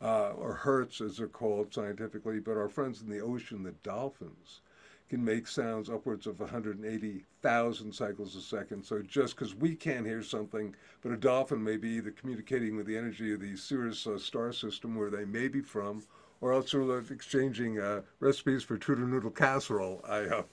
uh, 0.01 0.31
or 0.31 0.55
hertz 0.55 1.01
as 1.03 1.19
they're 1.19 1.29
called 1.29 1.73
scientifically. 1.75 2.41
But 2.41 2.57
our 2.57 2.71
friends 2.71 3.03
in 3.03 3.09
the 3.11 3.21
ocean, 3.21 3.63
the 3.63 3.73
dolphins, 3.83 4.63
can 5.09 5.25
make 5.25 5.47
sounds 5.47 5.89
upwards 5.89 6.27
of 6.27 6.41
180,000 6.41 7.93
cycles 7.93 8.35
a 8.35 8.41
second. 8.41 8.85
So 8.85 9.03
just 9.03 9.37
because 9.37 9.55
we 9.55 9.75
can't 9.75 10.07
hear 10.07 10.23
something, 10.23 10.75
but 11.03 11.13
a 11.13 11.17
dolphin 11.17 11.63
may 11.63 11.77
be 11.77 11.91
either 11.91 12.11
communicating 12.11 12.77
with 12.77 12.87
the 12.87 12.97
energy 12.97 13.33
of 13.33 13.41
the 13.41 13.57
Sirius 13.57 14.07
uh, 14.07 14.19
star 14.19 14.53
system 14.53 14.95
where 14.95 15.11
they 15.11 15.25
may 15.25 15.49
be 15.49 15.61
from, 15.61 16.03
or 16.41 16.53
else 16.53 16.73
they're 16.73 16.99
exchanging 16.99 17.79
uh, 17.79 18.03
recipes 18.21 18.63
for 18.63 18.79
Tudor 18.79 19.07
noodle 19.07 19.31
casserole. 19.31 20.05
I 20.09 20.27
hope. 20.27 20.49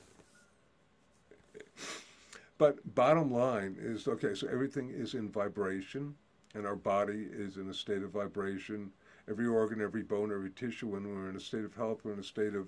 but 2.58 2.96
bottom 2.96 3.32
line 3.32 3.76
is 3.80 4.08
okay. 4.08 4.34
So 4.36 4.48
everything 4.48 4.90
is 4.90 5.14
in 5.14 5.30
vibration, 5.30 6.16
and 6.54 6.66
our 6.66 6.76
body 6.76 7.28
is 7.32 7.58
in 7.58 7.70
a 7.70 7.74
state 7.74 8.04
of 8.04 8.12
vibration. 8.12 8.92
Every 9.30 9.48
organ, 9.48 9.82
every 9.82 10.04
bone, 10.04 10.32
every 10.32 10.52
tissue. 10.52 10.88
When 10.88 11.04
we're 11.04 11.30
in 11.30 11.36
a 11.36 11.40
state 11.40 11.66
of 11.66 11.76
health, 11.76 12.02
we're 12.04 12.14
in 12.14 12.20
a 12.20 12.24
state 12.24 12.56
of 12.56 12.68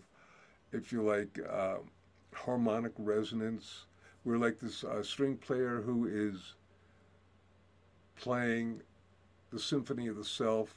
if 0.71 0.91
you 0.91 1.01
like, 1.01 1.39
uh, 1.49 1.77
harmonic 2.33 2.93
resonance. 2.97 3.85
We're 4.25 4.37
like 4.37 4.59
this 4.59 4.83
uh, 4.83 5.03
string 5.03 5.37
player 5.37 5.81
who 5.81 6.07
is 6.07 6.55
playing 8.15 8.81
the 9.51 9.59
symphony 9.59 10.07
of 10.07 10.17
the 10.17 10.25
self, 10.25 10.75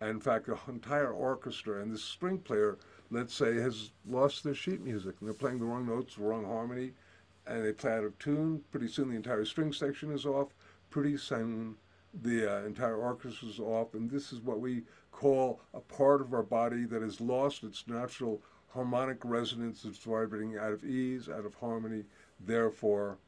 in 0.00 0.20
fact, 0.20 0.46
the 0.46 0.58
entire 0.68 1.10
orchestra. 1.10 1.82
And 1.82 1.92
this 1.92 2.04
string 2.04 2.38
player, 2.38 2.78
let's 3.10 3.34
say, 3.34 3.56
has 3.56 3.90
lost 4.08 4.44
their 4.44 4.54
sheet 4.54 4.80
music, 4.80 5.16
and 5.18 5.28
they're 5.28 5.34
playing 5.34 5.58
the 5.58 5.64
wrong 5.64 5.86
notes, 5.86 6.14
the 6.14 6.22
wrong 6.22 6.44
harmony, 6.44 6.92
and 7.46 7.64
they 7.64 7.72
play 7.72 7.92
out 7.92 8.04
of 8.04 8.18
tune. 8.18 8.62
Pretty 8.70 8.88
soon, 8.88 9.10
the 9.10 9.16
entire 9.16 9.44
string 9.44 9.72
section 9.72 10.12
is 10.12 10.26
off. 10.26 10.48
Pretty 10.90 11.16
soon, 11.16 11.76
the 12.22 12.60
uh, 12.60 12.64
entire 12.64 12.96
orchestra 12.96 13.48
is 13.48 13.58
off, 13.58 13.94
and 13.94 14.10
this 14.10 14.32
is 14.32 14.40
what 14.40 14.60
we 14.60 14.82
call 15.10 15.60
a 15.74 15.80
part 15.80 16.20
of 16.20 16.32
our 16.32 16.42
body 16.42 16.84
that 16.84 17.02
has 17.02 17.20
lost 17.20 17.64
its 17.64 17.84
natural 17.88 18.40
harmonic 18.68 19.18
resonance 19.24 19.84
It's 19.84 19.98
vibrating 19.98 20.56
out 20.56 20.72
of 20.72 20.84
ease, 20.84 21.28
out 21.28 21.44
of 21.44 21.54
harmony. 21.54 22.04
Therefore, 22.38 23.18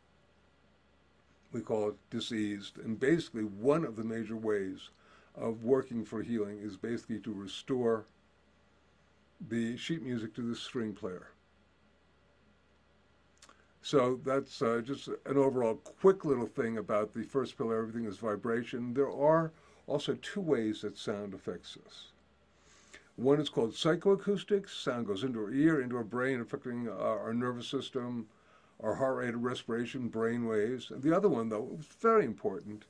we 1.52 1.60
call 1.60 1.88
it 1.88 1.96
diseased. 2.10 2.78
And 2.78 3.00
basically, 3.00 3.44
one 3.44 3.84
of 3.84 3.96
the 3.96 4.04
major 4.04 4.36
ways 4.36 4.90
of 5.34 5.64
working 5.64 6.04
for 6.04 6.22
healing 6.22 6.58
is 6.60 6.76
basically 6.76 7.18
to 7.20 7.32
restore 7.32 8.06
the 9.48 9.76
sheet 9.76 10.02
music 10.02 10.34
to 10.34 10.42
the 10.42 10.54
string 10.54 10.92
player. 10.92 11.28
So 13.82 14.20
that's 14.24 14.60
uh, 14.60 14.82
just 14.84 15.08
an 15.08 15.36
overall 15.36 15.76
quick 15.76 16.24
little 16.24 16.46
thing 16.46 16.76
about 16.76 17.14
the 17.14 17.22
first 17.22 17.56
pillar 17.56 17.78
everything 17.78 18.04
is 18.04 18.18
vibration. 18.18 18.92
There 18.92 19.10
are 19.10 19.52
also 19.86 20.14
two 20.20 20.42
ways 20.42 20.82
that 20.82 20.98
sound 20.98 21.32
affects 21.32 21.78
us. 21.86 22.12
One 23.16 23.40
is 23.40 23.48
called 23.48 23.72
psychoacoustics. 23.72 24.70
Sound 24.70 25.06
goes 25.06 25.24
into 25.24 25.40
our 25.40 25.52
ear, 25.52 25.80
into 25.80 25.96
our 25.96 26.04
brain, 26.04 26.40
affecting 26.40 26.88
uh, 26.88 26.92
our 26.92 27.34
nervous 27.34 27.68
system, 27.68 28.28
our 28.82 28.94
heart 28.94 29.16
rate, 29.16 29.36
respiration, 29.36 30.08
brain 30.08 30.46
waves. 30.46 30.90
And 30.90 31.02
the 31.02 31.14
other 31.14 31.28
one, 31.28 31.48
though, 31.48 31.76
is 31.78 31.86
very 32.00 32.24
important. 32.24 32.84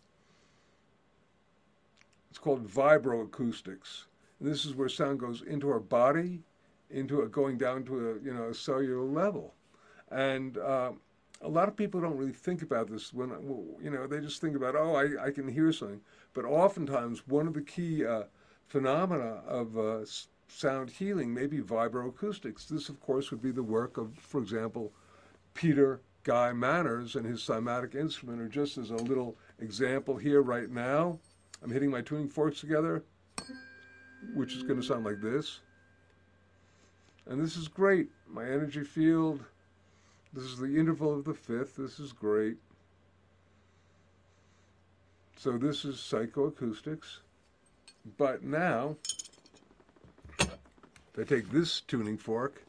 It's 2.31 2.39
called 2.39 2.67
vibroacoustics. 2.67 4.05
And 4.39 4.49
this 4.49 4.65
is 4.65 4.75
where 4.75 4.89
sound 4.89 5.21
goes 5.21 5.43
into 5.43 5.69
our 5.69 5.81
body, 5.81 6.41
into 6.91 7.23
a, 7.23 7.29
going 7.29 7.59
down 7.59 7.85
to 7.85 8.11
a 8.11 8.25
you 8.25 8.33
know 8.33 8.49
a 8.49 8.55
cellular 8.55 9.05
level. 9.05 9.55
And 10.11 10.57
uh, 10.59 10.93
a 11.43 11.49
lot 11.49 11.69
of 11.69 11.77
people 11.77 12.01
don't 12.01 12.17
really 12.17 12.33
think 12.33 12.63
about 12.63 12.89
this 12.89 13.13
when 13.13 13.31
you 13.83 13.91
know 13.91 14.07
they 14.07 14.21
just 14.21 14.41
think 14.41 14.57
about 14.57 14.77
oh 14.77 14.95
I, 14.95 15.27
I 15.27 15.31
can 15.31 15.49
hear 15.49 15.73
something. 15.73 16.01
But 16.33 16.45
oftentimes 16.45 17.27
one 17.27 17.47
of 17.47 17.55
the 17.55 17.63
key 17.63 18.07
uh, 18.07 18.25
phenomena 18.69 19.43
of 19.47 19.77
uh, 19.77 20.05
sound 20.51 20.91
healing, 20.91 21.33
may 21.33 21.47
be 21.47 21.59
vibroacoustics. 21.59 22.69
This, 22.69 22.89
of 22.89 23.01
course, 23.01 23.31
would 23.31 23.43
be 23.43 23.51
the 23.51 23.63
work 23.63 23.97
of, 23.97 24.15
for 24.17 24.41
example, 24.41 24.93
Peter 25.55 26.01
Guy 26.23 26.53
Manners 26.53 27.17
and 27.17 27.25
his 27.25 27.41
cymatic 27.41 27.95
instrument, 27.95 28.41
or 28.41 28.49
just 28.49 28.79
as 28.79 28.91
a 28.91 28.97
little 28.97 29.37
example 29.59 30.17
here 30.17 30.43
right 30.43 30.71
now. 30.71 31.19
I'm 31.63 31.71
hitting 31.71 31.91
my 31.91 32.01
tuning 32.01 32.29
forks 32.29 32.61
together, 32.61 33.03
which 34.35 34.55
is 34.55 34.63
going 34.63 34.81
to 34.81 34.87
sound 34.87 35.05
like 35.05 35.21
this. 35.21 35.61
And 37.27 37.43
this 37.43 37.57
is 37.57 37.69
great. 37.69 38.09
My 38.29 38.45
energy 38.45 38.83
field. 38.83 39.45
This 40.33 40.45
is 40.45 40.59
the 40.59 40.79
interval 40.79 41.19
of 41.19 41.25
the 41.25 41.35
fifth. 41.35 41.77
This 41.77 41.99
is 42.01 42.13
great. 42.13 42.57
So 45.37 45.59
this 45.59 45.85
is 45.85 45.97
psychoacoustics. 45.97 47.19
But 48.17 48.43
now, 48.43 48.97
if 50.39 51.19
I 51.19 51.25
take 51.25 51.51
this 51.51 51.81
tuning 51.83 52.17
fork 52.17 52.63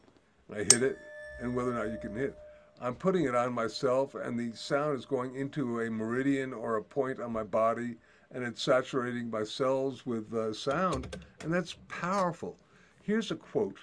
and 0.48 0.58
I 0.58 0.64
hit 0.64 0.82
it, 0.82 0.98
and 1.40 1.54
whether 1.54 1.70
or 1.70 1.74
not 1.74 1.90
you 1.92 1.98
can 1.98 2.14
hit, 2.14 2.36
I'm 2.80 2.94
putting 2.94 3.24
it 3.24 3.34
on 3.34 3.52
myself, 3.52 4.14
and 4.14 4.38
the 4.38 4.56
sound 4.56 4.98
is 4.98 5.04
going 5.06 5.36
into 5.36 5.80
a 5.80 5.90
meridian 5.90 6.52
or 6.52 6.76
a 6.76 6.82
point 6.82 7.20
on 7.20 7.32
my 7.32 7.42
body, 7.42 7.96
and 8.32 8.44
it's 8.44 8.62
saturating 8.62 9.30
my 9.30 9.44
cells 9.44 10.06
with 10.06 10.32
uh, 10.32 10.52
sound, 10.52 11.16
and 11.42 11.52
that's 11.52 11.76
powerful. 11.88 12.56
Here's 13.02 13.30
a 13.30 13.36
quote 13.36 13.78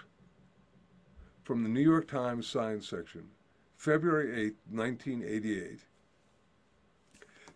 from 1.43 1.63
the 1.63 1.69
New 1.69 1.81
York 1.81 2.07
Times 2.07 2.47
Science 2.47 2.87
section, 2.87 3.29
February 3.77 4.47
8, 4.47 4.55
1988. 4.71 5.79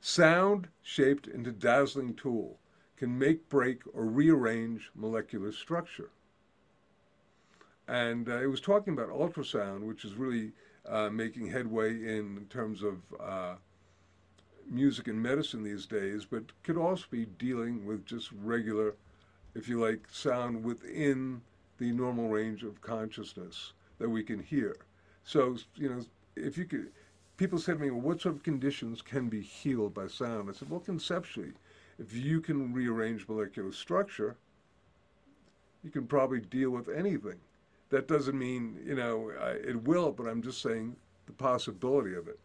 Sound 0.01 0.67
shaped 0.81 1.27
into 1.27 1.51
dazzling 1.51 2.13
tool 2.15 2.59
can 2.97 3.17
make, 3.17 3.49
break, 3.49 3.81
or 3.93 4.05
rearrange 4.05 4.89
molecular 4.95 5.51
structure. 5.51 6.09
And 7.87 8.29
uh, 8.29 8.41
it 8.41 8.47
was 8.47 8.61
talking 8.61 8.93
about 8.93 9.09
ultrasound, 9.09 9.81
which 9.81 10.05
is 10.05 10.13
really 10.13 10.53
uh, 10.87 11.09
making 11.09 11.47
headway 11.47 11.91
in 11.91 12.45
terms 12.49 12.81
of 12.81 12.97
uh, 13.19 13.55
music 14.69 15.07
and 15.07 15.21
medicine 15.21 15.63
these 15.63 15.85
days, 15.85 16.25
but 16.25 16.43
could 16.63 16.77
also 16.77 17.05
be 17.09 17.25
dealing 17.25 17.85
with 17.85 18.05
just 18.05 18.31
regular, 18.31 18.95
if 19.55 19.67
you 19.67 19.79
like, 19.79 20.07
sound 20.11 20.63
within 20.63 21.41
the 21.77 21.91
normal 21.91 22.29
range 22.29 22.63
of 22.63 22.81
consciousness 22.81 23.73
that 23.99 24.09
we 24.09 24.23
can 24.23 24.39
hear. 24.39 24.75
So, 25.23 25.57
you 25.75 25.89
know, 25.89 26.01
if 26.35 26.57
you 26.57 26.65
could, 26.65 26.91
people 27.37 27.59
said 27.59 27.77
to 27.77 27.83
me, 27.83 27.91
well, 27.91 28.01
what 28.01 28.21
sort 28.21 28.35
of 28.35 28.43
conditions 28.43 29.01
can 29.01 29.29
be 29.29 29.41
healed 29.41 29.93
by 29.93 30.07
sound? 30.07 30.49
I 30.49 30.53
said, 30.53 30.69
well, 30.69 30.79
conceptually, 30.79 31.53
if 31.99 32.13
you 32.13 32.41
can 32.41 32.73
rearrange 32.73 33.27
molecular 33.27 33.71
structure, 33.71 34.35
you 35.83 35.89
can 35.89 36.07
probably 36.07 36.39
deal 36.39 36.69
with 36.69 36.89
anything. 36.89 37.39
That 37.89 38.07
doesn't 38.07 38.37
mean, 38.37 38.79
you 38.85 38.95
know, 38.95 39.31
it 39.63 39.83
will, 39.83 40.11
but 40.11 40.27
I'm 40.27 40.41
just 40.41 40.61
saying 40.61 40.95
the 41.25 41.33
possibility 41.33 42.15
of 42.15 42.27
it. 42.27 42.39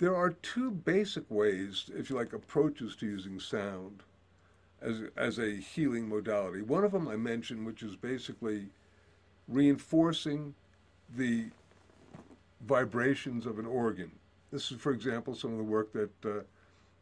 There 0.00 0.16
are 0.16 0.30
two 0.30 0.70
basic 0.70 1.30
ways, 1.30 1.90
if 1.94 2.08
you 2.08 2.16
like, 2.16 2.32
approaches 2.32 2.96
to 2.96 3.06
using 3.06 3.38
sound 3.38 4.02
as, 4.80 5.02
as 5.14 5.38
a 5.38 5.56
healing 5.56 6.08
modality. 6.08 6.62
One 6.62 6.84
of 6.84 6.92
them 6.92 7.06
I 7.06 7.16
mentioned, 7.16 7.66
which 7.66 7.82
is 7.82 7.96
basically 7.96 8.68
reinforcing 9.46 10.54
the 11.14 11.50
vibrations 12.66 13.44
of 13.44 13.58
an 13.58 13.66
organ. 13.66 14.10
This 14.50 14.72
is, 14.72 14.80
for 14.80 14.92
example, 14.92 15.34
some 15.34 15.52
of 15.52 15.58
the 15.58 15.64
work 15.64 15.92
that 15.92 16.24
uh, 16.24 16.42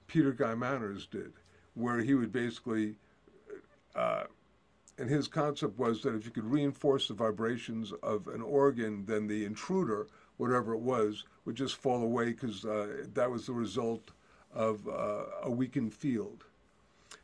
Peter 0.09 0.33
Guy 0.33 0.57
Manners 0.57 1.07
did, 1.07 1.33
where 1.75 2.01
he 2.01 2.15
would 2.15 2.33
basically, 2.33 2.97
uh, 3.95 4.25
and 4.99 5.09
his 5.09 5.29
concept 5.29 5.79
was 5.79 6.03
that 6.03 6.17
if 6.17 6.25
you 6.25 6.33
could 6.33 6.51
reinforce 6.51 7.07
the 7.07 7.15
vibrations 7.15 7.93
of 8.03 8.27
an 8.27 8.43
organ, 8.43 9.05
then 9.07 9.29
the 9.29 9.45
intruder, 9.45 10.09
whatever 10.39 10.73
it 10.73 10.81
was, 10.81 11.25
would 11.45 11.57
just 11.57 11.77
fall 11.77 12.03
away 12.03 12.27
because 12.27 12.65
uh, 12.65 13.05
that 13.15 13.31
was 13.31 13.47
the 13.47 13.53
result 13.53 14.11
of 14.55 14.89
uh, 14.89 15.25
a 15.43 15.51
weakened 15.51 15.93
field. 15.93 16.45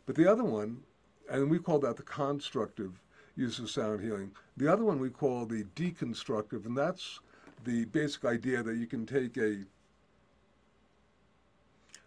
But 0.07 0.17
the 0.17 0.31
other 0.31 0.45
one, 0.45 0.83
and 1.31 1.51
we 1.51 1.59
call 1.59 1.79
that 1.81 1.97
the 1.97 2.03
constructive 2.03 3.01
use 3.37 3.59
of 3.59 3.71
sound 3.71 4.01
healing. 4.01 4.31
The 4.57 4.71
other 4.73 4.85
one 4.85 5.01
we 5.01 5.11
call 5.11 5.47
the 5.47 5.65
deconstructive, 5.75 6.67
and 6.67 6.77
that's 6.77 7.21
the 7.65 7.87
basic 7.87 8.25
idea 8.25 8.63
that 8.63 8.77
you 8.77 8.87
can 8.87 9.07
take 9.07 9.37
a 9.39 9.65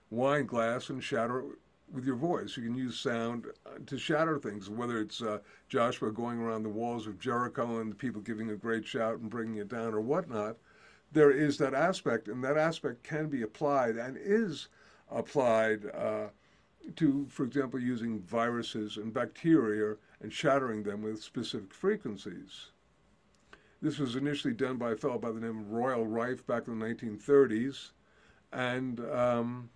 wine 0.10 0.46
glass 0.46 0.90
and 0.90 1.04
shatter 1.04 1.40
it 1.40 1.46
with 1.94 2.06
your 2.06 2.16
voice. 2.16 2.58
You 2.58 2.64
can 2.64 2.76
use 2.76 3.00
sound 3.00 3.46
to 3.86 3.98
shatter 3.98 4.38
things, 4.38 4.70
whether 4.70 5.00
it's 5.00 5.22
uh, 5.22 5.40
Joshua 5.70 6.12
going 6.12 6.40
around 6.40 6.64
the 6.64 6.70
walls 6.70 7.08
of 7.08 7.20
Jericho 7.20 7.80
and 7.80 7.92
the 7.92 7.96
people 7.96 8.22
giving 8.22 8.52
a 8.52 8.56
great 8.56 8.86
shout 8.86 9.20
and 9.20 9.30
bringing 9.30 9.56
it 9.56 9.70
down 9.70 9.94
or 9.94 10.02
whatnot. 10.02 10.58
There 11.18 11.32
is 11.32 11.58
that 11.58 11.74
aspect, 11.74 12.28
and 12.28 12.44
that 12.44 12.58
aspect 12.58 13.02
can 13.02 13.28
be 13.28 13.42
applied 13.42 13.96
and 13.96 14.20
is 14.22 14.68
applied 15.10 15.88
uh, 15.88 16.28
to, 16.96 17.26
for 17.28 17.44
example, 17.44 17.80
using 17.80 18.20
viruses 18.20 18.98
and 18.98 19.12
bacteria 19.12 19.96
and 20.22 20.32
shattering 20.32 20.84
them 20.84 21.02
with 21.02 21.24
specific 21.24 21.74
frequencies. 21.74 22.68
This 23.82 23.98
was 23.98 24.16
initially 24.16 24.54
done 24.54 24.78
by 24.78 24.92
a 24.92 24.96
fellow 24.96 25.18
by 25.18 25.32
the 25.32 25.40
name 25.40 25.58
of 25.58 25.72
Royal 25.72 26.06
Rife 26.06 26.46
back 26.46 26.68
in 26.68 26.78
the 26.78 26.86
1930s, 26.86 27.94
and 28.54 29.00
um, 29.00 29.72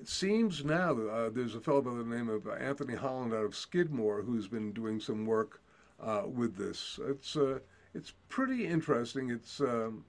it 0.00 0.06
seems 0.06 0.64
now 0.64 0.92
uh, 0.92 1.30
there's 1.30 1.56
a 1.56 1.60
fellow 1.60 1.82
by 1.82 1.94
the 1.94 2.04
name 2.04 2.28
of 2.28 2.46
Anthony 2.46 2.94
Holland 2.94 3.34
out 3.34 3.44
of 3.44 3.56
Skidmore 3.56 4.22
who's 4.22 4.46
been 4.46 4.70
doing 4.72 5.00
some 5.00 5.26
work 5.26 5.60
uh, 6.00 6.22
with 6.26 6.56
this. 6.56 7.00
It's 7.08 7.34
uh, 7.34 7.58
it's 7.94 8.12
pretty 8.28 8.66
interesting. 8.66 9.30
It's 9.30 9.60
um, 9.60 10.04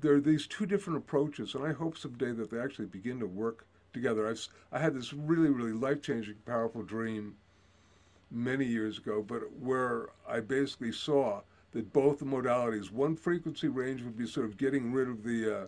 there 0.00 0.14
are 0.14 0.20
these 0.20 0.46
two 0.46 0.66
different 0.66 0.98
approaches, 0.98 1.54
and 1.54 1.64
I 1.64 1.72
hope 1.72 1.96
someday 1.96 2.32
that 2.32 2.50
they 2.50 2.58
actually 2.58 2.86
begin 2.86 3.18
to 3.20 3.26
work 3.26 3.66
together. 3.92 4.28
I've, 4.28 4.46
I 4.70 4.78
had 4.78 4.94
this 4.94 5.12
really, 5.12 5.48
really 5.50 5.72
life 5.72 6.02
changing, 6.02 6.36
powerful 6.44 6.82
dream 6.82 7.36
many 8.30 8.66
years 8.66 8.98
ago, 8.98 9.24
but 9.26 9.52
where 9.58 10.08
I 10.28 10.40
basically 10.40 10.92
saw 10.92 11.40
that 11.72 11.92
both 11.92 12.18
the 12.18 12.24
modalities, 12.24 12.90
one 12.90 13.16
frequency 13.16 13.68
range 13.68 14.02
would 14.02 14.18
be 14.18 14.26
sort 14.26 14.46
of 14.46 14.56
getting 14.56 14.92
rid 14.92 15.08
of 15.08 15.22
the 15.22 15.62
uh, 15.62 15.66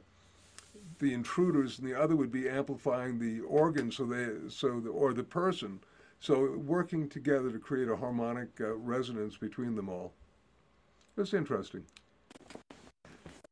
the 1.00 1.14
intruders, 1.14 1.78
and 1.78 1.86
the 1.86 1.98
other 1.98 2.16
would 2.16 2.32
be 2.32 2.48
amplifying 2.48 3.18
the 3.18 3.40
organ, 3.42 3.90
so 3.90 4.04
they 4.04 4.28
so 4.48 4.80
the, 4.80 4.90
or 4.90 5.12
the 5.12 5.22
person, 5.22 5.80
so 6.20 6.56
working 6.56 7.08
together 7.08 7.50
to 7.50 7.58
create 7.58 7.88
a 7.88 7.96
harmonic 7.96 8.48
uh, 8.60 8.74
resonance 8.74 9.36
between 9.36 9.76
them 9.76 9.88
all. 9.88 10.12
It's 11.18 11.34
interesting. 11.34 11.82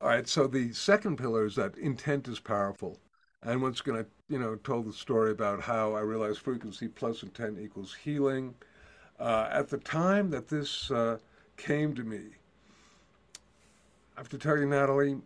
All 0.00 0.08
right, 0.08 0.28
so 0.28 0.46
the 0.46 0.72
second 0.72 1.16
pillar 1.16 1.46
is 1.46 1.56
that 1.56 1.76
intent 1.76 2.28
is 2.28 2.38
powerful. 2.38 3.00
And 3.42 3.60
once 3.60 3.80
again, 3.80 3.96
I 3.96 4.04
you 4.32 4.38
know 4.38 4.54
told 4.56 4.86
the 4.86 4.92
story 4.92 5.32
about 5.32 5.60
how 5.60 5.94
I 5.94 6.00
realized 6.00 6.38
frequency 6.38 6.86
plus 6.86 7.24
intent 7.24 7.58
equals 7.60 7.94
healing. 7.94 8.54
Uh, 9.18 9.48
at 9.50 9.68
the 9.68 9.78
time 9.78 10.30
that 10.30 10.48
this 10.48 10.90
uh, 10.92 11.18
came 11.56 11.94
to 11.96 12.04
me, 12.04 12.20
I 14.16 14.20
have 14.20 14.28
to 14.28 14.38
tell 14.38 14.58
you, 14.58 14.66
Natalie, 14.66 15.16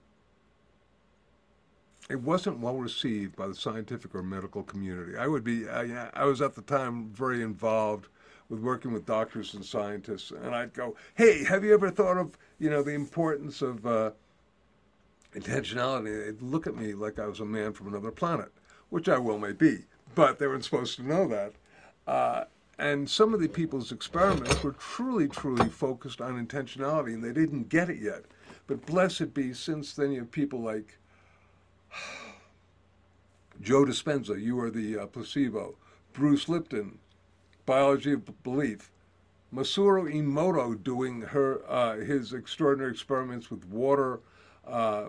it 2.09 2.20
wasn't 2.20 2.59
well 2.59 2.78
received 2.78 3.36
by 3.36 3.49
the 3.49 3.55
scientific 3.55 4.14
or 4.14 4.22
medical 4.22 4.62
community. 4.62 5.16
I 5.16 5.26
would 5.26 5.45
be, 5.45 5.68
I, 5.68 6.09
I 6.14 6.24
was 6.24 6.41
at 6.41 6.55
the 6.55 6.62
time 6.62 7.11
very 7.11 7.43
involved 7.43 8.09
with 8.51 8.61
working 8.61 8.92
with 8.92 9.07
doctors 9.07 9.55
and 9.55 9.64
scientists, 9.64 10.32
and 10.32 10.55
I'd 10.55 10.74
go, 10.74 10.96
"Hey, 11.14 11.44
have 11.44 11.64
you 11.64 11.72
ever 11.72 11.90
thought 11.90 12.18
of, 12.18 12.36
you 12.59 12.68
know, 12.68 12.82
the 12.82 12.92
importance 12.92 13.62
of 13.62 13.86
uh, 13.86 14.11
intentionality?" 15.34 16.26
They'd 16.26 16.42
look 16.42 16.66
at 16.66 16.76
me 16.76 16.92
like 16.92 17.18
I 17.18 17.26
was 17.26 17.40
a 17.40 17.46
man 17.46 17.72
from 17.72 17.88
another 17.88 18.11
planet, 18.11 18.53
which 18.90 19.09
I 19.09 19.18
well 19.18 19.38
may 19.38 19.53
be, 19.53 19.84
but 20.14 20.38
they 20.38 20.46
weren't 20.46 20.64
supposed 20.64 20.96
to 20.96 21.07
know 21.07 21.26
that. 21.28 21.53
Uh, 22.07 22.44
and 22.78 23.09
some 23.09 23.34
of 23.34 23.40
the 23.40 23.48
people's 23.48 23.92
experiments 23.92 24.62
were 24.62 24.72
truly, 24.72 25.28
truly 25.28 25.68
focused 25.68 26.20
on 26.20 26.44
intentionality, 26.44 27.14
and 27.14 27.22
they 27.22 27.32
didn't 27.32 27.68
get 27.68 27.88
it 27.88 27.98
yet. 27.98 28.24
But 28.66 28.86
blessed 28.86 29.32
be, 29.32 29.53
since 29.53 29.92
then 29.92 30.12
you 30.12 30.20
have 30.20 30.32
people 30.32 30.61
like 30.61 30.98
Joe 33.61 33.84
Dispenza, 33.84 34.42
you 34.42 34.59
are 34.61 34.70
the 34.70 34.98
uh, 34.98 35.07
placebo, 35.07 35.76
Bruce 36.14 36.48
Lipton, 36.48 36.98
biology 37.70 38.14
of 38.14 38.42
belief, 38.42 38.90
Masaru 39.54 40.12
Emoto 40.12 40.74
doing 40.82 41.20
her 41.20 41.62
uh, 41.68 41.98
his 41.98 42.32
extraordinary 42.32 42.90
experiments 42.90 43.48
with 43.48 43.64
water 43.66 44.18
uh, 44.66 45.04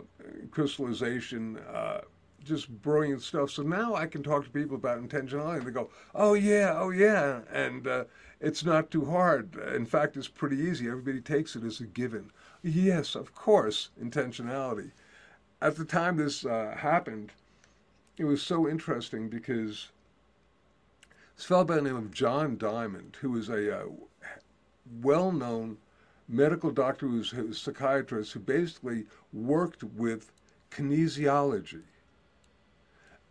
crystallization, 0.52 1.58
uh, 1.58 2.02
just 2.44 2.70
brilliant 2.84 3.24
stuff. 3.24 3.50
So 3.50 3.64
now 3.64 3.96
I 3.96 4.06
can 4.06 4.22
talk 4.22 4.44
to 4.44 4.52
people 4.52 4.76
about 4.76 5.02
intentionality. 5.02 5.58
And 5.58 5.66
they 5.66 5.72
go, 5.72 5.90
"Oh 6.14 6.36
yeah, 6.36 6.76
oh 6.76 6.92
yeah," 6.92 7.40
and 7.52 7.88
uh, 7.88 8.04
it's 8.40 8.64
not 8.64 8.92
too 8.92 9.06
hard. 9.06 9.56
In 9.76 9.88
fact, 9.88 10.16
it's 10.16 10.28
pretty 10.28 10.58
easy. 10.58 10.88
Everybody 10.88 11.20
takes 11.20 11.56
it 11.56 11.64
as 11.64 11.80
a 11.80 11.88
given. 11.88 12.30
Yes, 12.62 13.16
of 13.16 13.34
course, 13.34 13.90
intentionality. 14.00 14.92
At 15.64 15.78
the 15.78 15.86
time 15.86 16.18
this 16.18 16.46
uh, 16.46 16.76
happened, 16.78 17.32
it 18.18 18.26
was 18.26 18.44
so 18.44 18.70
interesting 18.70 19.30
because 19.30 19.90
this 21.42 21.48
fellow 21.48 21.64
by 21.64 21.74
the 21.74 21.82
name 21.82 21.96
of 21.96 22.12
John 22.12 22.56
Diamond, 22.56 23.18
who 23.20 23.32
was 23.32 23.50
a 23.50 23.76
uh, 23.76 23.86
well-known 25.02 25.78
medical 26.30 26.70
doctor 26.70 27.08
who's 27.08 27.34
a 27.34 27.52
psychiatrist 27.52 28.34
who 28.34 28.40
basically 28.40 29.06
worked 29.34 29.84
with 29.84 30.32
kinesiology 30.70 31.82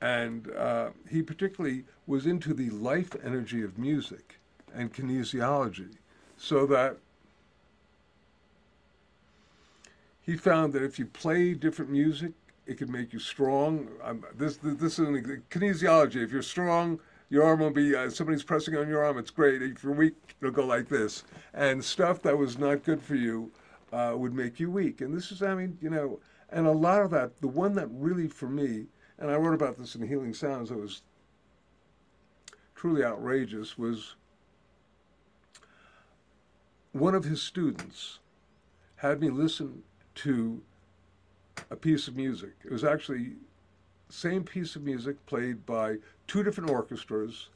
and 0.00 0.50
uh, 0.56 0.90
he 1.08 1.22
particularly 1.22 1.84
was 2.08 2.26
into 2.26 2.52
the 2.52 2.68
life 2.70 3.14
energy 3.22 3.62
of 3.62 3.78
music 3.78 4.40
and 4.74 4.92
kinesiology, 4.92 5.92
so 6.36 6.66
that 6.66 6.96
he 10.20 10.36
found 10.36 10.72
that 10.72 10.82
if 10.82 10.98
you 10.98 11.06
play 11.06 11.54
different 11.54 11.92
music, 11.92 12.32
it 12.66 12.76
could 12.76 12.90
make 12.90 13.12
you 13.12 13.20
strong. 13.20 13.86
Um, 14.02 14.24
this, 14.36 14.58
this 14.60 14.98
is 14.98 15.06
an 15.06 15.44
kinesiology. 15.48 16.16
If 16.16 16.32
you're 16.32 16.42
strong, 16.42 16.98
your 17.30 17.44
arm 17.44 17.60
will 17.60 17.70
be, 17.70 17.94
uh, 17.94 18.10
somebody's 18.10 18.42
pressing 18.42 18.76
on 18.76 18.88
your 18.88 19.04
arm, 19.04 19.16
it's 19.16 19.30
great. 19.30 19.62
If 19.62 19.82
you're 19.82 19.92
weak, 19.92 20.16
it'll 20.40 20.52
go 20.52 20.66
like 20.66 20.88
this. 20.88 21.22
And 21.54 21.82
stuff 21.82 22.20
that 22.22 22.36
was 22.36 22.58
not 22.58 22.84
good 22.84 23.00
for 23.00 23.14
you 23.14 23.52
uh, 23.92 24.14
would 24.16 24.34
make 24.34 24.60
you 24.60 24.70
weak. 24.70 25.00
And 25.00 25.16
this 25.16 25.30
is, 25.30 25.40
I 25.42 25.54
mean, 25.54 25.78
you 25.80 25.88
know, 25.88 26.18
and 26.50 26.66
a 26.66 26.72
lot 26.72 27.02
of 27.02 27.10
that, 27.12 27.40
the 27.40 27.48
one 27.48 27.74
that 27.76 27.88
really, 27.92 28.26
for 28.26 28.48
me, 28.48 28.86
and 29.18 29.30
I 29.30 29.36
wrote 29.36 29.54
about 29.54 29.78
this 29.78 29.94
in 29.94 30.06
Healing 30.06 30.34
Sounds, 30.34 30.72
it 30.72 30.76
was 30.76 31.02
truly 32.74 33.04
outrageous, 33.04 33.78
was 33.78 34.16
one 36.92 37.14
of 37.14 37.24
his 37.24 37.40
students 37.40 38.18
had 38.96 39.20
me 39.20 39.30
listen 39.30 39.82
to 40.16 40.60
a 41.70 41.76
piece 41.76 42.08
of 42.08 42.16
music. 42.16 42.54
It 42.64 42.72
was 42.72 42.82
actually 42.82 43.34
same 44.08 44.42
piece 44.42 44.74
of 44.74 44.82
music 44.82 45.24
played 45.26 45.64
by 45.64 45.96
two 46.30 46.44
different 46.44 46.70
orchestras. 46.70 47.48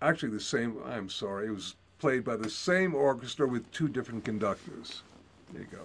Actually, 0.00 0.30
the 0.30 0.40
same, 0.40 0.78
I'm 0.86 1.10
sorry, 1.10 1.48
it 1.48 1.50
was 1.50 1.76
played 1.98 2.24
by 2.24 2.34
the 2.34 2.48
same 2.48 2.94
orchestra 2.94 3.46
with 3.46 3.70
two 3.72 3.88
different 3.88 4.24
conductors. 4.24 5.02
There 5.52 5.60
you 5.60 5.68
go. 5.70 5.82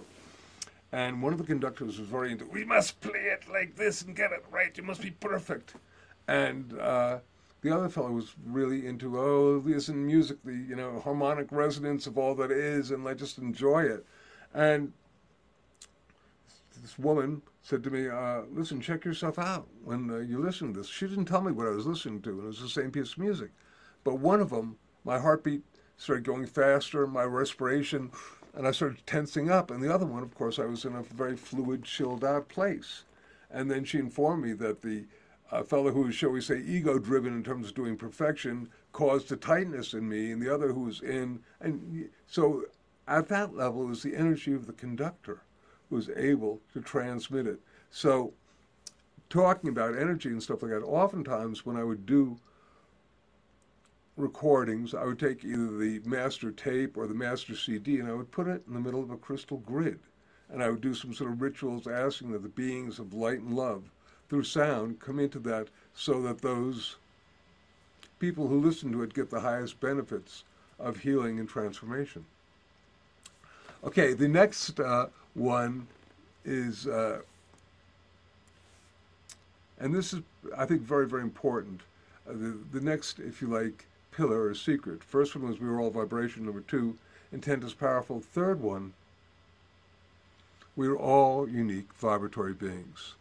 And 0.92 1.20
one 1.20 1.34
of 1.34 1.38
the 1.38 1.44
conductors 1.44 1.98
was 1.98 2.08
very 2.08 2.32
into, 2.32 2.46
we 2.46 2.64
must 2.64 2.98
play 3.02 3.20
it 3.20 3.42
like 3.52 3.76
this 3.76 4.00
and 4.00 4.16
get 4.16 4.32
it 4.32 4.46
right. 4.50 4.74
You 4.78 4.82
must 4.82 5.02
be 5.02 5.10
perfect. 5.10 5.74
And 6.26 6.72
uh, 6.80 7.18
the 7.60 7.70
other 7.70 7.90
fellow 7.90 8.12
was 8.12 8.32
really 8.46 8.86
into, 8.86 9.20
oh, 9.20 9.62
listen, 9.62 10.06
music, 10.06 10.38
the 10.42 10.54
you 10.54 10.74
know 10.74 11.00
harmonic 11.00 11.48
resonance 11.50 12.06
of 12.06 12.16
all 12.16 12.34
that 12.36 12.50
is, 12.50 12.92
and 12.92 13.04
let 13.04 13.18
just 13.18 13.36
enjoy 13.36 13.82
it. 13.82 14.06
And 14.54 14.90
this 16.80 16.98
woman 16.98 17.42
said 17.66 17.82
to 17.82 17.90
me, 17.90 18.08
uh, 18.08 18.42
listen, 18.52 18.80
check 18.80 19.04
yourself 19.04 19.40
out 19.40 19.66
when 19.82 20.08
uh, 20.08 20.18
you 20.18 20.38
listen 20.38 20.72
to 20.72 20.78
this. 20.78 20.88
She 20.88 21.08
didn't 21.08 21.24
tell 21.24 21.40
me 21.40 21.50
what 21.50 21.66
I 21.66 21.70
was 21.70 21.84
listening 21.84 22.22
to, 22.22 22.30
and 22.30 22.44
it 22.44 22.46
was 22.46 22.60
the 22.60 22.68
same 22.68 22.92
piece 22.92 23.14
of 23.14 23.18
music. 23.18 23.50
But 24.04 24.20
one 24.20 24.40
of 24.40 24.50
them, 24.50 24.76
my 25.02 25.18
heartbeat 25.18 25.62
started 25.96 26.22
going 26.22 26.46
faster, 26.46 27.08
my 27.08 27.24
respiration 27.24 28.12
and 28.54 28.68
I 28.68 28.70
started 28.70 29.04
tensing 29.04 29.50
up. 29.50 29.72
And 29.72 29.82
the 29.82 29.92
other 29.92 30.06
one, 30.06 30.22
of 30.22 30.32
course, 30.32 30.60
I 30.60 30.64
was 30.64 30.84
in 30.84 30.94
a 30.94 31.02
very 31.02 31.36
fluid, 31.36 31.82
chilled 31.82 32.24
out 32.24 32.48
place. 32.48 33.02
And 33.50 33.68
then 33.68 33.84
she 33.84 33.98
informed 33.98 34.44
me 34.44 34.52
that 34.52 34.82
the 34.82 35.04
uh, 35.50 35.64
fellow 35.64 35.90
who 35.90 36.12
shall 36.12 36.30
we 36.30 36.42
say, 36.42 36.62
ego 36.64 37.00
driven 37.00 37.32
in 37.32 37.42
terms 37.42 37.66
of 37.66 37.74
doing 37.74 37.96
perfection 37.96 38.68
caused 38.92 39.32
a 39.32 39.36
tightness 39.36 39.92
in 39.92 40.08
me, 40.08 40.30
and 40.30 40.40
the 40.40 40.54
other 40.54 40.72
who 40.72 40.84
was 40.84 41.00
in. 41.00 41.40
And 41.60 42.10
so 42.28 42.62
at 43.08 43.26
that 43.26 43.56
level, 43.56 43.82
it 43.82 43.88
was 43.88 44.04
the 44.04 44.14
energy 44.14 44.52
of 44.54 44.68
the 44.68 44.72
conductor 44.72 45.42
was 45.90 46.10
able 46.16 46.60
to 46.72 46.80
transmit 46.80 47.46
it. 47.46 47.60
So 47.90 48.32
talking 49.30 49.70
about 49.70 49.96
energy 49.96 50.28
and 50.28 50.42
stuff 50.42 50.62
like 50.62 50.72
that, 50.72 50.82
oftentimes 50.82 51.64
when 51.64 51.76
I 51.76 51.84
would 51.84 52.06
do 52.06 52.36
recordings, 54.16 54.94
I 54.94 55.04
would 55.04 55.18
take 55.18 55.44
either 55.44 55.76
the 55.76 56.00
master 56.04 56.50
tape 56.50 56.96
or 56.96 57.06
the 57.06 57.14
master 57.14 57.54
CD 57.54 57.98
and 57.98 58.08
I 58.08 58.14
would 58.14 58.30
put 58.30 58.46
it 58.46 58.62
in 58.66 58.74
the 58.74 58.80
middle 58.80 59.02
of 59.02 59.10
a 59.10 59.16
crystal 59.16 59.58
grid. 59.58 59.98
And 60.48 60.62
I 60.62 60.70
would 60.70 60.80
do 60.80 60.94
some 60.94 61.12
sort 61.12 61.32
of 61.32 61.42
rituals 61.42 61.86
asking 61.86 62.32
that 62.32 62.42
the 62.42 62.48
beings 62.48 62.98
of 62.98 63.12
light 63.12 63.40
and 63.40 63.54
love 63.54 63.82
through 64.28 64.44
sound 64.44 65.00
come 65.00 65.18
into 65.18 65.38
that 65.40 65.68
so 65.94 66.22
that 66.22 66.40
those 66.40 66.96
people 68.18 68.48
who 68.48 68.60
listen 68.60 68.92
to 68.92 69.02
it 69.02 69.14
get 69.14 69.30
the 69.30 69.40
highest 69.40 69.80
benefits 69.80 70.44
of 70.78 70.98
healing 70.98 71.38
and 71.38 71.48
transformation. 71.48 72.24
Okay, 73.84 74.14
the 74.14 74.28
next 74.28 74.80
uh, 74.80 75.06
one 75.36 75.86
is, 76.44 76.86
uh, 76.86 77.20
and 79.78 79.94
this 79.94 80.12
is, 80.12 80.22
I 80.56 80.64
think, 80.64 80.82
very, 80.82 81.06
very 81.06 81.22
important. 81.22 81.82
Uh, 82.28 82.32
the, 82.32 82.58
the 82.72 82.80
next, 82.80 83.18
if 83.18 83.42
you 83.42 83.48
like, 83.48 83.86
pillar 84.10 84.44
or 84.44 84.54
secret. 84.54 85.04
First 85.04 85.36
one 85.36 85.46
was 85.46 85.60
we 85.60 85.68
were 85.68 85.80
all 85.80 85.90
vibration. 85.90 86.46
Number 86.46 86.62
two, 86.62 86.96
intent 87.32 87.62
is 87.62 87.74
powerful. 87.74 88.20
Third 88.20 88.60
one, 88.62 88.94
we 90.74 90.86
are 90.88 90.96
all 90.96 91.48
unique 91.48 91.92
vibratory 91.94 92.54
beings. 92.54 93.14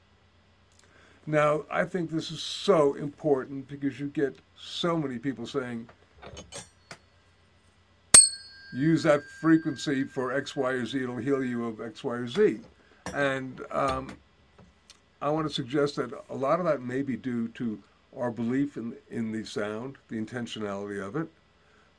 Now, 1.27 1.63
I 1.71 1.85
think 1.85 2.11
this 2.11 2.31
is 2.31 2.41
so 2.41 2.93
important 2.93 3.67
because 3.67 3.99
you 3.99 4.07
get 4.07 4.37
so 4.57 4.95
many 4.97 5.17
people 5.17 5.47
saying, 5.47 5.89
use 8.75 9.03
that 9.03 9.23
frequency 9.41 10.03
for 10.03 10.33
X, 10.33 10.55
Y, 10.55 10.71
or 10.71 10.85
Z, 10.85 11.03
it'll 11.03 11.17
heal 11.17 11.43
you 11.43 11.65
of 11.65 11.81
X, 11.81 12.03
Y, 12.03 12.13
or 12.13 12.27
Z. 12.27 12.59
And 13.13 13.61
um, 13.71 14.09
I 15.21 15.29
want 15.29 15.47
to 15.47 15.53
suggest 15.53 15.95
that 15.95 16.11
a 16.29 16.35
lot 16.35 16.59
of 16.59 16.65
that 16.65 16.81
may 16.81 17.01
be 17.01 17.15
due 17.15 17.47
to 17.49 17.81
our 18.17 18.31
belief 18.31 18.77
in, 18.77 18.95
in 19.09 19.31
the 19.31 19.45
sound, 19.45 19.97
the 20.09 20.15
intentionality 20.15 21.05
of 21.05 21.15
it. 21.15 21.27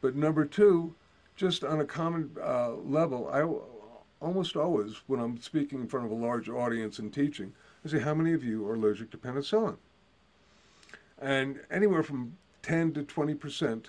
But 0.01 0.17
number 0.17 0.45
two, 0.45 0.95
just 1.37 1.65
on 1.65 1.81
a 1.81 1.85
common 1.85 2.31
uh, 2.43 2.73
level, 2.75 3.29
I 3.29 4.25
almost 4.25 4.57
always, 4.57 4.95
when 5.07 5.21
I'm 5.21 5.41
speaking 5.41 5.81
in 5.81 5.89
front 5.89 6.07
of 6.07 6.13
a 6.13 6.15
large 6.15 6.49
audience 6.49 6.99
and 6.99 7.13
teaching, 7.13 7.53
I 7.85 7.89
say, 7.89 7.99
how 8.01 8.15
many 8.15 8.33
of 8.33 8.43
you 8.45 8.67
are 8.69 8.75
allergic 8.75 9.11
to 9.13 9.19
penicillin? 9.19 9.77
And 11.21 11.61
anywhere 11.71 12.03
from 12.03 12.37
10 12.63 12.93
to 12.95 13.03
20% 13.03 13.87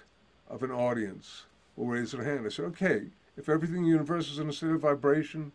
of 0.49 0.63
an 0.63 0.71
audience 0.71 1.43
will 1.78 1.86
raise 1.86 2.11
their 2.11 2.23
hand. 2.23 2.45
I 2.45 2.49
said, 2.49 2.65
okay, 2.65 3.03
if 3.38 3.47
everything 3.47 3.78
in 3.78 3.84
the 3.84 3.89
universe 3.89 4.30
is 4.30 4.39
in 4.39 4.49
a 4.49 4.53
state 4.53 4.71
of 4.71 4.82
vibration, 4.82 5.51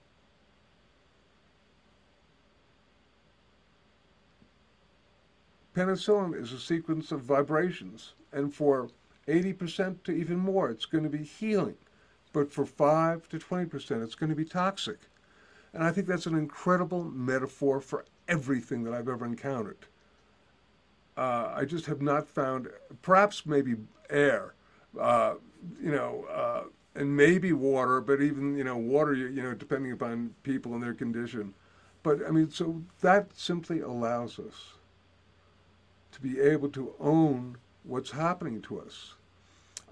penicillin 5.76 6.40
is 6.40 6.52
a 6.52 6.60
sequence 6.60 7.12
of 7.12 7.20
vibrations. 7.22 8.14
And 8.32 8.54
for 8.54 8.88
80% 9.28 10.04
to 10.04 10.12
even 10.12 10.38
more, 10.38 10.70
it's 10.70 10.86
going 10.86 11.04
to 11.04 11.10
be 11.10 11.24
healing. 11.24 11.76
But 12.32 12.50
for 12.50 12.64
5 12.64 13.28
to 13.28 13.38
20%, 13.38 14.02
it's 14.02 14.14
going 14.14 14.30
to 14.30 14.36
be 14.36 14.44
toxic. 14.44 14.98
And 15.74 15.82
I 15.82 15.90
think 15.90 16.06
that's 16.06 16.26
an 16.26 16.34
incredible 16.34 17.04
metaphor 17.04 17.80
for 17.80 18.04
everything 18.28 18.84
that 18.84 18.94
I've 18.94 19.08
ever 19.08 19.26
encountered. 19.26 19.78
Uh, 21.16 21.52
I 21.54 21.64
just 21.64 21.86
have 21.86 22.00
not 22.00 22.26
found, 22.26 22.68
perhaps 23.02 23.44
maybe 23.44 23.76
air, 24.08 24.54
uh, 24.98 25.34
you 25.80 25.90
know, 25.90 26.26
uh, 26.30 26.62
and 26.94 27.16
maybe 27.16 27.52
water, 27.52 28.00
but 28.00 28.20
even, 28.20 28.56
you 28.56 28.64
know, 28.64 28.76
water, 28.76 29.14
you 29.14 29.42
know, 29.42 29.54
depending 29.54 29.92
upon 29.92 30.34
people 30.42 30.74
and 30.74 30.82
their 30.82 30.94
condition. 30.94 31.54
But 32.02 32.18
I 32.26 32.30
mean, 32.30 32.50
so 32.50 32.82
that 33.00 33.36
simply 33.36 33.80
allows 33.80 34.38
us 34.38 34.74
to 36.12 36.20
be 36.20 36.40
able 36.40 36.68
to 36.70 36.92
own 37.00 37.56
what's 37.84 38.10
happening 38.10 38.60
to 38.62 38.80
us. 38.80 39.14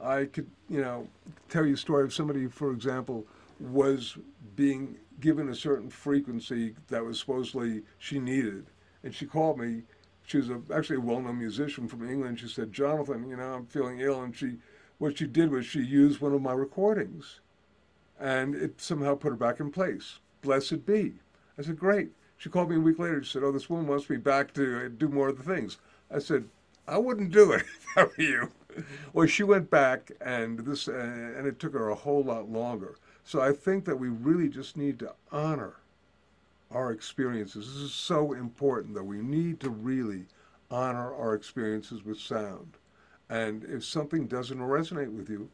I 0.03 0.25
could, 0.27 0.49
you 0.69 0.81
know, 0.81 1.09
tell 1.49 1.65
you 1.65 1.75
a 1.75 1.79
story 1.79 2.05
of 2.05 2.13
somebody, 2.13 2.47
for 2.47 2.73
example, 2.73 3.27
was 3.59 4.17
being 4.57 4.97
given 5.21 5.49
a 5.51 5.55
certain 5.55 5.91
frequency 5.91 6.75
that 6.89 7.05
was 7.05 7.21
supposedly 7.21 7.83
she 7.99 8.19
needed. 8.19 8.67
And 9.03 9.15
she 9.15 9.27
called 9.27 9.59
me. 9.59 9.83
She 10.27 10.39
was 10.39 10.51
a, 10.51 10.61
actually 10.73 10.97
a 10.97 11.01
well-known 11.01 11.39
musician 11.39 11.89
from 11.89 12.09
England. 12.09 12.39
She 12.39 12.49
said, 12.49 12.73
"Jonathan, 12.73 13.29
you 13.29 13.37
know, 13.37 13.55
I'm 13.55 13.67
feeling 13.67 14.01
ill." 14.01 14.23
And 14.23 14.35
she, 14.35 14.57
what 15.01 15.17
she 15.17 15.27
did 15.27 15.51
was 15.51 15.65
she 15.65 15.81
used 15.81 16.21
one 16.21 16.35
of 16.35 16.43
my 16.43 16.53
recordings, 16.53 17.41
and 18.21 18.55
it 18.55 18.81
somehow 18.83 19.15
put 19.15 19.31
her 19.31 19.37
back 19.37 19.59
in 19.59 19.71
place. 19.73 20.19
Blessed 20.43 20.85
be. 20.85 21.15
I 21.59 21.63
said, 21.63 21.79
"Great." 21.79 22.11
She 22.37 22.51
called 22.51 22.69
me 22.69 22.77
a 22.77 22.81
week 22.81 22.99
later. 22.99 23.23
She 23.23 23.33
said, 23.33 23.43
"Oh, 23.43 23.51
this 23.51 23.71
woman 23.71 23.87
wants 23.87 24.11
me 24.11 24.19
back 24.19 24.53
to 24.55 24.91
do 24.91 25.09
more 25.09 25.29
of 25.29 25.39
the 25.39 25.43
things." 25.43 25.79
I 26.11 26.19
said, 26.19 26.51
"I 26.87 26.99
wouldn't 26.99 27.33
do 27.33 27.51
it 27.53 27.63
if 27.63 27.87
I 27.97 28.05
were 28.05 28.13
you." 28.19 28.51
Well, 29.15 29.27
she 29.27 29.43
went 29.43 29.71
back, 29.71 30.13
and 30.21 30.59
this, 30.61 30.87
uh, 30.87 30.93
and 31.37 31.47
it 31.47 31.59
took 31.59 31.73
her 31.73 31.89
a 31.89 31.95
whole 31.95 32.23
lot 32.23 32.51
longer. 32.51 32.97
So 33.25 33.41
I 33.41 33.53
think 33.53 33.87
that 33.87 33.99
we 33.99 34.09
really 34.09 34.51
just 34.51 34.77
need 34.77 34.99
to 34.99 35.15
honor 35.33 35.77
our 36.71 36.93
experiences. 36.93 37.73
This 37.73 37.83
is 37.83 37.95
so 37.95 38.35
important 38.35 38.95
that 38.95 39.05
we 39.05 39.23
need 39.23 39.61
to 39.61 39.71
really 39.71 40.27
honor 40.71 41.15
our 41.15 41.35
experiences 41.35 42.05
with 42.05 42.19
sound. 42.19 42.77
And 43.31 43.65
if 43.65 43.85
something 43.85 44.27
doesn't 44.27 44.59
resonate 44.59 45.17
with 45.17 45.31
you, 45.31 45.49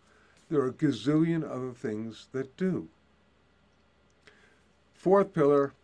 there 0.49 0.62
are 0.62 0.68
a 0.68 0.72
gazillion 0.72 1.45
other 1.45 1.72
things 1.72 2.29
that 2.33 2.57
do. 2.57 2.89
Fourth 4.95 5.35
pillar, 5.35 5.74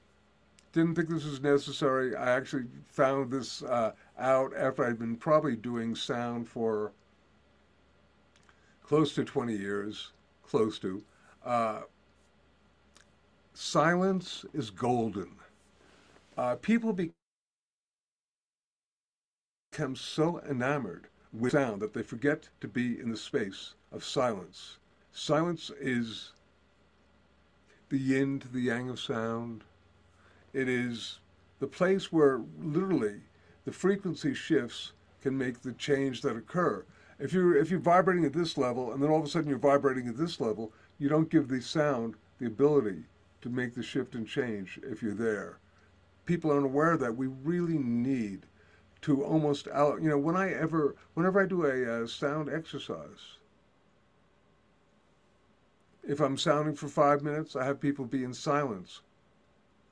didn't 0.72 0.94
think 0.94 1.10
this 1.10 1.26
was 1.26 1.42
necessary. 1.42 2.16
I 2.16 2.30
actually 2.30 2.64
found 2.86 3.30
this 3.30 3.62
uh, 3.62 3.92
out 4.18 4.56
after 4.56 4.86
I'd 4.86 4.98
been 4.98 5.16
probably 5.16 5.54
doing 5.54 5.94
sound 5.94 6.48
for 6.48 6.92
close 8.82 9.14
to 9.14 9.24
20 9.24 9.54
years, 9.54 10.12
close 10.42 10.78
to. 10.78 11.04
Uh, 11.44 11.82
silence 13.52 14.46
is 14.54 14.70
golden. 14.70 15.32
Uh, 16.38 16.56
people 16.56 16.94
become 16.94 17.14
so 19.94 20.40
enamored 20.48 21.08
with 21.32 21.52
sound 21.52 21.80
that 21.80 21.94
they 21.94 22.02
forget 22.02 22.48
to 22.60 22.68
be 22.68 23.00
in 23.00 23.10
the 23.10 23.16
space 23.16 23.74
of 23.90 24.04
silence. 24.04 24.78
Silence 25.12 25.70
is 25.80 26.32
the 27.88 27.98
yin 27.98 28.38
to 28.40 28.48
the 28.48 28.60
yang 28.60 28.88
of 28.88 28.98
sound. 28.98 29.64
It 30.52 30.68
is 30.68 31.18
the 31.60 31.66
place 31.66 32.12
where 32.12 32.40
literally 32.60 33.20
the 33.64 33.72
frequency 33.72 34.34
shifts 34.34 34.92
can 35.20 35.36
make 35.36 35.62
the 35.62 35.72
change 35.72 36.22
that 36.22 36.36
occur. 36.36 36.84
If 37.18 37.32
you're 37.32 37.56
if 37.56 37.70
you're 37.70 37.80
vibrating 37.80 38.24
at 38.24 38.32
this 38.32 38.58
level 38.58 38.92
and 38.92 39.02
then 39.02 39.10
all 39.10 39.20
of 39.20 39.24
a 39.24 39.28
sudden 39.28 39.48
you're 39.48 39.58
vibrating 39.58 40.08
at 40.08 40.16
this 40.16 40.40
level, 40.40 40.72
you 40.98 41.08
don't 41.08 41.30
give 41.30 41.48
the 41.48 41.60
sound 41.60 42.14
the 42.38 42.46
ability 42.46 43.04
to 43.42 43.48
make 43.48 43.74
the 43.74 43.82
shift 43.82 44.14
and 44.14 44.26
change 44.26 44.80
if 44.82 45.02
you're 45.02 45.14
there. 45.14 45.58
People 46.26 46.50
aren't 46.50 46.64
aware 46.64 46.96
that 46.96 47.16
we 47.16 47.26
really 47.26 47.78
need 47.78 48.46
to 49.02 49.24
almost 49.24 49.68
out. 49.68 50.02
You 50.02 50.08
know, 50.10 50.18
when 50.18 50.36
I 50.36 50.52
ever, 50.52 50.96
whenever 51.14 51.40
I 51.42 51.46
do 51.46 51.64
a, 51.66 52.02
a 52.04 52.08
sound 52.08 52.48
exercise, 52.48 53.38
if 56.04 56.20
I'm 56.20 56.36
sounding 56.38 56.74
for 56.74 56.88
five 56.88 57.22
minutes, 57.22 57.56
I 57.56 57.64
have 57.64 57.80
people 57.80 58.04
be 58.06 58.22
in 58.24 58.34
silence 58.34 59.02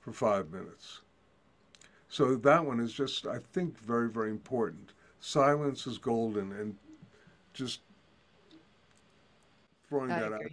for 0.01 0.13
five 0.13 0.51
minutes. 0.51 1.03
So 2.09 2.37
that 2.37 2.67
one 2.67 2.81
is 2.81 2.93
just, 2.93 3.27
I 3.27 3.39
think, 3.39 3.79
very, 3.79 4.09
very 4.11 4.31
important. 4.31 4.93
Silence 5.21 5.87
is 5.87 5.99
golden, 5.99 6.53
and 6.53 6.77
just 7.55 7.81
throwing 9.89 10.15
I 10.15 10.17
that 10.17 10.33
agree. 10.33 10.33
out. 10.33 10.51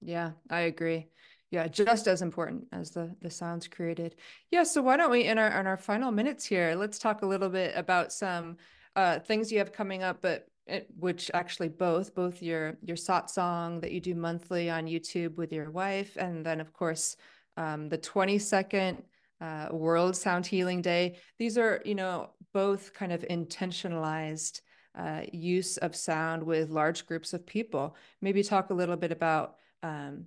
Yeah, 0.00 0.32
I 0.50 0.60
agree. 0.60 1.08
Yeah, 1.50 1.68
just 1.68 2.08
as 2.08 2.22
important 2.22 2.64
as 2.72 2.90
the 2.90 3.14
the 3.22 3.30
sounds 3.30 3.68
created. 3.68 4.16
Yeah, 4.50 4.64
so 4.64 4.82
why 4.82 4.96
don't 4.96 5.12
we 5.12 5.24
in 5.24 5.38
our 5.38 5.60
in 5.60 5.66
our 5.66 5.76
final 5.76 6.10
minutes 6.10 6.44
here, 6.44 6.74
let's 6.76 6.98
talk 6.98 7.22
a 7.22 7.26
little 7.26 7.48
bit 7.48 7.72
about 7.76 8.12
some 8.12 8.56
uh, 8.96 9.20
things 9.20 9.52
you 9.52 9.58
have 9.58 9.72
coming 9.72 10.02
up, 10.02 10.20
but 10.20 10.48
it, 10.66 10.88
which 10.98 11.30
actually 11.34 11.68
both 11.68 12.14
both 12.14 12.42
your 12.42 12.76
your 12.82 12.96
sot 12.96 13.30
song 13.30 13.80
that 13.80 13.92
you 13.92 14.00
do 14.00 14.14
monthly 14.14 14.68
on 14.68 14.86
YouTube 14.86 15.36
with 15.36 15.52
your 15.52 15.70
wife, 15.70 16.16
and 16.16 16.44
then 16.44 16.60
of 16.60 16.72
course 16.72 17.16
um, 17.56 17.88
the 17.88 17.98
twenty 17.98 18.38
second 18.38 19.04
uh, 19.40 19.68
World 19.70 20.16
Sound 20.16 20.46
Healing 20.46 20.82
Day. 20.82 21.18
These 21.38 21.58
are 21.58 21.80
you 21.84 21.94
know 21.94 22.30
both 22.52 22.92
kind 22.92 23.12
of 23.12 23.22
intentionalized 23.22 24.62
uh, 24.98 25.22
use 25.32 25.76
of 25.76 25.94
sound 25.94 26.42
with 26.42 26.70
large 26.70 27.06
groups 27.06 27.32
of 27.34 27.46
people. 27.46 27.94
Maybe 28.20 28.42
talk 28.42 28.70
a 28.70 28.74
little 28.74 28.96
bit 28.96 29.12
about 29.12 29.56
um, 29.82 30.24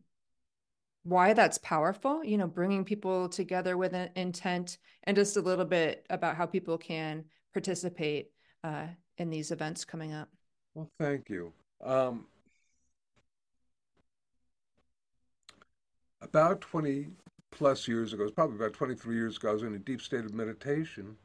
why 1.03 1.33
that's 1.33 1.57
powerful, 1.59 2.23
you 2.23 2.37
know, 2.37 2.47
bringing 2.47 2.83
people 2.83 3.29
together 3.29 3.77
with 3.77 3.93
an 3.93 4.09
intent, 4.15 4.77
and 5.03 5.15
just 5.15 5.37
a 5.37 5.41
little 5.41 5.65
bit 5.65 6.05
about 6.09 6.35
how 6.35 6.45
people 6.45 6.77
can 6.77 7.23
participate 7.53 8.31
uh, 8.63 8.87
in 9.17 9.29
these 9.29 9.51
events 9.51 9.85
coming 9.85 10.13
up. 10.13 10.29
Well, 10.75 10.89
thank 10.99 11.29
you. 11.29 11.51
Um, 11.83 12.25
about 16.21 16.61
20 16.61 17.07
plus 17.51 17.87
years 17.87 18.13
ago, 18.13 18.23
it 18.23 18.25
was 18.25 18.33
probably 18.33 18.57
about 18.57 18.73
23 18.73 19.15
years 19.15 19.37
ago, 19.37 19.49
I 19.49 19.53
was 19.53 19.63
in 19.63 19.75
a 19.75 19.79
deep 19.79 20.01
state 20.01 20.25
of 20.25 20.33
meditation. 20.33 21.15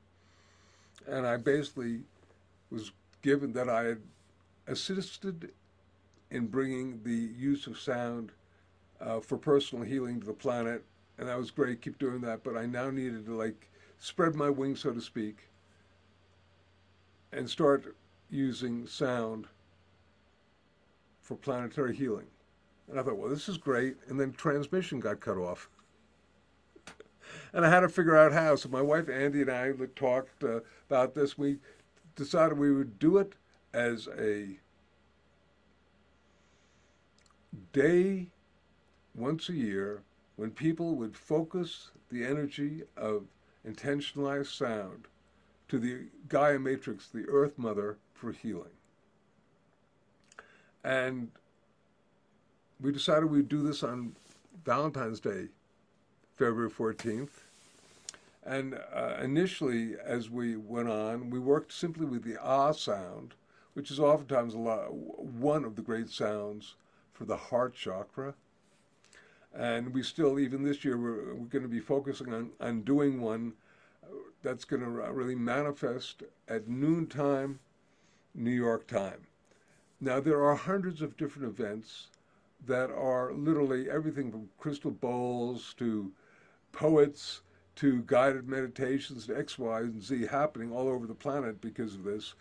And 1.06 1.26
I 1.26 1.36
basically 1.36 2.00
was 2.70 2.92
given 3.22 3.52
that 3.52 3.68
I 3.68 3.84
had 3.84 4.02
assisted 4.66 5.52
in 6.30 6.46
bringing 6.46 7.02
the 7.02 7.30
use 7.38 7.66
of 7.66 7.78
sound 7.78 8.32
uh, 9.00 9.20
for 9.20 9.36
personal 9.36 9.84
healing 9.84 10.20
to 10.20 10.26
the 10.26 10.32
planet. 10.32 10.84
And 11.18 11.28
that 11.28 11.38
was 11.38 11.50
great, 11.50 11.82
keep 11.82 11.98
doing 11.98 12.20
that. 12.22 12.42
But 12.42 12.56
I 12.56 12.66
now 12.66 12.90
needed 12.90 13.26
to 13.26 13.36
like 13.36 13.68
spread 13.98 14.34
my 14.34 14.50
wings, 14.50 14.80
so 14.80 14.92
to 14.92 15.00
speak, 15.00 15.48
and 17.32 17.48
start 17.48 17.96
using 18.30 18.86
sound 18.86 19.46
for 21.20 21.36
planetary 21.36 21.94
healing. 21.94 22.26
And 22.88 23.00
I 23.00 23.02
thought, 23.02 23.16
well, 23.16 23.30
this 23.30 23.48
is 23.48 23.56
great. 23.56 23.96
And 24.08 24.20
then 24.20 24.32
transmission 24.32 25.00
got 25.00 25.20
cut 25.20 25.38
off. 25.38 25.70
and 27.52 27.64
I 27.64 27.70
had 27.70 27.80
to 27.80 27.88
figure 27.88 28.16
out 28.16 28.32
how. 28.32 28.56
So 28.56 28.68
my 28.68 28.82
wife 28.82 29.06
Andi 29.06 29.42
and 29.42 29.50
I 29.50 29.72
talked 29.96 30.44
uh, 30.44 30.60
about 30.88 31.14
this. 31.14 31.38
We 31.38 31.58
decided 32.16 32.58
we 32.58 32.72
would 32.72 32.98
do 32.98 33.18
it 33.18 33.34
as 33.72 34.08
a 34.18 34.58
day 37.72 38.28
once 39.14 39.48
a 39.48 39.54
year 39.54 40.02
when 40.36 40.50
people 40.50 40.94
would 40.94 41.16
focus 41.16 41.90
the 42.10 42.24
energy 42.24 42.82
of 42.96 43.24
intentionalized 43.66 44.56
sound 44.56 45.06
to 45.68 45.78
the 45.78 46.06
Gaia 46.28 46.58
matrix, 46.58 47.08
the 47.08 47.26
Earth 47.28 47.58
Mother, 47.58 47.98
for 48.12 48.32
healing. 48.32 48.76
And 50.82 51.30
we 52.80 52.92
decided 52.92 53.30
we'd 53.30 53.48
do 53.48 53.62
this 53.62 53.82
on 53.82 54.16
Valentine's 54.64 55.20
Day, 55.20 55.48
February 56.36 56.70
14th. 56.70 57.30
And 58.44 58.78
uh, 58.92 59.16
initially, 59.22 59.94
as 60.04 60.28
we 60.28 60.56
went 60.56 60.88
on, 60.88 61.30
we 61.30 61.38
worked 61.38 61.72
simply 61.72 62.04
with 62.04 62.24
the 62.24 62.36
ah 62.42 62.72
sound, 62.72 63.34
which 63.72 63.90
is 63.90 63.98
oftentimes 63.98 64.54
lot, 64.54 64.92
one 64.92 65.64
of 65.64 65.76
the 65.76 65.82
great 65.82 66.10
sounds 66.10 66.74
for 67.14 67.24
the 67.24 67.36
heart 67.36 67.74
chakra. 67.74 68.34
And 69.56 69.94
we 69.94 70.02
still, 70.02 70.38
even 70.38 70.64
this 70.64 70.84
year, 70.84 70.98
we're, 70.98 71.34
we're 71.34 71.46
going 71.46 71.62
to 71.62 71.68
be 71.68 71.80
focusing 71.80 72.32
on, 72.34 72.50
on 72.60 72.82
doing 72.82 73.20
one 73.20 73.52
that's 74.42 74.64
going 74.64 74.82
to 74.82 74.88
really 74.88 75.34
manifest 75.34 76.22
at 76.48 76.68
noontime, 76.68 77.60
New 78.34 78.50
York 78.50 78.86
time. 78.86 79.26
Now, 80.00 80.20
there 80.20 80.44
are 80.44 80.56
hundreds 80.56 81.00
of 81.00 81.16
different 81.16 81.48
events 81.48 82.08
that 82.66 82.90
are 82.90 83.32
literally 83.32 83.88
everything 83.90 84.30
from 84.30 84.48
crystal 84.58 84.90
bowls 84.90 85.74
to 85.78 86.12
poets 86.72 87.42
to 87.76 88.02
guided 88.02 88.48
meditations 88.48 89.26
to 89.26 89.36
X, 89.36 89.58
Y, 89.58 89.80
and 89.80 90.02
Z 90.02 90.26
happening 90.26 90.72
all 90.72 90.88
over 90.88 91.06
the 91.06 91.14
planet 91.14 91.60
because 91.60 91.94
of 91.94 92.04
this. 92.04 92.34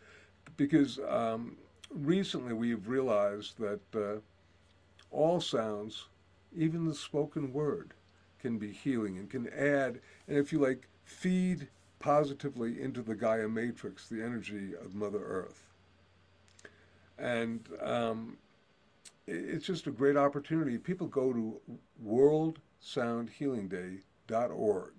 Because 0.57 0.99
um, 1.07 1.57
recently 1.89 2.53
we've 2.53 2.87
realized 2.87 3.57
that 3.59 3.81
uh, 3.95 4.19
all 5.11 5.39
sounds, 5.39 6.05
even 6.55 6.85
the 6.85 6.95
spoken 6.95 7.53
word, 7.53 7.93
can 8.39 8.57
be 8.57 8.71
healing 8.71 9.17
and 9.17 9.29
can 9.29 9.47
add, 9.49 9.99
and 10.27 10.37
if 10.37 10.51
you 10.51 10.59
like, 10.59 10.89
feed 11.05 11.69
positively 11.99 12.81
into 12.81 13.01
the 13.01 13.15
Gaia 13.15 13.47
matrix, 13.47 14.09
the 14.09 14.21
energy 14.21 14.73
of 14.75 14.93
Mother 14.93 15.23
Earth. 15.23 15.69
And 17.17 17.65
um, 17.81 18.37
it's 19.25 19.65
just 19.65 19.87
a 19.87 19.91
great 19.91 20.17
opportunity. 20.17 20.77
People 20.77 21.07
go 21.07 21.31
to 21.31 21.61
worldsoundhealingday.org. 22.05 24.93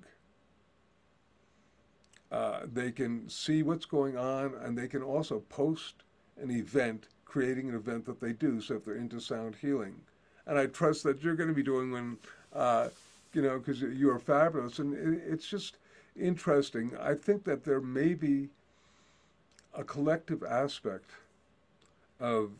Uh, 2.32 2.60
they 2.72 2.90
can 2.90 3.28
see 3.28 3.62
what's 3.62 3.84
going 3.84 4.16
on 4.16 4.54
and 4.62 4.74
they 4.76 4.88
can 4.88 5.02
also 5.02 5.40
post 5.50 5.96
an 6.40 6.50
event, 6.50 7.08
creating 7.26 7.68
an 7.68 7.74
event 7.74 8.06
that 8.06 8.20
they 8.20 8.32
do. 8.32 8.62
So 8.62 8.76
if 8.76 8.86
they're 8.86 8.96
into 8.96 9.20
sound 9.20 9.56
healing, 9.60 10.00
and 10.46 10.58
I 10.58 10.66
trust 10.66 11.02
that 11.04 11.22
you're 11.22 11.34
going 11.34 11.48
to 11.48 11.54
be 11.54 11.62
doing 11.62 11.92
one, 11.92 12.18
uh, 12.54 12.88
you 13.32 13.42
know, 13.42 13.58
because 13.58 13.80
you 13.80 14.10
are 14.10 14.18
fabulous. 14.18 14.78
And 14.78 14.94
it, 14.94 15.22
it's 15.26 15.46
just 15.46 15.78
interesting. 16.18 16.92
I 17.00 17.14
think 17.14 17.44
that 17.44 17.64
there 17.64 17.80
may 17.80 18.14
be 18.14 18.48
a 19.74 19.82
collective 19.82 20.42
aspect 20.42 21.10
of 22.20 22.50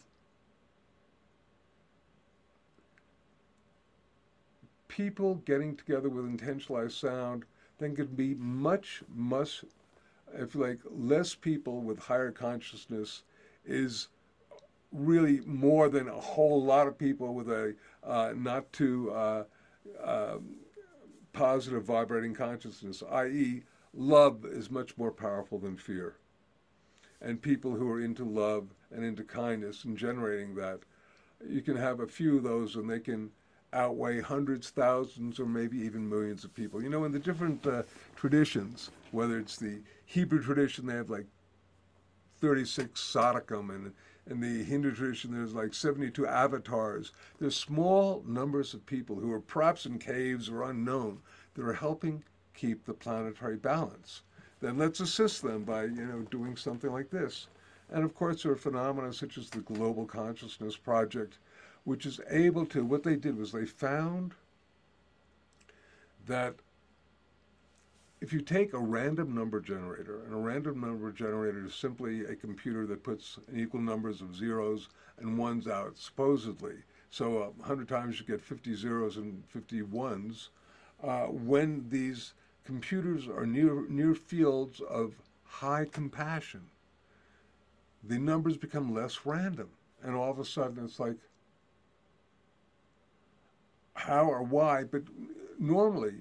people 4.88 5.36
getting 5.44 5.76
together 5.76 6.08
with 6.08 6.24
intentionalized 6.24 6.92
sound, 6.92 7.44
then 7.78 7.96
could 7.96 8.16
be 8.16 8.34
much, 8.34 9.02
much, 9.14 9.64
if 10.34 10.54
like, 10.54 10.78
less 10.90 11.34
people 11.34 11.80
with 11.80 11.98
higher 11.98 12.30
consciousness 12.30 13.22
is 13.66 14.08
really 14.94 15.40
more 15.44 15.88
than 15.88 16.08
a 16.08 16.20
whole 16.20 16.62
lot 16.62 16.86
of 16.86 16.96
people 16.96 17.34
with 17.34 17.50
a 17.50 17.74
uh, 18.04 18.32
not 18.36 18.72
too 18.72 19.10
uh, 19.12 19.44
uh, 20.02 20.36
positive 21.32 21.84
vibrating 21.84 22.32
consciousness, 22.32 23.02
i.e., 23.10 23.62
love 23.92 24.44
is 24.44 24.70
much 24.70 24.96
more 24.96 25.10
powerful 25.10 25.58
than 25.58 25.76
fear. 25.76 26.16
And 27.20 27.42
people 27.42 27.74
who 27.74 27.90
are 27.90 28.00
into 28.00 28.24
love 28.24 28.68
and 28.90 29.04
into 29.04 29.24
kindness 29.24 29.84
and 29.84 29.98
generating 29.98 30.54
that, 30.54 30.80
you 31.46 31.60
can 31.60 31.76
have 31.76 32.00
a 32.00 32.06
few 32.06 32.36
of 32.36 32.44
those 32.44 32.76
and 32.76 32.88
they 32.88 33.00
can 33.00 33.30
outweigh 33.72 34.20
hundreds, 34.20 34.70
thousands, 34.70 35.40
or 35.40 35.46
maybe 35.46 35.76
even 35.78 36.08
millions 36.08 36.44
of 36.44 36.54
people. 36.54 36.82
You 36.82 36.88
know, 36.88 37.04
in 37.04 37.12
the 37.12 37.18
different 37.18 37.66
uh, 37.66 37.82
traditions, 38.14 38.90
whether 39.10 39.38
it's 39.38 39.56
the 39.56 39.80
Hebrew 40.06 40.42
tradition, 40.42 40.86
they 40.86 40.94
have 40.94 41.10
like 41.10 41.26
36 42.40 43.00
Tzaddikim, 43.00 43.70
and 43.70 43.92
in 44.26 44.40
the 44.40 44.64
Hindu 44.64 44.92
tradition, 44.94 45.32
there's 45.32 45.54
like 45.54 45.74
72 45.74 46.26
avatars. 46.26 47.12
There's 47.38 47.56
small 47.56 48.22
numbers 48.26 48.72
of 48.72 48.86
people 48.86 49.16
who 49.16 49.30
are 49.32 49.40
perhaps 49.40 49.84
in 49.84 49.98
caves 49.98 50.48
or 50.48 50.62
unknown 50.62 51.20
that 51.54 51.64
are 51.64 51.74
helping 51.74 52.22
keep 52.54 52.84
the 52.84 52.94
planetary 52.94 53.56
balance. 53.56 54.22
Then 54.60 54.78
let's 54.78 55.00
assist 55.00 55.42
them 55.42 55.64
by, 55.64 55.84
you 55.84 56.06
know, 56.06 56.20
doing 56.30 56.56
something 56.56 56.90
like 56.90 57.10
this. 57.10 57.48
And 57.90 58.02
of 58.02 58.14
course, 58.14 58.42
there 58.42 58.52
are 58.52 58.56
phenomena 58.56 59.12
such 59.12 59.36
as 59.36 59.50
the 59.50 59.60
Global 59.60 60.06
Consciousness 60.06 60.76
Project, 60.76 61.36
which 61.84 62.06
is 62.06 62.20
able 62.30 62.64
to, 62.66 62.82
what 62.84 63.02
they 63.02 63.16
did 63.16 63.36
was 63.36 63.52
they 63.52 63.66
found 63.66 64.32
that 66.26 66.54
if 68.20 68.32
you 68.32 68.40
take 68.40 68.72
a 68.72 68.78
random 68.78 69.34
number 69.34 69.60
generator, 69.60 70.22
and 70.24 70.32
a 70.32 70.38
random 70.38 70.80
number 70.80 71.12
generator 71.12 71.66
is 71.66 71.74
simply 71.74 72.24
a 72.24 72.34
computer 72.34 72.86
that 72.86 73.02
puts 73.02 73.38
equal 73.54 73.80
numbers 73.80 74.20
of 74.20 74.34
zeros 74.34 74.88
and 75.18 75.36
ones 75.36 75.68
out, 75.68 75.96
supposedly. 75.98 76.76
So 77.10 77.42
uh, 77.42 77.46
100 77.58 77.88
times 77.88 78.18
you 78.18 78.26
get 78.26 78.40
50 78.40 78.74
zeros 78.74 79.16
and 79.16 79.44
50 79.48 79.82
ones. 79.82 80.50
Uh, 81.02 81.26
when 81.26 81.86
these 81.90 82.34
computers 82.64 83.28
are 83.28 83.46
near, 83.46 83.86
near 83.88 84.14
fields 84.14 84.80
of 84.80 85.14
high 85.44 85.84
compassion, 85.84 86.62
the 88.02 88.18
numbers 88.18 88.56
become 88.56 88.94
less 88.94 89.24
random. 89.24 89.68
And 90.02 90.14
all 90.14 90.30
of 90.30 90.38
a 90.38 90.44
sudden 90.44 90.84
it's 90.84 90.98
like, 90.98 91.16
how 93.94 94.26
or 94.26 94.42
why, 94.42 94.84
but 94.84 95.02
normally 95.58 96.14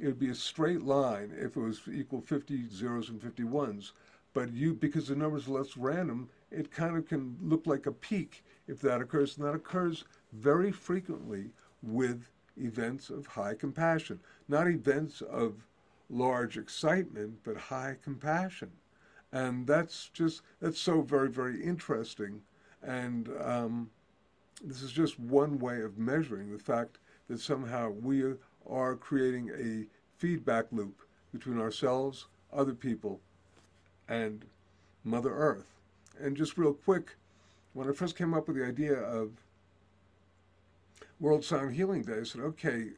it 0.00 0.06
would 0.06 0.18
be 0.18 0.30
a 0.30 0.34
straight 0.34 0.82
line 0.82 1.32
if 1.36 1.56
it 1.56 1.60
was 1.60 1.80
equal 1.92 2.20
50 2.20 2.68
zeros 2.70 3.10
and 3.10 3.20
50 3.20 3.44
ones. 3.44 3.92
But 4.32 4.52
you, 4.52 4.74
because 4.74 5.08
the 5.08 5.16
numbers 5.16 5.48
are 5.48 5.52
less 5.52 5.76
random, 5.76 6.28
it 6.50 6.70
kind 6.70 6.96
of 6.96 7.06
can 7.06 7.36
look 7.42 7.66
like 7.66 7.86
a 7.86 7.92
peak 7.92 8.44
if 8.66 8.80
that 8.80 9.00
occurs. 9.00 9.36
And 9.36 9.46
that 9.46 9.54
occurs 9.54 10.04
very 10.32 10.72
frequently 10.72 11.50
with 11.82 12.30
events 12.56 13.10
of 13.10 13.26
high 13.26 13.54
compassion, 13.54 14.20
not 14.48 14.68
events 14.68 15.20
of 15.20 15.66
large 16.08 16.56
excitement, 16.56 17.38
but 17.44 17.56
high 17.56 17.96
compassion. 18.02 18.70
And 19.32 19.66
that's 19.66 20.10
just, 20.12 20.42
that's 20.60 20.80
so 20.80 21.02
very, 21.02 21.28
very 21.28 21.62
interesting. 21.62 22.40
And 22.82 23.28
um, 23.40 23.90
this 24.62 24.82
is 24.82 24.92
just 24.92 25.18
one 25.18 25.58
way 25.58 25.82
of 25.82 25.98
measuring 25.98 26.50
the 26.50 26.58
fact 26.58 26.98
that 27.28 27.40
somehow 27.40 27.90
we 27.90 28.34
are 28.68 28.94
creating 28.94 29.50
a 29.50 29.86
feedback 30.18 30.66
loop 30.70 31.00
between 31.32 31.58
ourselves, 31.60 32.26
other 32.52 32.74
people, 32.74 33.20
and 34.08 34.44
Mother 35.04 35.32
Earth. 35.32 35.66
And 36.20 36.36
just 36.36 36.58
real 36.58 36.74
quick, 36.74 37.14
when 37.72 37.88
I 37.88 37.92
first 37.92 38.16
came 38.16 38.34
up 38.34 38.48
with 38.48 38.56
the 38.56 38.66
idea 38.66 38.94
of 38.94 39.30
World 41.20 41.44
Sound 41.44 41.74
Healing 41.74 42.02
Day, 42.02 42.20
I 42.20 42.24
said, 42.24 42.40
okay, 42.42 42.88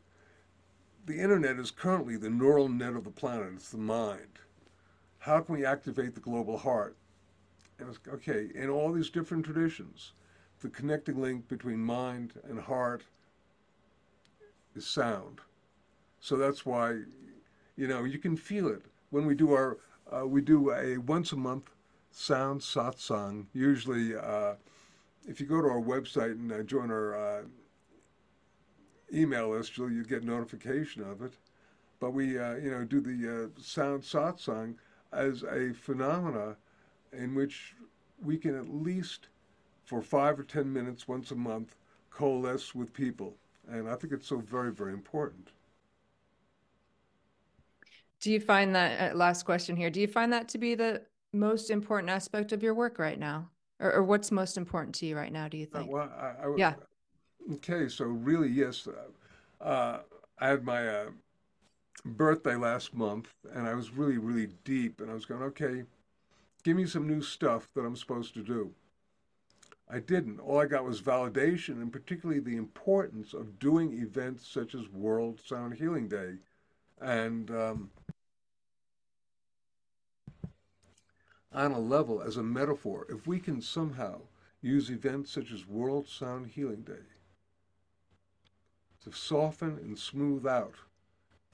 the 1.06 1.18
internet 1.18 1.58
is 1.58 1.70
currently 1.70 2.16
the 2.16 2.30
neural 2.30 2.68
net 2.68 2.94
of 2.94 3.04
the 3.04 3.10
planet, 3.10 3.52
it's 3.54 3.70
the 3.70 3.78
mind. 3.78 4.38
How 5.18 5.40
can 5.40 5.54
we 5.54 5.64
activate 5.64 6.14
the 6.14 6.20
global 6.20 6.56
heart? 6.58 6.96
And 7.78 7.88
it's, 7.88 7.98
okay, 8.08 8.48
in 8.54 8.68
all 8.68 8.92
these 8.92 9.10
different 9.10 9.44
traditions, 9.44 10.12
the 10.60 10.68
connecting 10.68 11.20
link 11.20 11.48
between 11.48 11.80
mind 11.80 12.32
and 12.48 12.60
heart 12.60 13.02
is 14.74 14.86
sound. 14.86 15.40
So 16.22 16.36
that's 16.36 16.64
why, 16.64 17.00
you 17.74 17.88
know, 17.88 18.04
you 18.04 18.16
can 18.16 18.36
feel 18.36 18.68
it 18.68 18.82
when 19.10 19.26
we 19.26 19.34
do 19.34 19.52
our, 19.52 19.78
uh, 20.08 20.24
we 20.24 20.40
do 20.40 20.70
a 20.70 20.96
once 20.98 21.32
a 21.32 21.36
month 21.36 21.70
sound 22.12 22.60
satsang. 22.60 23.46
Usually, 23.52 24.14
uh, 24.14 24.54
if 25.26 25.40
you 25.40 25.46
go 25.46 25.60
to 25.60 25.66
our 25.66 25.80
website 25.80 26.32
and 26.32 26.52
uh, 26.52 26.62
join 26.62 26.92
our 26.92 27.16
uh, 27.16 27.42
email 29.12 29.50
list, 29.50 29.76
you'll 29.76 29.90
you 29.90 30.04
get 30.04 30.22
notification 30.22 31.02
of 31.02 31.22
it. 31.22 31.32
But 31.98 32.12
we, 32.12 32.38
uh, 32.38 32.54
you 32.54 32.70
know, 32.70 32.84
do 32.84 33.00
the 33.00 33.50
uh, 33.56 33.60
sound 33.60 34.02
satsang 34.02 34.76
as 35.12 35.42
a 35.42 35.72
phenomena 35.72 36.56
in 37.12 37.34
which 37.34 37.74
we 38.22 38.38
can 38.38 38.54
at 38.54 38.72
least, 38.72 39.26
for 39.84 40.00
five 40.02 40.38
or 40.38 40.44
ten 40.44 40.72
minutes 40.72 41.08
once 41.08 41.32
a 41.32 41.36
month, 41.36 41.74
coalesce 42.10 42.76
with 42.76 42.94
people. 42.94 43.34
And 43.68 43.88
I 43.88 43.96
think 43.96 44.12
it's 44.12 44.28
so 44.28 44.38
very, 44.38 44.70
very 44.70 44.92
important. 44.92 45.50
Do 48.22 48.30
you 48.30 48.38
find 48.38 48.74
that, 48.76 49.12
uh, 49.12 49.16
last 49.16 49.42
question 49.44 49.76
here, 49.76 49.90
do 49.90 50.00
you 50.00 50.06
find 50.06 50.32
that 50.32 50.48
to 50.50 50.58
be 50.58 50.76
the 50.76 51.02
most 51.32 51.70
important 51.70 52.08
aspect 52.08 52.52
of 52.52 52.62
your 52.62 52.72
work 52.72 53.00
right 53.00 53.18
now? 53.18 53.50
Or, 53.80 53.94
or 53.94 54.04
what's 54.04 54.30
most 54.30 54.56
important 54.56 54.94
to 54.96 55.06
you 55.06 55.16
right 55.16 55.32
now, 55.32 55.48
do 55.48 55.56
you 55.56 55.66
uh, 55.74 55.78
think? 55.78 55.90
well, 55.90 56.08
I, 56.16 56.46
I, 56.46 56.54
yeah. 56.56 56.74
Okay, 57.54 57.88
so 57.88 58.04
really, 58.04 58.48
yes. 58.48 58.86
Uh, 58.86 59.62
uh, 59.62 60.00
I 60.38 60.48
had 60.48 60.64
my 60.64 60.88
uh, 60.88 61.06
birthday 62.04 62.54
last 62.54 62.94
month, 62.94 63.28
and 63.52 63.66
I 63.66 63.74
was 63.74 63.90
really, 63.90 64.18
really 64.18 64.52
deep, 64.62 65.00
and 65.00 65.10
I 65.10 65.14
was 65.14 65.24
going, 65.24 65.42
okay, 65.42 65.82
give 66.62 66.76
me 66.76 66.86
some 66.86 67.08
new 67.08 67.22
stuff 67.22 67.68
that 67.74 67.80
I'm 67.80 67.96
supposed 67.96 68.34
to 68.34 68.42
do. 68.42 68.70
I 69.90 69.98
didn't. 69.98 70.38
All 70.38 70.60
I 70.60 70.66
got 70.66 70.84
was 70.84 71.02
validation, 71.02 71.82
and 71.82 71.92
particularly 71.92 72.40
the 72.40 72.56
importance 72.56 73.34
of 73.34 73.58
doing 73.58 74.00
events 74.00 74.46
such 74.46 74.76
as 74.76 74.88
World 74.90 75.40
Sound 75.44 75.74
Healing 75.74 76.06
Day. 76.06 76.34
And 77.02 77.50
um, 77.50 77.90
on 81.52 81.72
a 81.72 81.78
level, 81.78 82.22
as 82.22 82.36
a 82.36 82.42
metaphor, 82.42 83.06
if 83.08 83.26
we 83.26 83.40
can 83.40 83.60
somehow 83.60 84.20
use 84.60 84.88
events 84.88 85.32
such 85.32 85.50
as 85.50 85.66
World 85.66 86.06
Sound 86.08 86.46
Healing 86.46 86.82
Day 86.82 87.04
to 89.02 89.12
soften 89.12 89.78
and 89.78 89.98
smooth 89.98 90.46
out 90.46 90.74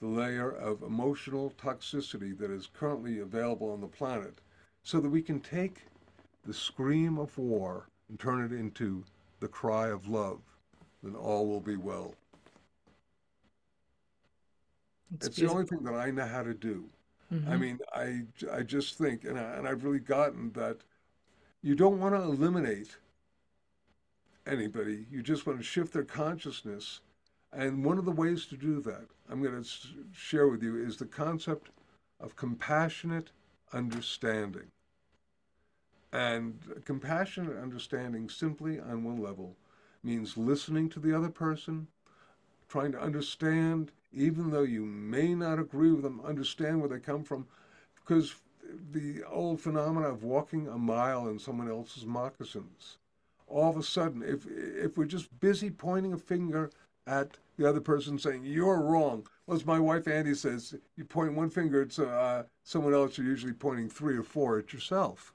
the 0.01 0.07
layer 0.07 0.51
of 0.51 0.83
emotional 0.83 1.53
toxicity 1.61 2.37
that 2.39 2.51
is 2.51 2.69
currently 2.73 3.19
available 3.19 3.71
on 3.73 3.81
the 3.81 3.87
planet 3.87 4.35
so 4.83 5.01
that 5.01 5.09
we 5.09 5.23
can 5.23 5.41
take 5.41 5.87
the 6.47 6.55
scream 6.55 7.19
of 7.19 7.37
war 7.37 7.89
and 8.09 8.21
turn 8.21 8.45
it 8.45 8.53
into 8.53 9.05
the 9.41 9.49
cry 9.49 9.89
of 9.89 10.09
love, 10.09 10.41
then 11.03 11.15
all 11.15 11.49
will 11.49 11.61
be 11.61 11.77
well. 11.77 12.15
It's, 15.15 15.29
it's 15.29 15.37
the 15.37 15.49
only 15.49 15.65
thing 15.65 15.83
that 15.85 15.95
I 15.95 16.11
know 16.11 16.27
how 16.27 16.43
to 16.43 16.55
do. 16.55 16.85
Mm-hmm. 17.33 17.51
I 17.51 17.57
mean, 17.57 17.79
I, 17.93 18.23
I 18.53 18.63
just 18.63 18.97
think, 18.97 19.25
and, 19.25 19.39
I, 19.39 19.43
and 19.55 19.69
I've 19.69 19.85
really 19.85 19.99
gotten 19.99 20.53
that 20.53 20.79
you 21.63 21.75
don't 21.75 22.01
want 22.01 22.15
to 22.15 22.23
eliminate 22.23 22.97
anybody. 24.47 25.07
You 25.11 25.23
just 25.23 25.47
want 25.47 25.59
to 25.59 25.65
shift 25.65 25.93
their 25.93 26.05
consciousness 26.05 27.01
and 27.53 27.85
one 27.85 27.99
of 27.99 28.05
the 28.05 28.13
ways 28.13 28.47
to 28.47 28.57
do 28.57 28.81
that, 28.83 29.07
I'm 29.31 29.43
going 29.43 29.63
to 29.63 29.69
share 30.13 30.49
with 30.49 30.63
you, 30.63 30.77
is 30.77 30.97
the 30.97 31.07
concept 31.07 31.71
of 32.21 32.37
compassionate 32.37 33.31
understanding. 33.73 34.71
And 36.13 36.59
compassionate 36.85 37.57
understanding, 37.57 38.29
simply 38.29 38.81
on 38.81 39.05
one 39.05 39.23
level, 39.23 39.57
means 40.03 40.37
listening 40.37 40.89
to 40.91 41.01
the 41.01 41.17
other 41.17 41.31
person, 41.31 41.87
trying 42.69 42.93
to 42.93 43.01
understand, 43.01 43.93
even 44.13 44.51
though 44.51 44.63
you 44.63 44.85
may 44.85 45.35
not 45.35 45.59
agree 45.59 45.93
with 45.93 46.03
them, 46.03 46.21
understand 46.25 46.81
where 46.81 46.89
they 46.89 46.99
come 46.99 47.25
from. 47.25 47.47
Because 47.95 48.35
the 48.93 49.23
old 49.25 49.61
phenomena 49.61 50.09
of 50.09 50.25
walking 50.25 50.69
a 50.69 50.79
mile 50.79 51.29
in 51.29 51.39
someone 51.39 51.69
else's 51.71 52.07
moccasins, 52.07 52.99
all 53.47 53.71
of 53.71 53.77
a 53.77 53.83
sudden, 53.83 54.23
if, 54.23 54.47
if 54.47 54.97
we're 54.97 55.05
just 55.05 55.39
busy 55.41 55.71
pointing 55.71 56.13
a 56.13 56.19
finger 56.19 56.71
at 57.07 57.39
the 57.57 57.69
other 57.69 57.81
person 57.81 58.19
saying, 58.19 58.45
You're 58.45 58.81
wrong. 58.81 59.27
Well, 59.47 59.57
as 59.57 59.65
my 59.65 59.81
wife 59.81 60.05
Andi 60.05 60.37
says, 60.37 60.75
you 60.97 61.05
point 61.05 61.35
one 61.35 61.51
finger 61.51 61.83
at 61.83 61.99
uh, 61.99 62.45
someone 62.63 62.95
else, 62.95 63.17
you're 63.17 63.27
usually 63.27 63.55
pointing 63.55 63.89
three 63.89 64.17
or 64.17 64.23
four 64.23 64.59
at 64.59 64.73
yourself. 64.73 65.33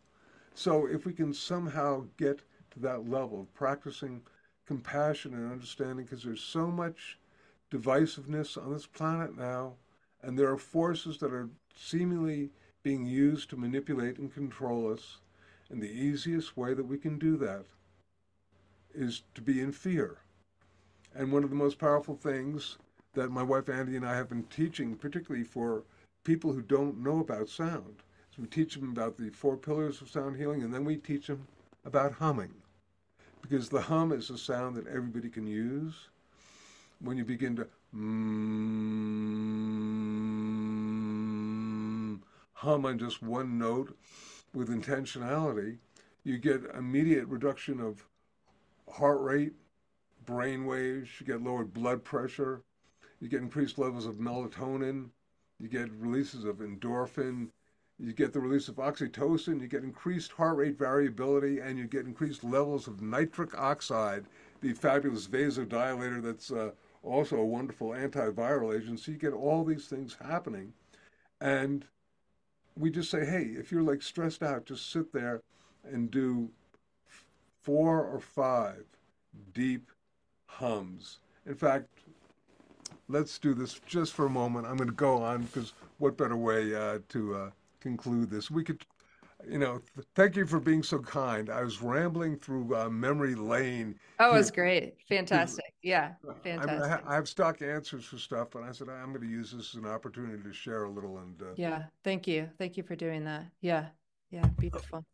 So 0.54 0.86
if 0.86 1.06
we 1.06 1.14
can 1.14 1.34
somehow 1.34 2.06
get 2.18 2.42
to 2.72 2.80
that 2.82 3.10
level 3.10 3.42
of 3.42 3.54
practicing 3.56 4.22
compassion 4.68 5.34
and 5.34 5.52
understanding, 5.52 6.06
because 6.06 6.24
there's 6.24 6.42
so 6.44 6.68
much 6.68 7.18
divisiveness 7.74 8.56
on 8.56 8.72
this 8.72 8.86
planet 8.86 9.36
now, 9.36 9.74
and 10.22 10.38
there 10.38 10.52
are 10.52 10.58
forces 10.58 11.18
that 11.18 11.34
are 11.34 11.50
seemingly 11.76 12.52
being 12.84 13.06
used 13.06 13.50
to 13.50 13.58
manipulate 13.58 14.18
and 14.18 14.34
control 14.34 14.92
us. 14.92 15.18
And 15.70 15.82
the 15.82 15.92
easiest 15.92 16.56
way 16.56 16.74
that 16.74 16.86
we 16.86 16.98
can 16.98 17.18
do 17.18 17.36
that 17.38 17.66
is 18.94 19.24
to 19.34 19.42
be 19.42 19.60
in 19.60 19.72
fear. 19.72 20.20
And 21.16 21.32
one 21.32 21.44
of 21.44 21.50
the 21.50 21.56
most 21.56 21.80
powerful 21.80 22.16
things 22.16 22.78
that 23.14 23.32
my 23.32 23.44
wife 23.44 23.66
Andi 23.66 23.96
and 23.96 24.06
I 24.06 24.16
have 24.16 24.30
been 24.30 24.44
teaching, 24.44 24.96
particularly 24.96 25.46
for 25.46 25.84
people 26.24 26.54
who 26.54 26.62
don't 26.62 27.04
know 27.04 27.20
about 27.20 27.50
sound, 27.50 28.04
is 28.32 28.38
we 28.38 28.48
teach 28.48 28.76
them 28.76 28.92
about 28.92 29.18
the 29.18 29.30
four 29.30 29.58
pillars 29.58 30.02
of 30.02 30.10
sound 30.10 30.38
healing, 30.38 30.64
and 30.64 30.74
then 30.74 30.86
we 30.86 30.98
teach 30.98 31.28
them 31.28 31.48
about 31.86 32.14
humming. 32.14 32.54
Because 33.42 33.70
the 33.70 33.82
hum 33.82 34.12
is 34.12 34.30
a 34.30 34.38
sound 34.38 34.76
that 34.76 34.88
everybody 34.88 35.30
can 35.30 35.48
use. 35.48 36.10
When 37.04 37.18
you 37.18 37.26
begin 37.26 37.58
to 37.58 37.68
mm, 37.94 38.00
hum 42.54 42.86
on 42.86 42.98
just 42.98 43.22
one 43.22 43.58
note 43.58 43.98
with 44.54 44.70
intentionality, 44.70 45.80
you 46.24 46.38
get 46.38 46.64
immediate 46.74 47.28
reduction 47.28 47.82
of 47.82 48.06
heart 48.90 49.20
rate, 49.20 49.52
brain 50.26 50.66
waves, 50.66 51.10
you 51.20 51.26
get 51.26 51.44
lowered 51.44 51.74
blood 51.74 52.06
pressure, 52.06 52.62
you 53.20 53.28
get 53.28 53.42
increased 53.42 53.78
levels 53.78 54.06
of 54.06 54.16
melatonin, 54.16 55.10
you 55.60 55.68
get 55.68 55.92
releases 55.92 56.46
of 56.46 56.60
endorphin, 56.60 57.50
you 58.00 58.14
get 58.14 58.32
the 58.32 58.40
release 58.40 58.70
of 58.70 58.76
oxytocin, 58.76 59.60
you 59.60 59.68
get 59.68 59.84
increased 59.84 60.32
heart 60.32 60.56
rate 60.56 60.78
variability, 60.78 61.60
and 61.60 61.78
you 61.78 61.86
get 61.86 62.06
increased 62.06 62.46
levels 62.46 62.88
of 62.88 63.02
nitric 63.02 63.58
oxide, 63.58 64.26
the 64.62 64.74
fabulous 64.74 65.28
vasodilator 65.28 66.22
that's 66.24 66.50
uh, 66.50 66.72
also 67.04 67.38
a 67.38 67.46
wonderful 67.46 67.90
antiviral 67.90 68.76
agent. 68.76 69.00
So 69.00 69.12
you 69.12 69.18
get 69.18 69.34
all 69.34 69.64
these 69.64 69.88
things 69.88 70.18
happening. 70.22 70.74
And 71.42 71.86
we 72.78 72.90
just 72.90 73.12
say, 73.12 73.26
hey, 73.26 73.52
if 73.58 73.72
you're 73.72 73.84
like 73.84 74.02
stressed 74.02 74.42
out, 74.42 74.66
just 74.66 74.92
sit 74.92 75.12
there 75.14 75.42
and 75.84 76.10
do 76.10 76.50
four 77.62 78.06
or 78.06 78.20
five 78.20 78.86
deep 79.54 79.92
hums. 80.48 81.20
In 81.46 81.56
fact, 81.56 81.88
let's 83.08 83.38
do 83.38 83.54
this 83.54 83.80
just 83.86 84.14
for 84.14 84.26
a 84.26 84.30
moment. 84.30 84.66
I'm 84.66 84.78
going 84.78 84.90
to 84.90 84.96
go 84.96 85.22
on 85.22 85.44
because 85.44 85.74
what 85.98 86.18
better 86.18 86.38
way 86.38 86.74
uh, 86.74 87.00
to 87.10 87.36
uh, 87.36 87.50
conclude 87.80 88.30
this? 88.30 88.50
We 88.50 88.64
could, 88.64 88.86
you 89.48 89.60
know, 89.60 89.82
th- 89.96 90.08
thank 90.16 90.36
you 90.36 90.46
for 90.46 90.60
being 90.60 90.84
so 90.84 91.00
kind. 91.00 91.50
I 91.50 91.64
was 91.64 91.82
rambling 91.82 92.38
through 92.38 92.76
uh, 92.76 92.90
memory 92.90 93.36
lane. 93.36 93.96
Oh, 94.20 94.34
it 94.34 94.38
was 94.38 94.52
great. 94.52 94.96
Fantastic. 95.10 95.63
Yeah, 95.84 96.14
fantastic. 96.44 97.06
I, 97.06 97.12
I, 97.12 97.16
have 97.16 97.28
stock 97.28 97.62
answers 97.62 98.06
for 98.06 98.18
stuff, 98.18 98.48
but 98.52 98.64
I 98.64 98.72
said 98.72 98.88
I'm 98.88 99.10
going 99.10 99.22
to 99.22 99.28
use 99.28 99.52
this 99.52 99.76
as 99.76 99.84
an 99.84 99.86
opportunity 99.86 100.42
to 100.42 100.54
share 100.54 100.86
a 100.86 100.90
little. 100.90 101.18
And 101.18 101.42
uh, 101.42 101.46
yeah, 101.58 101.84
thank 102.06 102.26
you. 102.26 102.50
Thank 102.58 102.78
you 102.78 102.84
for 102.84 102.96
doing 102.96 103.26
that. 103.26 103.44
Yeah, 103.60 103.88
yeah, 104.32 104.46
beautiful. 104.58 105.06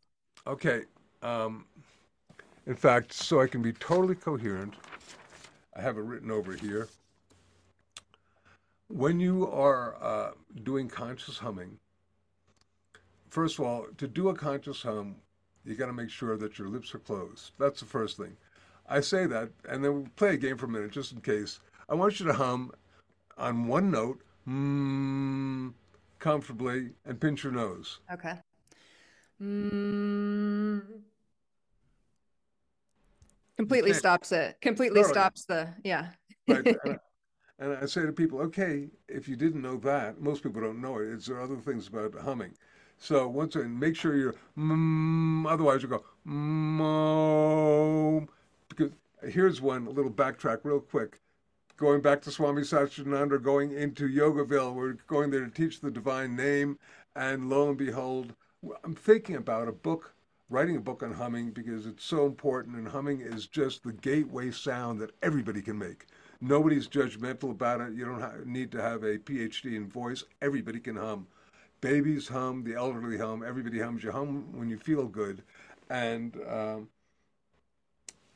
Okay. 0.46 0.84
Um, 1.22 1.66
in 2.66 2.76
fact, 2.76 3.12
so 3.12 3.40
I 3.40 3.48
can 3.48 3.62
be 3.62 3.72
totally 3.72 4.14
coherent, 4.14 4.74
I 5.74 5.82
have 5.82 5.98
it 5.98 6.02
written 6.02 6.30
over 6.30 6.52
here. 6.52 6.88
When 8.86 9.18
you 9.18 9.50
are 9.50 9.96
uh, 10.00 10.30
doing 10.62 10.88
conscious 10.88 11.38
humming, 11.38 11.78
first 13.28 13.58
of 13.58 13.64
all, 13.64 13.86
to 13.98 14.06
do 14.06 14.28
a 14.28 14.34
conscious 14.34 14.82
hum, 14.82 15.16
you 15.64 15.74
got 15.74 15.86
to 15.86 15.92
make 15.92 16.10
sure 16.10 16.36
that 16.36 16.58
your 16.58 16.68
lips 16.68 16.94
are 16.94 16.98
closed. 17.00 17.52
That's 17.58 17.80
the 17.80 17.86
first 17.86 18.16
thing. 18.16 18.36
I 18.90 19.00
say 19.00 19.26
that, 19.26 19.50
and 19.68 19.84
then 19.84 19.94
we'll 19.94 20.08
play 20.16 20.34
a 20.34 20.36
game 20.36 20.58
for 20.58 20.66
a 20.66 20.68
minute 20.68 20.90
just 20.90 21.12
in 21.12 21.20
case. 21.20 21.60
I 21.88 21.94
want 21.94 22.18
you 22.18 22.26
to 22.26 22.32
hum 22.32 22.72
on 23.38 23.68
one 23.68 23.92
note, 23.92 24.20
mm, 24.46 25.72
comfortably, 26.18 26.90
and 27.06 27.20
pinch 27.20 27.44
your 27.44 27.52
nose. 27.52 28.00
Okay. 28.12 28.34
Mm. 29.40 30.82
completely 33.56 33.94
stops 33.94 34.32
it. 34.32 34.60
Completely 34.60 35.00
totally. 35.00 35.14
stops 35.14 35.44
the 35.44 35.68
yeah. 35.84 36.08
right. 36.48 36.66
And 36.66 36.76
I, 36.84 36.98
and 37.60 37.78
I 37.78 37.86
say 37.86 38.02
to 38.02 38.12
people, 38.12 38.40
okay, 38.40 38.88
if 39.08 39.28
you 39.28 39.36
didn't 39.36 39.62
know 39.62 39.76
that, 39.78 40.20
most 40.20 40.42
people 40.42 40.60
don't 40.60 40.80
know 40.80 40.98
it. 40.98 41.12
It's 41.12 41.26
there 41.26 41.40
other 41.40 41.56
things 41.56 41.86
about 41.86 42.14
humming. 42.14 42.54
So 42.98 43.28
once 43.28 43.56
again, 43.56 43.78
make 43.78 43.96
sure 43.96 44.16
you're 44.16 44.34
mm, 44.58 45.50
otherwise 45.50 45.82
you 45.82 45.88
go 45.88 46.04
mm, 46.26 48.26
here's 49.22 49.60
one 49.60 49.86
a 49.86 49.90
little 49.90 50.10
backtrack 50.10 50.60
real 50.64 50.80
quick. 50.80 51.20
Going 51.76 52.02
back 52.02 52.20
to 52.22 52.30
Swami 52.30 52.62
Satchidananda, 52.62 53.42
going 53.42 53.72
into 53.72 54.08
Yogaville, 54.08 54.74
we're 54.74 54.94
going 55.06 55.30
there 55.30 55.44
to 55.44 55.50
teach 55.50 55.80
the 55.80 55.90
divine 55.90 56.36
name, 56.36 56.78
and 57.16 57.48
lo 57.48 57.68
and 57.68 57.78
behold, 57.78 58.34
I'm 58.84 58.94
thinking 58.94 59.36
about 59.36 59.68
a 59.68 59.72
book, 59.72 60.12
writing 60.50 60.76
a 60.76 60.80
book 60.80 61.02
on 61.02 61.14
humming 61.14 61.50
because 61.52 61.86
it's 61.86 62.04
so 62.04 62.26
important, 62.26 62.76
and 62.76 62.88
humming 62.88 63.22
is 63.22 63.46
just 63.46 63.82
the 63.82 63.94
gateway 63.94 64.50
sound 64.50 65.00
that 65.00 65.12
everybody 65.22 65.62
can 65.62 65.78
make. 65.78 66.06
Nobody's 66.42 66.88
judgmental 66.88 67.50
about 67.50 67.80
it. 67.80 67.92
You 67.94 68.04
don't 68.04 68.46
need 68.46 68.70
to 68.72 68.82
have 68.82 69.02
a 69.02 69.18
PhD 69.18 69.76
in 69.76 69.88
voice. 69.88 70.24
Everybody 70.40 70.80
can 70.80 70.96
hum. 70.96 71.26
Babies 71.80 72.28
hum, 72.28 72.62
the 72.64 72.74
elderly 72.74 73.16
hum, 73.16 73.42
everybody 73.46 73.80
hums. 73.80 74.02
You 74.02 74.12
hum 74.12 74.52
when 74.52 74.68
you 74.68 74.78
feel 74.78 75.06
good. 75.06 75.42
And 75.88 76.36
um, 76.48 76.88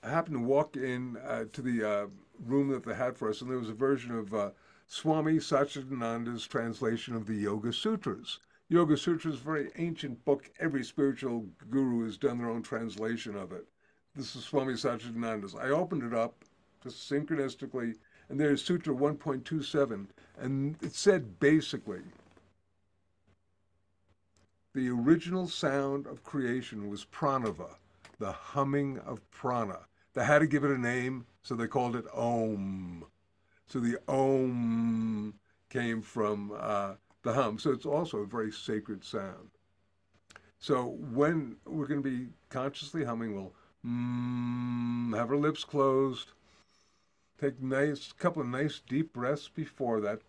I 0.04 0.10
happened 0.10 0.36
to 0.36 0.42
walk 0.42 0.76
in 0.76 1.16
uh, 1.16 1.44
to 1.50 1.62
the 1.62 1.82
uh, 1.82 2.06
room 2.38 2.68
that 2.68 2.84
they 2.84 2.94
had 2.94 3.16
for 3.16 3.30
us, 3.30 3.40
and 3.40 3.50
there 3.50 3.58
was 3.58 3.70
a 3.70 3.74
version 3.74 4.14
of 4.14 4.34
uh, 4.34 4.50
Swami 4.86 5.36
Satchidananda's 5.36 6.46
translation 6.46 7.16
of 7.16 7.26
the 7.26 7.34
Yoga 7.34 7.72
Sutras. 7.72 8.38
Yoga 8.68 8.98
Sutras 8.98 9.36
is 9.36 9.40
a 9.40 9.44
very 9.44 9.70
ancient 9.78 10.22
book. 10.26 10.50
Every 10.60 10.84
spiritual 10.84 11.46
guru 11.70 12.04
has 12.04 12.18
done 12.18 12.36
their 12.36 12.50
own 12.50 12.62
translation 12.62 13.34
of 13.34 13.50
it. 13.52 13.66
This 14.14 14.36
is 14.36 14.44
Swami 14.44 14.74
Satchidananda's. 14.74 15.54
I 15.54 15.70
opened 15.70 16.02
it 16.02 16.12
up 16.12 16.44
just 16.82 17.10
synchronistically, 17.10 17.94
and 18.28 18.38
there's 18.38 18.62
Sutra 18.62 18.94
1.27, 18.94 20.06
and 20.38 20.76
it 20.82 20.94
said 20.94 21.40
basically 21.40 22.02
the 24.74 24.90
original 24.90 25.48
sound 25.48 26.06
of 26.06 26.24
creation 26.24 26.90
was 26.90 27.06
pranava, 27.06 27.76
the 28.18 28.32
humming 28.32 28.98
of 28.98 29.18
prana. 29.30 29.78
They 30.14 30.24
had 30.24 30.38
to 30.40 30.46
give 30.46 30.64
it 30.64 30.70
a 30.70 30.78
name, 30.78 31.26
so 31.42 31.54
they 31.54 31.66
called 31.66 31.96
it 31.96 32.06
Om. 32.14 33.04
So 33.66 33.80
the 33.80 33.98
Om 34.08 35.34
came 35.70 36.02
from 36.02 36.52
uh, 36.56 36.94
the 37.22 37.32
hum. 37.32 37.58
So 37.58 37.72
it's 37.72 37.86
also 37.86 38.18
a 38.18 38.26
very 38.26 38.52
sacred 38.52 39.04
sound. 39.04 39.50
So 40.58 40.96
when 41.12 41.56
we're 41.66 41.86
going 41.86 42.02
to 42.02 42.08
be 42.08 42.28
consciously 42.48 43.04
humming, 43.04 43.34
we'll 43.34 43.52
mm, 43.84 45.16
have 45.16 45.30
our 45.30 45.36
lips 45.36 45.64
closed, 45.64 46.32
take 47.40 47.60
nice 47.60 48.12
couple 48.12 48.40
of 48.40 48.48
nice 48.48 48.80
deep 48.88 49.12
breaths 49.12 49.48
before 49.48 50.00
that. 50.00 50.20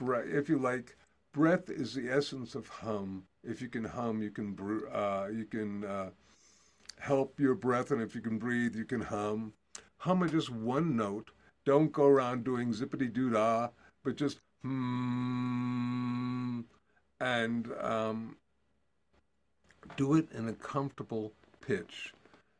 If 0.00 0.48
you 0.48 0.58
like, 0.58 0.96
breath 1.32 1.68
is 1.68 1.94
the 1.94 2.10
essence 2.10 2.54
of 2.54 2.68
hum. 2.68 3.24
If 3.44 3.60
you 3.60 3.68
can 3.68 3.84
hum, 3.84 4.22
you 4.22 4.30
can 4.30 4.56
uh, 4.92 5.28
you 5.32 5.44
can 5.44 5.84
uh, 5.84 6.10
help 7.02 7.40
your 7.40 7.54
breath, 7.54 7.90
and 7.90 8.00
if 8.00 8.14
you 8.14 8.20
can 8.20 8.38
breathe, 8.38 8.76
you 8.76 8.84
can 8.84 9.00
hum. 9.00 9.52
Hum 9.98 10.22
at 10.22 10.30
just 10.30 10.50
one 10.50 10.96
note. 10.96 11.32
Don't 11.64 11.92
go 11.92 12.06
around 12.06 12.44
doing 12.44 12.72
zippity 12.72 13.12
doo 13.12 13.30
dah, 13.30 13.68
but 14.04 14.16
just 14.16 14.38
hmm, 14.62 16.60
and 17.20 17.68
um, 17.80 18.36
do 19.96 20.14
it 20.14 20.30
in 20.32 20.48
a 20.48 20.52
comfortable 20.52 21.32
pitch. 21.60 22.12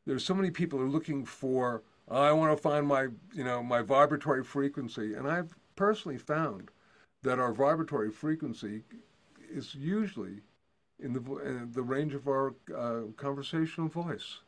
There's 0.06 0.24
so 0.24 0.34
many 0.34 0.50
people 0.50 0.80
are 0.80 0.88
looking 0.88 1.24
for. 1.24 1.82
I 2.10 2.32
want 2.32 2.56
to 2.56 2.60
find 2.60 2.84
my, 2.86 3.08
you 3.32 3.44
know, 3.44 3.62
my 3.62 3.82
vibratory 3.82 4.42
frequency, 4.42 5.14
and 5.14 5.28
I've 5.28 5.54
personally 5.76 6.18
found 6.18 6.70
that 7.22 7.38
our 7.38 7.52
vibratory 7.52 8.10
frequency 8.10 8.82
is 9.52 9.74
usually 9.76 10.40
in 11.02 11.12
the 11.12 11.36
in 11.38 11.72
the 11.72 11.82
range 11.82 12.14
of 12.14 12.28
our 12.28 12.54
uh, 12.74 13.00
conversational 13.16 13.88
voice, 13.88 14.38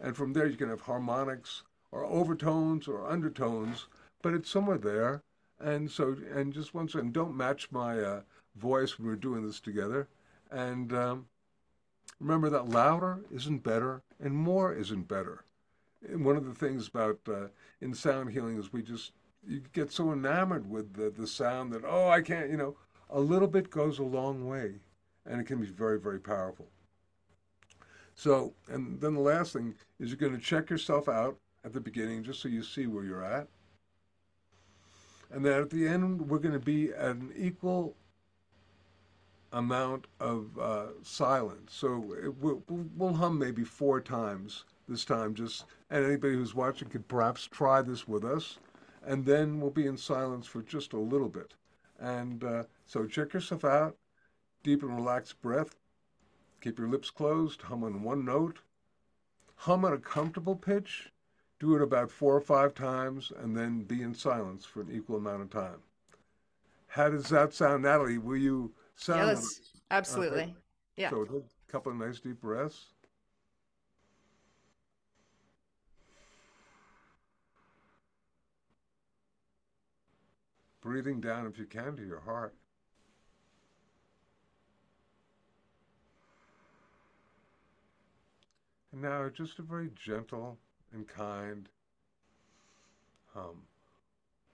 and 0.00 0.16
from 0.16 0.32
there 0.32 0.46
you 0.46 0.56
can 0.56 0.68
have 0.68 0.82
harmonics 0.82 1.62
or 1.92 2.04
overtones 2.04 2.88
or 2.88 3.08
undertones, 3.08 3.86
but 4.22 4.34
it's 4.34 4.50
somewhere 4.50 4.78
there. 4.78 5.22
And 5.60 5.90
so, 5.90 6.16
and 6.34 6.54
just 6.54 6.72
once 6.72 6.94
again, 6.94 7.12
don't 7.12 7.36
match 7.36 7.68
my 7.70 7.98
uh, 8.00 8.20
voice 8.56 8.98
when 8.98 9.08
we're 9.08 9.16
doing 9.16 9.46
this 9.46 9.60
together. 9.60 10.08
And 10.50 10.92
um, 10.92 11.26
remember 12.18 12.48
that 12.50 12.68
louder 12.68 13.20
isn't 13.30 13.62
better, 13.62 14.02
and 14.18 14.34
more 14.34 14.72
isn't 14.72 15.06
better. 15.06 15.44
And 16.08 16.24
one 16.24 16.36
of 16.36 16.46
the 16.46 16.54
things 16.54 16.88
about 16.88 17.20
uh, 17.28 17.48
in 17.80 17.92
sound 17.92 18.30
healing 18.30 18.58
is 18.58 18.72
we 18.72 18.82
just 18.82 19.12
you 19.46 19.62
get 19.72 19.90
so 19.90 20.12
enamored 20.12 20.68
with 20.68 20.94
the, 20.94 21.10
the 21.10 21.26
sound 21.26 21.72
that 21.72 21.82
oh 21.86 22.08
I 22.08 22.20
can't 22.20 22.50
you 22.50 22.56
know 22.56 22.76
a 23.10 23.20
little 23.20 23.48
bit 23.48 23.70
goes 23.70 23.98
a 23.98 24.04
long 24.04 24.46
way, 24.46 24.74
and 25.30 25.40
it 25.40 25.46
can 25.46 25.60
be 25.60 25.66
very 25.66 25.98
very 25.98 26.20
powerful. 26.20 26.66
So 28.14 28.52
and 28.68 29.00
then 29.00 29.14
the 29.14 29.20
last 29.20 29.52
thing 29.52 29.74
is 29.98 30.08
you're 30.08 30.16
going 30.16 30.36
to 30.36 30.44
check 30.44 30.68
yourself 30.68 31.08
out 31.08 31.36
at 31.64 31.72
the 31.72 31.80
beginning 31.80 32.24
just 32.24 32.40
so 32.40 32.48
you 32.48 32.62
see 32.62 32.86
where 32.86 33.04
you're 33.04 33.24
at 33.24 33.48
and 35.30 35.44
then 35.44 35.60
at 35.60 35.70
the 35.70 35.86
end 35.86 36.28
we're 36.28 36.38
going 36.38 36.58
to 36.58 36.58
be 36.58 36.90
at 36.92 37.16
an 37.16 37.32
equal 37.36 37.94
amount 39.52 40.06
of 40.20 40.58
uh, 40.58 40.86
silence. 41.02 41.72
So 41.74 42.32
we'll, 42.40 42.62
we'll, 42.68 43.14
hum 43.14 43.38
maybe 43.38 43.64
four 43.64 44.00
times 44.00 44.64
this 44.88 45.04
time, 45.04 45.34
just 45.34 45.64
and 45.90 46.04
anybody 46.04 46.34
who's 46.34 46.54
watching 46.54 46.88
could 46.88 47.08
perhaps 47.08 47.46
try 47.46 47.82
this 47.82 48.06
with 48.06 48.24
us, 48.24 48.58
and 49.04 49.24
then 49.24 49.60
we'll 49.60 49.70
be 49.70 49.86
in 49.86 49.96
silence 49.96 50.46
for 50.46 50.62
just 50.62 50.92
a 50.92 50.98
little 50.98 51.28
bit. 51.28 51.54
And 51.98 52.42
uh, 52.44 52.64
so 52.86 53.06
check 53.06 53.34
yourself 53.34 53.64
out, 53.64 53.96
deep 54.62 54.82
and 54.82 54.94
relaxed 54.94 55.40
breath. 55.42 55.76
Keep 56.60 56.78
your 56.78 56.88
lips 56.88 57.10
closed. 57.10 57.62
Hum 57.62 57.84
on 57.84 58.02
one 58.02 58.24
note. 58.24 58.60
Hum 59.56 59.84
at 59.84 59.92
a 59.92 59.98
comfortable 59.98 60.56
pitch 60.56 61.10
do 61.60 61.76
it 61.76 61.82
about 61.82 62.10
four 62.10 62.34
or 62.34 62.40
five 62.40 62.74
times, 62.74 63.30
and 63.36 63.54
then 63.54 63.82
be 63.82 64.02
in 64.02 64.14
silence 64.14 64.64
for 64.64 64.80
an 64.80 64.90
equal 64.90 65.16
amount 65.16 65.42
of 65.42 65.50
time. 65.50 65.82
How 66.88 67.10
does 67.10 67.28
that 67.28 67.52
sound, 67.52 67.82
Natalie? 67.82 68.18
Will 68.18 68.38
you 68.38 68.72
sound? 68.96 69.28
Yes, 69.28 69.60
absolutely. 69.90 70.42
Okay. 70.42 70.54
Yeah. 70.96 71.10
So 71.10 71.22
a 71.22 71.70
couple 71.70 71.92
of 71.92 71.98
nice 71.98 72.18
deep 72.18 72.40
breaths. 72.40 72.86
Breathing 80.80 81.20
down, 81.20 81.46
if 81.46 81.58
you 81.58 81.66
can, 81.66 81.94
to 81.96 82.02
your 82.02 82.20
heart. 82.20 82.54
And 88.92 89.02
now 89.02 89.28
just 89.28 89.58
a 89.58 89.62
very 89.62 89.90
gentle 89.94 90.58
and 90.92 91.06
kind 91.06 91.68
hum. 93.32 93.62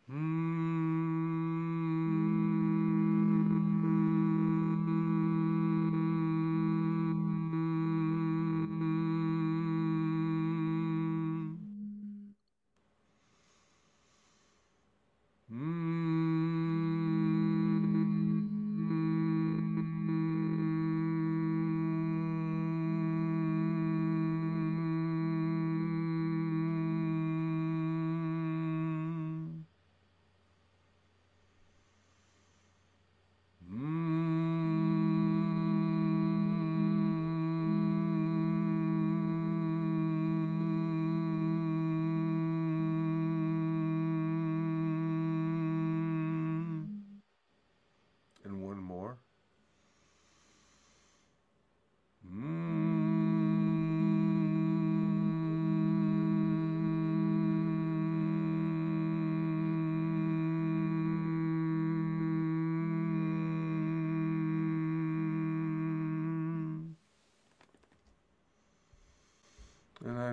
Hmm. 0.09 1.46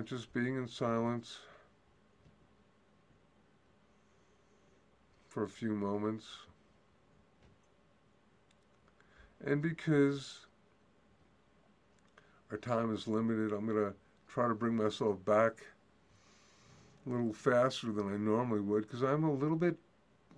Just 0.04 0.34
being 0.34 0.56
in 0.56 0.68
silence 0.68 1.38
for 5.28 5.44
a 5.44 5.48
few 5.48 5.72
moments. 5.72 6.26
And 9.44 9.62
because 9.62 10.46
our 12.50 12.58
time 12.58 12.94
is 12.94 13.08
limited, 13.08 13.52
I'm 13.52 13.66
going 13.66 13.78
to 13.78 13.94
try 14.28 14.46
to 14.46 14.54
bring 14.54 14.76
myself 14.76 15.24
back 15.24 15.64
a 17.06 17.10
little 17.10 17.32
faster 17.32 17.90
than 17.90 18.12
I 18.12 18.16
normally 18.18 18.60
would 18.60 18.82
because 18.82 19.02
I'm 19.02 19.24
a 19.24 19.32
little 19.32 19.56
bit 19.56 19.76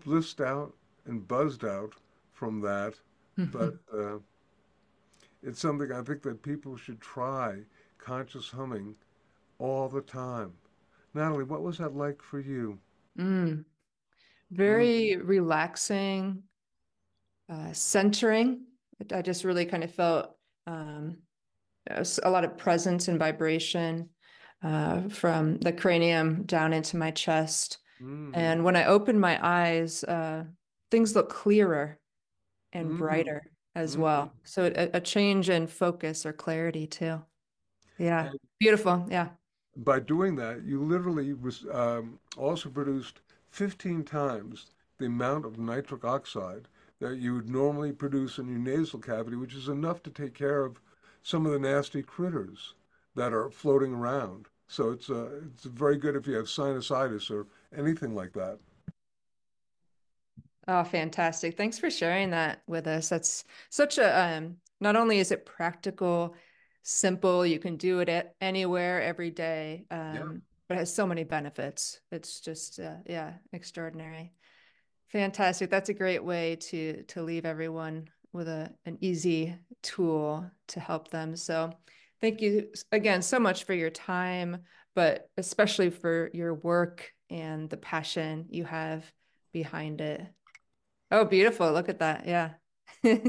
blissed 0.05 0.40
out 0.40 0.74
and 1.06 1.26
buzzed 1.26 1.64
out 1.64 1.94
from 2.32 2.60
that. 2.60 2.94
but 3.36 3.74
uh, 3.93 4.18
it's 5.43 5.60
something 5.60 5.93
I 5.93 6.02
think 6.02 6.22
that 6.22 6.43
people 6.43 6.76
should 6.76 7.01
try 7.01 7.59
conscious 7.98 8.48
humming 8.48 8.94
all 9.58 9.88
the 9.88 10.00
time. 10.00 10.52
Natalie, 11.14 11.44
what 11.44 11.62
was 11.62 11.78
that 11.78 11.94
like 11.94 12.22
for 12.22 12.40
you? 12.40 12.78
Mm. 13.18 13.64
Very 14.50 15.16
mm. 15.16 15.20
relaxing, 15.24 16.42
uh, 17.48 17.72
centering. 17.72 18.64
I 19.12 19.22
just 19.22 19.44
really 19.44 19.66
kind 19.66 19.84
of 19.84 19.94
felt 19.94 20.36
um, 20.66 21.18
a 21.90 22.30
lot 22.30 22.44
of 22.44 22.56
presence 22.56 23.08
and 23.08 23.18
vibration 23.18 24.08
uh, 24.62 25.08
from 25.08 25.58
the 25.58 25.72
cranium 25.72 26.42
down 26.44 26.72
into 26.72 26.96
my 26.96 27.10
chest. 27.10 27.78
Mm. 28.02 28.32
And 28.34 28.64
when 28.64 28.76
I 28.76 28.86
opened 28.86 29.20
my 29.20 29.38
eyes, 29.42 30.04
uh, 30.04 30.44
things 30.90 31.14
look 31.14 31.28
clearer 31.30 31.98
and 32.72 32.90
mm. 32.90 32.98
brighter 32.98 33.42
as 33.74 33.96
mm. 33.96 34.00
well. 34.00 34.32
So 34.44 34.64
a, 34.64 34.90
a, 34.94 35.00
change 35.00 35.50
in 35.50 35.66
focus 35.66 36.26
or 36.26 36.32
clarity 36.32 36.86
too. 36.86 37.22
Yeah, 37.98 38.28
and 38.28 38.38
beautiful. 38.58 39.06
Yeah. 39.10 39.28
By 39.77 40.01
doing 40.01 40.36
that, 40.36 40.62
you 40.62 40.82
literally 40.82 41.35
was 41.35 41.66
um, 41.73 42.19
also 42.36 42.70
produced 42.70 43.20
15 43.51 44.05
times 44.05 44.66
the 44.98 45.07
amount 45.07 45.44
of 45.44 45.59
nitric 45.59 46.05
oxide 46.05 46.69
that 46.98 47.19
you 47.19 47.35
would 47.35 47.51
normally 47.51 47.93
produce 47.93 48.39
in 48.39 48.48
your 48.48 48.59
nasal 48.59 48.98
cavity, 48.98 49.36
which 49.36 49.55
is 49.55 49.69
enough 49.69 50.03
to 50.05 50.11
take 50.11 50.35
care 50.35 50.65
of 50.65 50.81
some 51.23 51.44
of 51.44 51.53
the 51.53 51.59
nasty 51.59 52.03
critters 52.03 52.74
that 53.15 53.32
are 53.32 53.51
floating 53.51 53.93
around. 53.93 54.47
So 54.69 54.90
it's 54.90 55.11
uh, 55.11 55.40
it's 55.47 55.65
very 55.65 55.97
good 55.97 56.16
if 56.16 56.27
you 56.27 56.35
have 56.35 56.47
sinusitis 56.47 57.31
or 57.31 57.47
anything 57.77 58.15
like 58.15 58.32
that. 58.32 58.59
Oh, 60.66 60.82
fantastic! 60.82 61.57
Thanks 61.57 61.78
for 61.78 61.90
sharing 61.90 62.31
that 62.31 62.62
with 62.66 62.86
us. 62.86 63.09
That's 63.09 63.44
such 63.70 63.98
a 63.98 64.20
um, 64.20 64.57
not 64.81 64.97
only 64.97 65.19
is 65.19 65.31
it 65.31 65.47
practical, 65.47 66.35
simple, 66.86 67.44
you 67.44 67.58
can 67.58 67.76
do 67.76 67.98
it 67.98 68.08
at 68.08 68.34
anywhere 68.40 69.02
every 69.02 69.30
day, 69.30 69.84
um, 69.90 70.14
yeah. 70.14 70.22
but 70.68 70.74
it 70.76 70.78
has 70.78 70.94
so 70.94 71.06
many 71.06 71.24
benefits. 71.24 72.00
It's 72.12 72.40
just 72.40 72.78
uh, 72.78 72.96
yeah, 73.06 73.34
extraordinary. 73.52 74.32
Fantastic. 75.08 75.68
That's 75.68 75.88
a 75.88 75.94
great 75.94 76.24
way 76.24 76.56
to 76.56 77.02
to 77.08 77.22
leave 77.22 77.44
everyone 77.44 78.08
with 78.32 78.48
a 78.48 78.72
an 78.84 78.98
easy 79.00 79.56
tool 79.82 80.48
to 80.68 80.80
help 80.80 81.10
them. 81.10 81.34
So 81.36 81.72
thank 82.20 82.40
you 82.40 82.68
again 82.92 83.20
so 83.20 83.40
much 83.40 83.64
for 83.64 83.74
your 83.74 83.90
time, 83.90 84.58
but 84.94 85.28
especially 85.36 85.90
for 85.90 86.30
your 86.32 86.54
work 86.54 87.12
and 87.30 87.68
the 87.68 87.76
passion 87.76 88.46
you 88.48 88.64
have 88.64 89.04
behind 89.52 90.00
it. 90.00 90.24
Oh, 91.10 91.24
beautiful. 91.24 91.72
Look 91.72 91.88
at 91.88 91.98
that. 91.98 92.26
Yeah. 92.26 92.50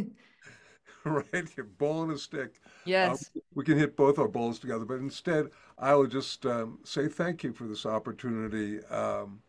right. 1.34 1.58
Your 1.58 1.66
ball 1.66 2.04
and 2.04 2.12
a 2.12 2.18
stick. 2.18 2.60
Yes. 2.86 3.32
Um, 3.36 3.42
we 3.56 3.64
can 3.64 3.78
hit 3.78 3.96
both 3.96 4.20
our 4.20 4.28
balls 4.28 4.60
together, 4.60 4.86
but 4.86 5.00
instead, 5.00 5.48
I 5.78 5.96
will 5.96 6.08
just 6.08 6.46
um, 6.46 6.80
say 6.84 7.08
thank 7.08 7.44
you 7.44 7.54
for 7.54 7.66
this 7.66 7.86
opportunity. 7.86 8.84
Um, 8.86 9.42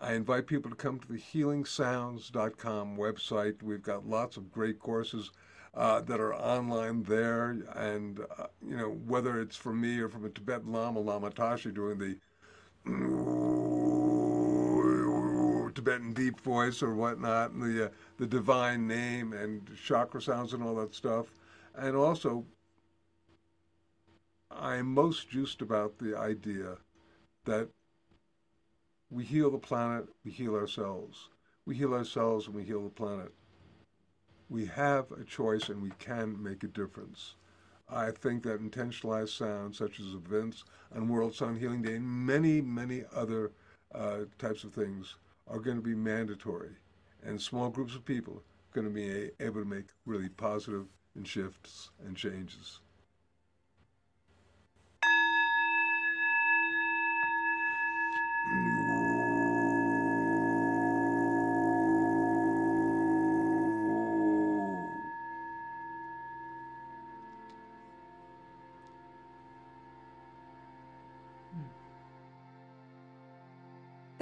I 0.00 0.14
invite 0.14 0.46
people 0.46 0.70
to 0.70 0.76
come 0.76 0.98
to 0.98 1.08
the 1.08 1.18
healingsounds.com 1.18 2.96
website. 2.96 3.62
We've 3.62 3.82
got 3.82 4.06
lots 4.06 4.36
of 4.36 4.52
great 4.52 4.78
courses 4.78 5.30
uh, 5.74 6.00
that 6.02 6.20
are 6.20 6.34
online 6.34 7.02
there. 7.04 7.50
And, 7.74 8.20
uh, 8.38 8.46
you 8.66 8.76
know, 8.76 8.90
whether 9.06 9.40
it's 9.40 9.56
from 9.56 9.80
me 9.80 9.98
or 9.98 10.08
from 10.08 10.24
a 10.24 10.28
Tibetan 10.28 10.72
Lama, 10.72 11.00
Lama 11.00 11.30
Tashi, 11.30 11.70
doing 11.70 11.98
the 11.98 12.16
Tibetan 15.74 16.12
deep 16.12 16.40
voice 16.40 16.82
or 16.82 16.94
whatnot, 16.94 17.50
and 17.50 17.62
the, 17.62 17.86
uh, 17.86 17.88
the 18.18 18.26
divine 18.26 18.86
name 18.86 19.32
and 19.32 19.68
chakra 19.82 20.20
sounds 20.22 20.52
and 20.52 20.62
all 20.62 20.74
that 20.76 20.94
stuff. 20.94 21.26
And 21.74 21.96
also, 21.96 22.44
I'm 24.50 24.92
most 24.92 25.28
juiced 25.28 25.62
about 25.62 25.98
the 25.98 26.16
idea 26.16 26.76
that 27.44 27.68
we 29.10 29.24
heal 29.24 29.50
the 29.50 29.58
planet, 29.58 30.06
we 30.24 30.30
heal 30.30 30.54
ourselves. 30.54 31.28
We 31.66 31.76
heal 31.76 31.94
ourselves 31.94 32.46
and 32.46 32.54
we 32.54 32.64
heal 32.64 32.82
the 32.82 32.90
planet 32.90 33.32
we 34.48 34.66
have 34.66 35.10
a 35.12 35.24
choice 35.24 35.68
and 35.68 35.82
we 35.82 35.90
can 35.98 36.40
make 36.42 36.62
a 36.62 36.68
difference. 36.68 37.34
I 37.88 38.10
think 38.10 38.42
that 38.44 38.62
intentionalized 38.62 39.36
sounds, 39.36 39.78
such 39.78 40.00
as 40.00 40.06
events 40.14 40.64
on 40.94 41.08
World 41.08 41.34
Sound 41.34 41.58
Healing 41.58 41.82
Day 41.82 41.96
and 41.96 42.06
many, 42.06 42.60
many 42.60 43.04
other 43.14 43.52
uh, 43.94 44.20
types 44.38 44.64
of 44.64 44.72
things, 44.72 45.16
are 45.46 45.58
going 45.58 45.76
to 45.76 45.82
be 45.82 45.94
mandatory. 45.94 46.70
And 47.26 47.40
small 47.40 47.70
groups 47.70 47.94
of 47.94 48.04
people 48.04 48.34
are 48.34 48.82
going 48.82 48.86
to 48.86 48.92
be 48.92 49.30
able 49.40 49.62
to 49.62 49.68
make 49.68 49.86
really 50.04 50.28
positive 50.28 50.86
and 51.14 51.26
shifts 51.26 51.90
and 52.04 52.16
changes. 52.16 52.80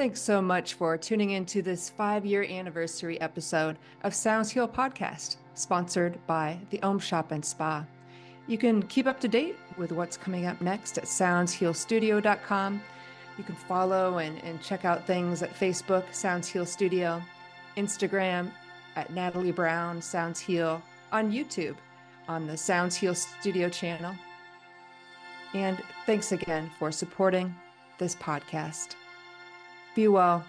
Thanks 0.03 0.21
so 0.21 0.43
much 0.43 0.75
for 0.75 0.99
tuning 0.99 1.31
into 1.31 1.63
this 1.63 1.89
five 1.89 2.27
year 2.27 2.43
anniversary 2.43 3.21
episode 3.21 3.79
of 4.03 4.13
Sounds 4.13 4.51
Heal 4.51 4.67
podcast, 4.67 5.37
sponsored 5.55 6.19
by 6.27 6.59
the 6.71 6.83
Om 6.83 6.99
Shop 6.99 7.31
and 7.31 7.45
Spa. 7.45 7.87
You 8.49 8.59
can 8.59 8.83
keep 8.83 9.07
up 9.07 9.21
to 9.21 9.29
date 9.29 9.55
with 9.77 9.93
what's 9.93 10.17
coming 10.17 10.47
up 10.47 10.61
next 10.61 10.99
at 10.99 11.05
soundshealstudio.com. 11.05 12.83
You 13.39 13.45
can 13.45 13.55
follow 13.55 14.19
and, 14.19 14.43
and 14.43 14.61
check 14.61 14.85
out 14.85 15.07
things 15.07 15.41
at 15.41 15.55
Facebook, 15.55 16.13
Sounds 16.13 16.49
Heal 16.49 16.67
Studio, 16.67 17.23
Instagram 17.77 18.51
at 18.97 19.13
Natalie 19.13 19.53
Brown, 19.53 20.03
Sounds 20.03 20.41
Heal, 20.41 20.83
on 21.13 21.31
YouTube, 21.31 21.77
on 22.27 22.49
the 22.49 22.57
Sounds 22.57 22.97
Heal 22.97 23.15
Studio 23.15 23.69
channel. 23.69 24.17
And 25.55 25.81
thanks 26.07 26.33
again 26.33 26.73
for 26.77 26.91
supporting 26.91 27.55
this 27.99 28.17
podcast. 28.17 28.97
Be 29.95 30.09
well 30.09 30.45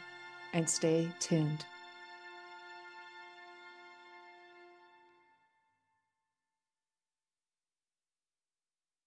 and 0.53 0.69
stay 0.69 1.09
tuned. 1.19 1.65